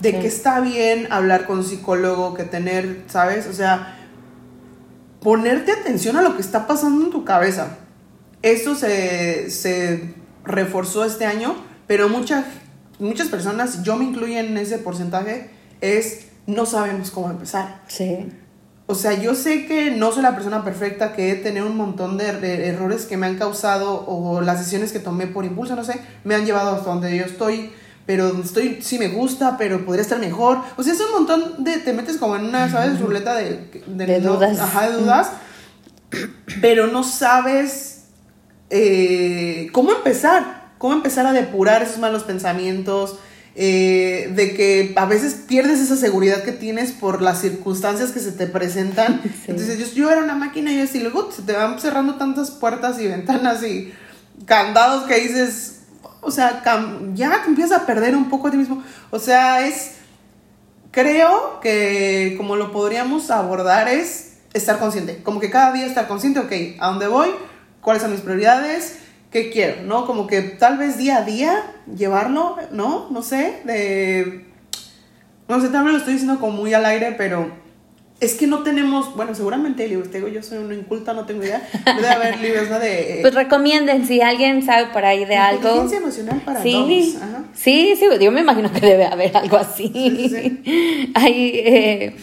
De 0.00 0.18
que 0.18 0.26
está 0.26 0.60
bien 0.60 1.08
hablar 1.10 1.46
con 1.46 1.58
un 1.58 1.64
psicólogo, 1.64 2.32
que 2.34 2.44
tener, 2.44 3.02
¿sabes? 3.08 3.46
O 3.46 3.52
sea, 3.52 3.98
ponerte 5.20 5.72
atención 5.72 6.16
a 6.16 6.22
lo 6.22 6.36
que 6.36 6.42
está 6.42 6.66
pasando 6.66 7.04
en 7.04 7.10
tu 7.10 7.24
cabeza. 7.24 7.76
Esto 8.40 8.74
se, 8.74 9.50
se 9.50 10.14
reforzó 10.44 11.04
este 11.04 11.26
año, 11.26 11.54
pero 11.86 12.08
muchas 12.08 12.44
muchas 13.00 13.28
personas, 13.28 13.82
yo 13.82 13.96
me 13.96 14.04
incluyo 14.04 14.38
en 14.38 14.56
ese 14.56 14.78
porcentaje, 14.78 15.50
es 15.80 16.26
no 16.46 16.66
sabemos 16.66 17.10
cómo 17.10 17.30
empezar. 17.30 17.82
Sí. 17.88 18.28
O 18.90 18.94
sea, 18.94 19.12
yo 19.14 19.34
sé 19.34 19.66
que 19.66 19.90
no 19.92 20.10
soy 20.12 20.22
la 20.22 20.34
persona 20.34 20.64
perfecta, 20.64 21.12
que 21.12 21.30
he 21.30 21.34
tenido 21.36 21.66
un 21.66 21.76
montón 21.76 22.18
de 22.18 22.28
er- 22.32 22.44
errores 22.44 23.06
que 23.06 23.16
me 23.16 23.26
han 23.26 23.36
causado 23.38 24.04
o 24.06 24.40
las 24.40 24.58
decisiones 24.58 24.92
que 24.92 24.98
tomé 24.98 25.26
por 25.26 25.44
impulso, 25.44 25.76
no 25.76 25.84
sé, 25.84 26.00
me 26.24 26.34
han 26.34 26.44
llevado 26.44 26.74
hasta 26.74 26.90
donde 26.90 27.16
yo 27.16 27.24
estoy, 27.24 27.70
pero 28.06 28.28
estoy 28.42 28.80
sí 28.82 28.98
me 28.98 29.08
gusta, 29.08 29.56
pero 29.56 29.84
podría 29.84 30.02
estar 30.02 30.18
mejor. 30.18 30.58
O 30.76 30.82
sea, 30.82 30.92
es 30.92 31.00
un 31.00 31.12
montón 31.12 31.62
de, 31.64 31.78
te 31.78 31.92
metes 31.92 32.16
como 32.16 32.34
en 32.36 32.46
una, 32.46 32.68
¿sabes? 32.70 32.98
Ruleta 33.00 33.34
de, 33.36 33.82
De 33.86 34.20
no- 34.20 34.34
dudas. 34.34 34.58
Ajá, 34.58 34.90
de 34.90 34.96
dudas, 34.96 35.30
pero 36.60 36.88
no 36.88 37.04
sabes 37.04 38.04
eh, 38.70 39.68
cómo 39.72 39.92
empezar, 39.92 40.72
cómo 40.78 40.94
empezar 40.94 41.26
a 41.26 41.32
depurar 41.32 41.82
esos 41.82 41.98
malos 41.98 42.24
pensamientos, 42.24 43.16
eh, 43.56 44.30
de 44.34 44.54
que 44.54 44.92
a 44.96 45.06
veces 45.06 45.34
pierdes 45.34 45.80
esa 45.80 45.96
seguridad 45.96 46.44
que 46.44 46.52
tienes 46.52 46.92
por 46.92 47.20
las 47.20 47.40
circunstancias 47.40 48.12
que 48.12 48.20
se 48.20 48.32
te 48.32 48.46
presentan. 48.46 49.20
Sí. 49.30 49.46
Entonces 49.48 49.78
yo, 49.78 49.86
yo 49.94 50.10
era 50.10 50.22
una 50.22 50.34
máquina 50.34 50.72
y 50.72 50.78
yo 50.78 50.84
así, 50.84 51.00
luego 51.00 51.30
se 51.32 51.42
te 51.42 51.52
van 51.52 51.80
cerrando 51.80 52.16
tantas 52.16 52.50
puertas 52.50 53.00
y 53.00 53.06
ventanas 53.06 53.62
y 53.62 53.92
candados 54.44 55.04
que 55.04 55.20
dices, 55.20 55.80
o 56.20 56.30
sea, 56.30 56.62
ya 57.14 57.42
te 57.42 57.48
empiezas 57.48 57.80
a 57.80 57.86
perder 57.86 58.16
un 58.16 58.28
poco 58.28 58.48
a 58.48 58.50
ti 58.50 58.56
mismo. 58.56 58.82
O 59.10 59.18
sea, 59.18 59.66
es, 59.66 59.92
creo 60.90 61.60
que 61.60 62.34
como 62.36 62.56
lo 62.56 62.72
podríamos 62.72 63.30
abordar 63.30 63.88
es 63.88 64.34
estar 64.52 64.78
consciente, 64.78 65.22
como 65.22 65.40
que 65.40 65.50
cada 65.50 65.72
día 65.72 65.86
estar 65.86 66.08
consciente, 66.08 66.40
ok, 66.40 66.80
¿a 66.80 66.88
dónde 66.88 67.06
voy? 67.06 67.30
¿Cuáles 67.80 68.02
son 68.02 68.12
mis 68.12 68.20
prioridades? 68.20 68.98
¿Qué 69.30 69.50
quiero? 69.50 69.82
¿No? 69.84 70.06
Como 70.06 70.26
que 70.26 70.40
tal 70.42 70.76
vez 70.78 70.98
día 70.98 71.18
a 71.18 71.22
día 71.24 71.62
llevarlo, 71.96 72.56
¿no? 72.72 73.08
No 73.10 73.22
sé, 73.22 73.60
de... 73.64 74.46
No 75.48 75.60
sé, 75.60 75.68
tal 75.68 75.84
vez 75.84 75.92
lo 75.92 75.98
estoy 75.98 76.14
diciendo 76.14 76.38
como 76.40 76.52
muy 76.56 76.74
al 76.74 76.84
aire, 76.84 77.14
pero 77.16 77.50
es 78.20 78.34
que 78.34 78.46
no 78.46 78.62
tenemos, 78.62 79.16
bueno, 79.16 79.34
seguramente 79.34 79.88
libros, 79.88 80.10
te 80.10 80.18
digo, 80.18 80.28
yo 80.28 80.42
soy 80.42 80.58
una 80.58 80.74
inculta, 80.74 81.12
no 81.14 81.24
tengo 81.26 81.42
idea, 81.42 81.66
debe 81.96 82.08
haber 82.08 82.38
libros, 82.40 82.68
¿no? 82.68 82.78
De... 82.78 83.14
eh, 83.14 83.18
Pues 83.22 83.34
recomienden 83.34 84.06
si 84.06 84.20
alguien 84.20 84.62
sabe 84.62 84.92
por 84.92 85.04
ahí 85.04 85.24
de 85.24 85.36
algo. 85.36 85.88
Emocional 85.90 86.40
para 86.44 86.62
Sí, 86.62 87.16
ajá. 87.20 87.44
sí, 87.54 87.94
sí, 87.98 88.04
yo 88.20 88.30
me 88.30 88.40
imagino 88.42 88.70
que 88.72 88.80
debe 88.80 89.06
haber 89.06 89.36
algo 89.36 89.56
así. 89.56 89.88
Sí, 89.94 91.10
hay, 91.14 91.52
eh, 91.64 92.16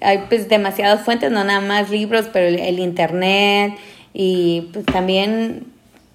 hay 0.00 0.18
pues 0.28 0.48
demasiadas 0.48 1.04
fuentes, 1.04 1.30
no 1.32 1.42
nada 1.44 1.60
más 1.60 1.90
libros, 1.90 2.28
pero 2.32 2.46
el, 2.48 2.58
el 2.58 2.78
internet 2.78 3.74
y 4.14 4.68
pues 4.72 4.86
también 4.86 5.66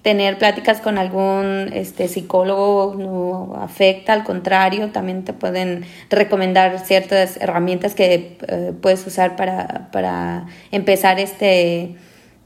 tener 0.06 0.38
pláticas 0.38 0.80
con 0.80 0.98
algún 0.98 1.72
este 1.72 2.06
psicólogo 2.06 2.94
no 2.96 3.60
afecta, 3.60 4.12
al 4.12 4.22
contrario, 4.22 4.92
también 4.92 5.24
te 5.24 5.32
pueden 5.32 5.84
recomendar 6.10 6.78
ciertas 6.78 7.36
herramientas 7.38 7.96
que 7.96 8.38
eh, 8.46 8.72
puedes 8.80 9.04
usar 9.04 9.34
para, 9.34 9.88
para 9.90 10.46
empezar 10.70 11.18
este 11.18 11.96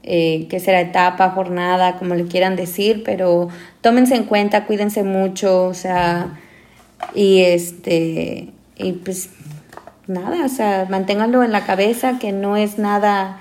eh, 0.01 0.47
que 0.49 0.59
será 0.59 0.81
etapa, 0.81 1.29
jornada, 1.29 1.97
como 1.97 2.15
le 2.15 2.25
quieran 2.25 2.55
decir, 2.55 3.03
pero 3.05 3.49
tómense 3.81 4.15
en 4.15 4.23
cuenta, 4.23 4.65
cuídense 4.65 5.03
mucho, 5.03 5.67
o 5.67 5.75
sea, 5.75 6.39
y 7.13 7.41
este, 7.41 8.47
y 8.75 8.93
pues 8.93 9.29
nada, 10.07 10.45
o 10.45 10.49
sea, 10.49 10.87
manténganlo 10.89 11.43
en 11.43 11.51
la 11.51 11.63
cabeza 11.63 12.17
que 12.17 12.31
no 12.31 12.57
es 12.57 12.79
nada 12.79 13.39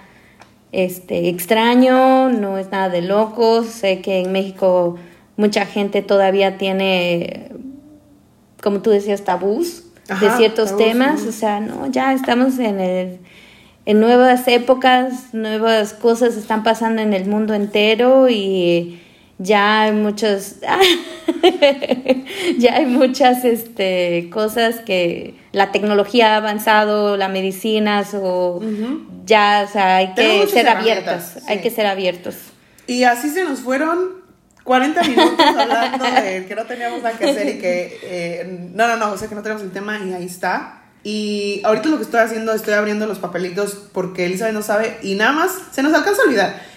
este 0.73 1.29
extraño, 1.29 2.31
no 2.31 2.59
es 2.59 2.71
nada 2.71 2.89
de 2.89 3.03
locos, 3.03 3.67
sé 3.67 4.01
que 4.01 4.21
en 4.21 4.33
México 4.33 4.97
mucha 5.37 5.67
gente 5.67 6.03
todavía 6.03 6.59
tiene, 6.59 7.51
como 8.63 8.81
tú 8.81 8.91
decías, 8.91 9.25
tabús 9.25 9.85
de 10.21 10.31
ciertos 10.37 10.71
tabús, 10.71 10.85
temas, 10.85 11.23
o 11.23 11.33
sea, 11.33 11.61
no, 11.61 11.87
ya 11.87 12.13
estamos 12.13 12.59
en 12.59 12.81
el 12.81 13.19
en 13.87 13.99
nuevas 14.01 14.47
épocas, 14.47 15.33
nuevas 15.33 15.95
cosas 15.95 16.37
están 16.37 16.63
pasando 16.63 17.03
en 17.03 17.13
el 17.15 17.27
mundo 17.27 17.55
entero 17.55 18.29
y, 18.29 19.01
ya 19.43 19.83
hay 19.83 19.93
muchos, 19.93 20.57
ya 22.59 22.75
hay 22.75 22.85
muchas 22.85 23.45
este, 23.45 24.29
cosas 24.31 24.81
que 24.81 25.35
la 25.53 25.73
tecnología 25.73 26.35
ha 26.35 26.37
avanzado, 26.37 27.17
la 27.17 27.29
medicina, 27.29 28.05
o 28.15 28.61
ya, 29.25 29.67
o 29.67 29.73
sea, 29.73 29.97
hay 29.97 30.15
que 30.15 30.47
ser 30.47 30.69
abiertos, 30.69 31.39
hay 31.49 31.61
que 31.61 31.71
ser 31.71 31.87
abiertos. 31.87 32.37
Y 32.87 33.05
así 33.05 33.31
se 33.31 33.45
nos 33.45 33.61
fueron 33.61 34.21
40 34.65 35.03
minutos 35.05 35.47
hablando 35.47 36.05
de 36.23 36.45
que 36.47 36.55
no 36.55 36.67
teníamos 36.67 37.03
nada 37.03 37.17
que 37.17 37.31
hacer 37.31 37.49
y 37.49 37.59
que, 37.59 37.99
eh, 38.03 38.69
no, 38.75 38.89
no, 38.89 38.97
no, 38.97 39.13
o 39.13 39.17
sea, 39.17 39.29
que 39.29 39.35
no 39.35 39.43
tenemos 39.43 39.63
el 39.63 39.73
tema 39.73 39.99
y 40.05 40.13
ahí 40.13 40.27
está. 40.27 40.83
Y 41.03 41.63
ahorita 41.65 41.89
lo 41.89 41.97
que 41.97 42.03
estoy 42.03 42.21
haciendo, 42.21 42.53
estoy 42.53 42.75
abriendo 42.75 43.07
los 43.07 43.19
papelitos 43.19 43.89
porque 43.95 44.27
Elizabeth 44.27 44.53
no 44.53 44.61
sabe 44.61 44.99
y 45.03 45.15
nada 45.15 45.33
más 45.33 45.59
se 45.73 45.83
nos 45.83 45.95
alcanza 45.95 46.21
a 46.21 46.25
olvidar. 46.27 46.71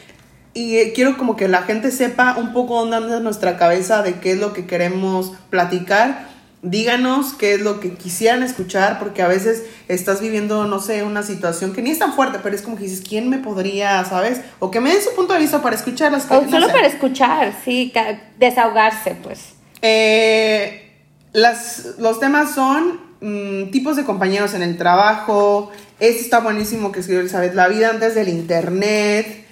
Y 0.54 0.78
eh, 0.78 0.94
quiero 0.94 1.18
como 1.18 1.36
que 1.36 1.48
la 1.48 1.64
gente 1.64 1.92
sepa 1.92 2.36
un 2.38 2.54
poco 2.54 2.80
dónde 2.80 2.98
anda 2.98 3.20
nuestra 3.20 3.58
cabeza 3.58 4.04
de 4.04 4.20
qué 4.20 4.34
es 4.34 4.40
lo 4.40 4.54
que 4.54 4.66
queremos 4.68 5.34
platicar. 5.50 6.28
Díganos 6.62 7.34
qué 7.34 7.56
es 7.56 7.62
lo 7.62 7.80
que 7.80 7.94
quisieran 7.96 8.44
escuchar, 8.44 9.00
porque 9.00 9.22
a 9.22 9.28
veces 9.28 9.64
estás 9.90 10.22
viviendo, 10.22 10.66
no 10.66 10.80
sé, 10.80 11.04
una 11.04 11.24
situación 11.24 11.74
que 11.74 11.82
ni 11.82 11.90
es 11.90 12.00
tan 12.00 12.14
fuerte, 12.14 12.40
pero 12.42 12.56
es 12.56 12.62
como 12.62 12.78
que 12.78 12.84
dices, 12.84 13.02
¿quién 13.02 13.30
me 13.30 13.40
podría, 13.40 14.06
sabes? 14.06 14.42
O 14.60 14.72
que 14.72 14.80
me 14.80 14.92
den 14.92 15.02
su 15.02 15.14
punto 15.14 15.34
de 15.34 15.40
vista 15.40 15.62
para 15.62 15.76
escuchar 15.76 16.12
las 16.12 16.24
cosas. 16.24 16.48
O 16.48 16.52
solo 16.52 16.68
para 16.68 16.88
escuchar, 16.88 17.54
sí, 17.66 17.92
desahogarse, 18.40 19.18
pues. 19.22 19.56
Eh, 19.82 20.90
las, 21.34 21.96
los 21.98 22.20
temas 22.20 22.54
son 22.56 23.02
mm, 23.20 23.72
tipos 23.72 23.98
de 23.98 24.06
compañeros 24.06 24.54
en 24.54 24.62
el 24.62 24.78
trabajo. 24.78 25.72
Este 26.00 26.22
está 26.22 26.40
buenísimo 26.40 26.92
que 26.92 27.00
escribió 27.00 27.22
Elizabeth, 27.22 27.56
la 27.56 27.68
vida 27.68 27.90
antes 27.90 28.16
del 28.16 28.30
internet 28.30 29.43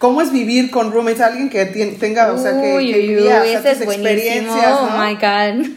¿Cómo 0.00 0.22
es 0.22 0.32
vivir 0.32 0.70
con 0.70 0.92
roommates? 0.92 1.20
Alguien 1.20 1.50
que 1.50 1.66
tenga, 1.66 2.32
o 2.32 2.38
sea, 2.38 2.58
que, 2.58 2.78
que 2.78 2.98
vivía 2.98 3.44
experiencias. 3.44 4.72
Oh 4.80 4.90
my 4.98 5.14
God. 5.14 5.68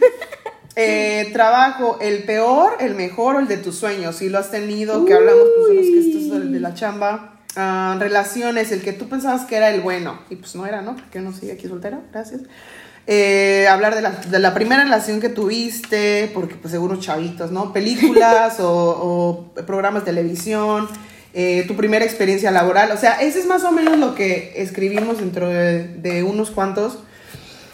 Eh, 0.76 1.30
trabajo, 1.32 1.98
el 2.00 2.24
peor, 2.24 2.78
el 2.80 2.96
mejor 2.96 3.36
o 3.36 3.38
el 3.38 3.46
de 3.46 3.58
tus 3.58 3.76
sueños. 3.76 4.16
Si 4.16 4.28
lo 4.28 4.40
has 4.40 4.50
tenido, 4.50 5.04
que 5.04 5.14
hablamos 5.14 5.44
pues, 5.56 5.68
de 5.68 5.74
los 5.74 5.84
que 5.84 5.98
esto 6.00 6.18
es 6.18 6.42
el 6.42 6.52
de 6.52 6.58
la 6.58 6.74
chamba. 6.74 7.36
Ah, 7.54 7.96
relaciones, 8.00 8.72
el 8.72 8.82
que 8.82 8.92
tú 8.92 9.08
pensabas 9.08 9.42
que 9.42 9.54
era 9.54 9.70
el 9.70 9.82
bueno. 9.82 10.18
Y 10.30 10.34
pues 10.34 10.56
no 10.56 10.66
era, 10.66 10.82
¿no? 10.82 10.96
Porque 10.96 11.20
no 11.20 11.32
sigue 11.32 11.52
aquí 11.52 11.68
soltero. 11.68 12.00
Gracias. 12.10 12.40
Eh, 13.06 13.68
hablar 13.70 13.94
de 13.94 14.02
la, 14.02 14.10
de 14.10 14.38
la, 14.40 14.52
primera 14.52 14.82
relación 14.82 15.20
que 15.20 15.28
tuviste, 15.28 16.28
porque 16.34 16.56
pues 16.56 16.72
seguro 16.72 16.96
chavitos, 16.96 17.52
¿no? 17.52 17.72
Películas 17.72 18.58
o, 18.58 19.52
o 19.56 19.64
programas 19.64 20.04
de 20.04 20.10
televisión. 20.10 20.88
Eh, 21.36 21.64
tu 21.66 21.74
primera 21.74 22.04
experiencia 22.04 22.52
laboral. 22.52 22.92
O 22.92 22.96
sea, 22.96 23.20
ese 23.20 23.40
es 23.40 23.46
más 23.46 23.64
o 23.64 23.72
menos 23.72 23.98
lo 23.98 24.14
que 24.14 24.52
escribimos 24.54 25.18
dentro 25.18 25.48
de, 25.48 26.22
unos 26.22 26.52
cuantos 26.52 27.00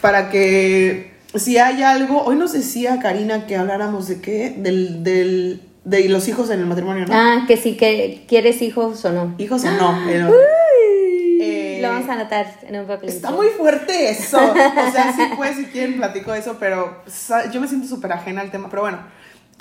para 0.01 0.31
que 0.31 1.11
si 1.35 1.59
hay 1.59 1.83
algo, 1.83 2.23
hoy 2.23 2.37
nos 2.37 2.53
decía 2.53 2.99
Karina 2.99 3.45
que 3.45 3.55
habláramos 3.55 4.07
de 4.07 4.19
qué, 4.19 4.55
del, 4.57 5.03
del, 5.03 5.61
de 5.83 6.09
los 6.09 6.27
hijos 6.27 6.49
en 6.49 6.59
el 6.59 6.65
matrimonio, 6.65 7.05
¿no? 7.05 7.13
Ah, 7.13 7.45
que 7.47 7.55
sí, 7.55 7.77
que 7.77 8.25
quieres 8.27 8.63
hijos 8.63 9.05
o 9.05 9.11
no. 9.11 9.35
Hijos 9.37 9.63
o 9.63 9.71
no. 9.71 10.09
Eh, 10.09 11.79
lo 11.83 11.89
vamos 11.89 12.09
a 12.09 12.13
anotar 12.13 12.47
en 12.67 12.79
un 12.79 12.87
papel. 12.87 13.09
Está 13.09 13.29
muy 13.29 13.47
fuerte 13.49 14.09
eso. 14.09 14.39
O 14.39 14.91
sea, 14.91 15.13
sí, 15.15 15.21
pues, 15.35 15.55
si 15.57 15.65
quieren, 15.65 15.97
platico 15.97 16.33
eso, 16.33 16.57
pero 16.59 17.03
yo 17.51 17.61
me 17.61 17.67
siento 17.67 17.87
súper 17.87 18.11
ajena 18.13 18.41
al 18.41 18.49
tema. 18.49 18.71
Pero 18.71 18.81
bueno, 18.81 18.99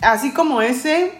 así 0.00 0.32
como 0.32 0.62
ese, 0.62 1.12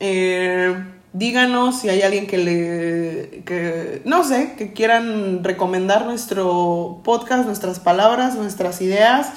eh, 0.00 0.74
díganos 1.16 1.80
si 1.80 1.88
hay 1.88 2.02
alguien 2.02 2.26
que 2.26 2.38
le, 2.38 3.42
que, 3.44 4.02
no 4.04 4.24
sé, 4.24 4.54
que 4.56 4.72
quieran 4.72 5.42
recomendar 5.42 6.04
nuestro 6.04 7.00
podcast, 7.04 7.46
nuestras 7.46 7.80
palabras, 7.80 8.34
nuestras 8.34 8.80
ideas. 8.80 9.32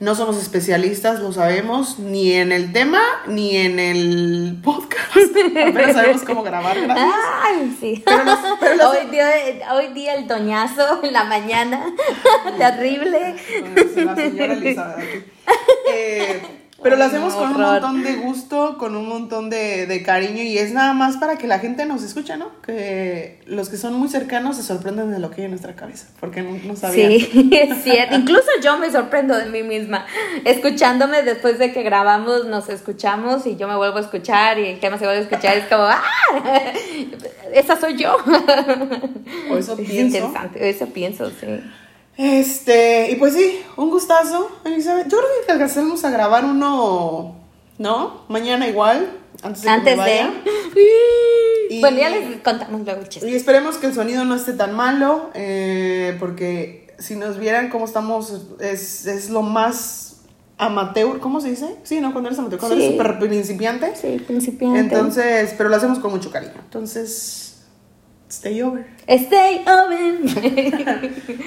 No 0.00 0.14
somos 0.14 0.38
especialistas, 0.38 1.20
lo 1.20 1.30
sabemos, 1.30 1.98
ni 1.98 2.32
en 2.32 2.52
el 2.52 2.72
tema, 2.72 3.02
ni 3.26 3.56
en 3.56 3.78
el 3.78 4.58
podcast. 4.64 5.14
Apenas 5.68 5.92
sabemos 5.92 6.22
cómo 6.22 6.42
grabar, 6.42 6.80
gracias. 6.80 7.06
Ay, 7.44 7.76
sí. 7.78 8.04
hoy, 8.08 9.10
día, 9.10 9.28
hoy, 9.74 9.88
día, 9.88 10.14
el 10.14 10.26
toñazo 10.26 11.04
en 11.04 11.12
la 11.12 11.24
mañana. 11.24 11.84
Terrible. 12.58 13.36
La 13.96 14.16
señora 14.16 14.54
Elizabeth. 14.54 15.26
Eh, 15.92 16.59
pero 16.82 16.96
lo 16.96 17.04
hacemos 17.04 17.34
con 17.34 17.50
un 17.50 17.60
montón 17.60 18.02
de 18.02 18.16
gusto, 18.16 18.76
con 18.78 18.96
un 18.96 19.08
montón 19.08 19.50
de, 19.50 20.02
cariño 20.04 20.42
y 20.42 20.58
es 20.58 20.72
nada 20.72 20.92
más 20.92 21.16
para 21.18 21.36
que 21.36 21.46
la 21.46 21.58
gente 21.58 21.84
nos 21.86 22.02
escuche, 22.02 22.36
¿no? 22.36 22.50
Que 22.62 23.40
los 23.46 23.68
que 23.68 23.76
son 23.76 23.94
muy 23.94 24.08
cercanos 24.08 24.56
se 24.56 24.62
sorprenden 24.62 25.10
de 25.10 25.18
lo 25.18 25.30
que 25.30 25.42
hay 25.42 25.44
en 25.44 25.50
nuestra 25.50 25.74
cabeza, 25.74 26.06
porque 26.20 26.42
no, 26.42 26.56
no 26.64 26.76
sabían. 26.76 27.10
Sí, 27.10 27.50
es 27.52 27.82
cierto. 27.82 28.16
Incluso 28.16 28.48
yo 28.62 28.78
me 28.78 28.90
sorprendo 28.90 29.36
de 29.36 29.46
mí 29.46 29.62
misma. 29.62 30.06
Escuchándome 30.44 31.22
después 31.22 31.58
de 31.58 31.72
que 31.72 31.82
grabamos, 31.82 32.46
nos 32.46 32.68
escuchamos 32.68 33.46
y 33.46 33.56
yo 33.56 33.68
me 33.68 33.76
vuelvo 33.76 33.98
a 33.98 34.00
escuchar 34.00 34.58
y 34.58 34.66
el 34.66 34.80
tema 34.80 34.98
se 34.98 35.04
vuelve 35.04 35.20
a 35.20 35.24
escuchar 35.24 35.56
es 35.56 35.66
como, 35.66 35.84
¡ah! 35.84 36.02
Esa 37.52 37.78
soy 37.78 37.96
yo. 37.96 38.16
O 39.50 39.56
eso 39.56 39.76
pienso. 39.76 39.92
Es 39.92 40.00
interesante, 40.00 40.70
eso 40.70 40.86
pienso, 40.86 41.30
sí. 41.30 41.46
Este, 42.20 43.10
y 43.10 43.16
pues 43.16 43.32
sí, 43.32 43.62
un 43.78 43.88
gustazo, 43.88 44.50
Elizabeth. 44.66 45.08
Yo 45.08 45.16
creo 45.16 45.30
que 45.46 45.52
alcanzamos 45.52 46.04
a 46.04 46.10
grabar 46.10 46.44
uno, 46.44 47.34
¿no? 47.78 48.24
Mañana 48.28 48.68
igual, 48.68 49.10
antes 49.42 49.62
de 49.62 49.70
antes 49.70 49.96
de. 49.96 50.30
Y, 51.70 51.80
bueno, 51.80 51.96
ya 51.96 52.10
les 52.10 52.42
contamos 52.42 52.82
luego 52.84 53.00
Y 53.22 53.34
esperemos 53.34 53.78
que 53.78 53.86
el 53.86 53.94
sonido 53.94 54.26
no 54.26 54.34
esté 54.34 54.52
tan 54.52 54.74
malo, 54.74 55.30
eh, 55.32 56.14
porque 56.20 56.94
si 56.98 57.16
nos 57.16 57.38
vieran 57.38 57.70
cómo 57.70 57.86
estamos, 57.86 58.42
es, 58.60 59.06
es, 59.06 59.30
lo 59.30 59.40
más 59.40 60.20
amateur, 60.58 61.20
¿cómo 61.20 61.40
se 61.40 61.48
dice? 61.48 61.76
Sí, 61.84 62.02
¿no? 62.02 62.12
Cuando 62.12 62.28
eres 62.28 62.38
amateur, 62.38 62.60
cuando 62.60 62.76
eres 62.76 62.90
súper 62.90 63.18
principiante. 63.18 63.96
Sí, 63.96 64.22
principiante. 64.26 64.78
Entonces, 64.78 65.54
pero 65.56 65.70
lo 65.70 65.76
hacemos 65.76 65.98
con 66.00 66.10
mucho 66.10 66.30
cariño. 66.30 66.52
Entonces, 66.64 67.62
stay 68.28 68.60
over. 68.60 68.86
Stay 69.08 69.64
over. 69.66 70.20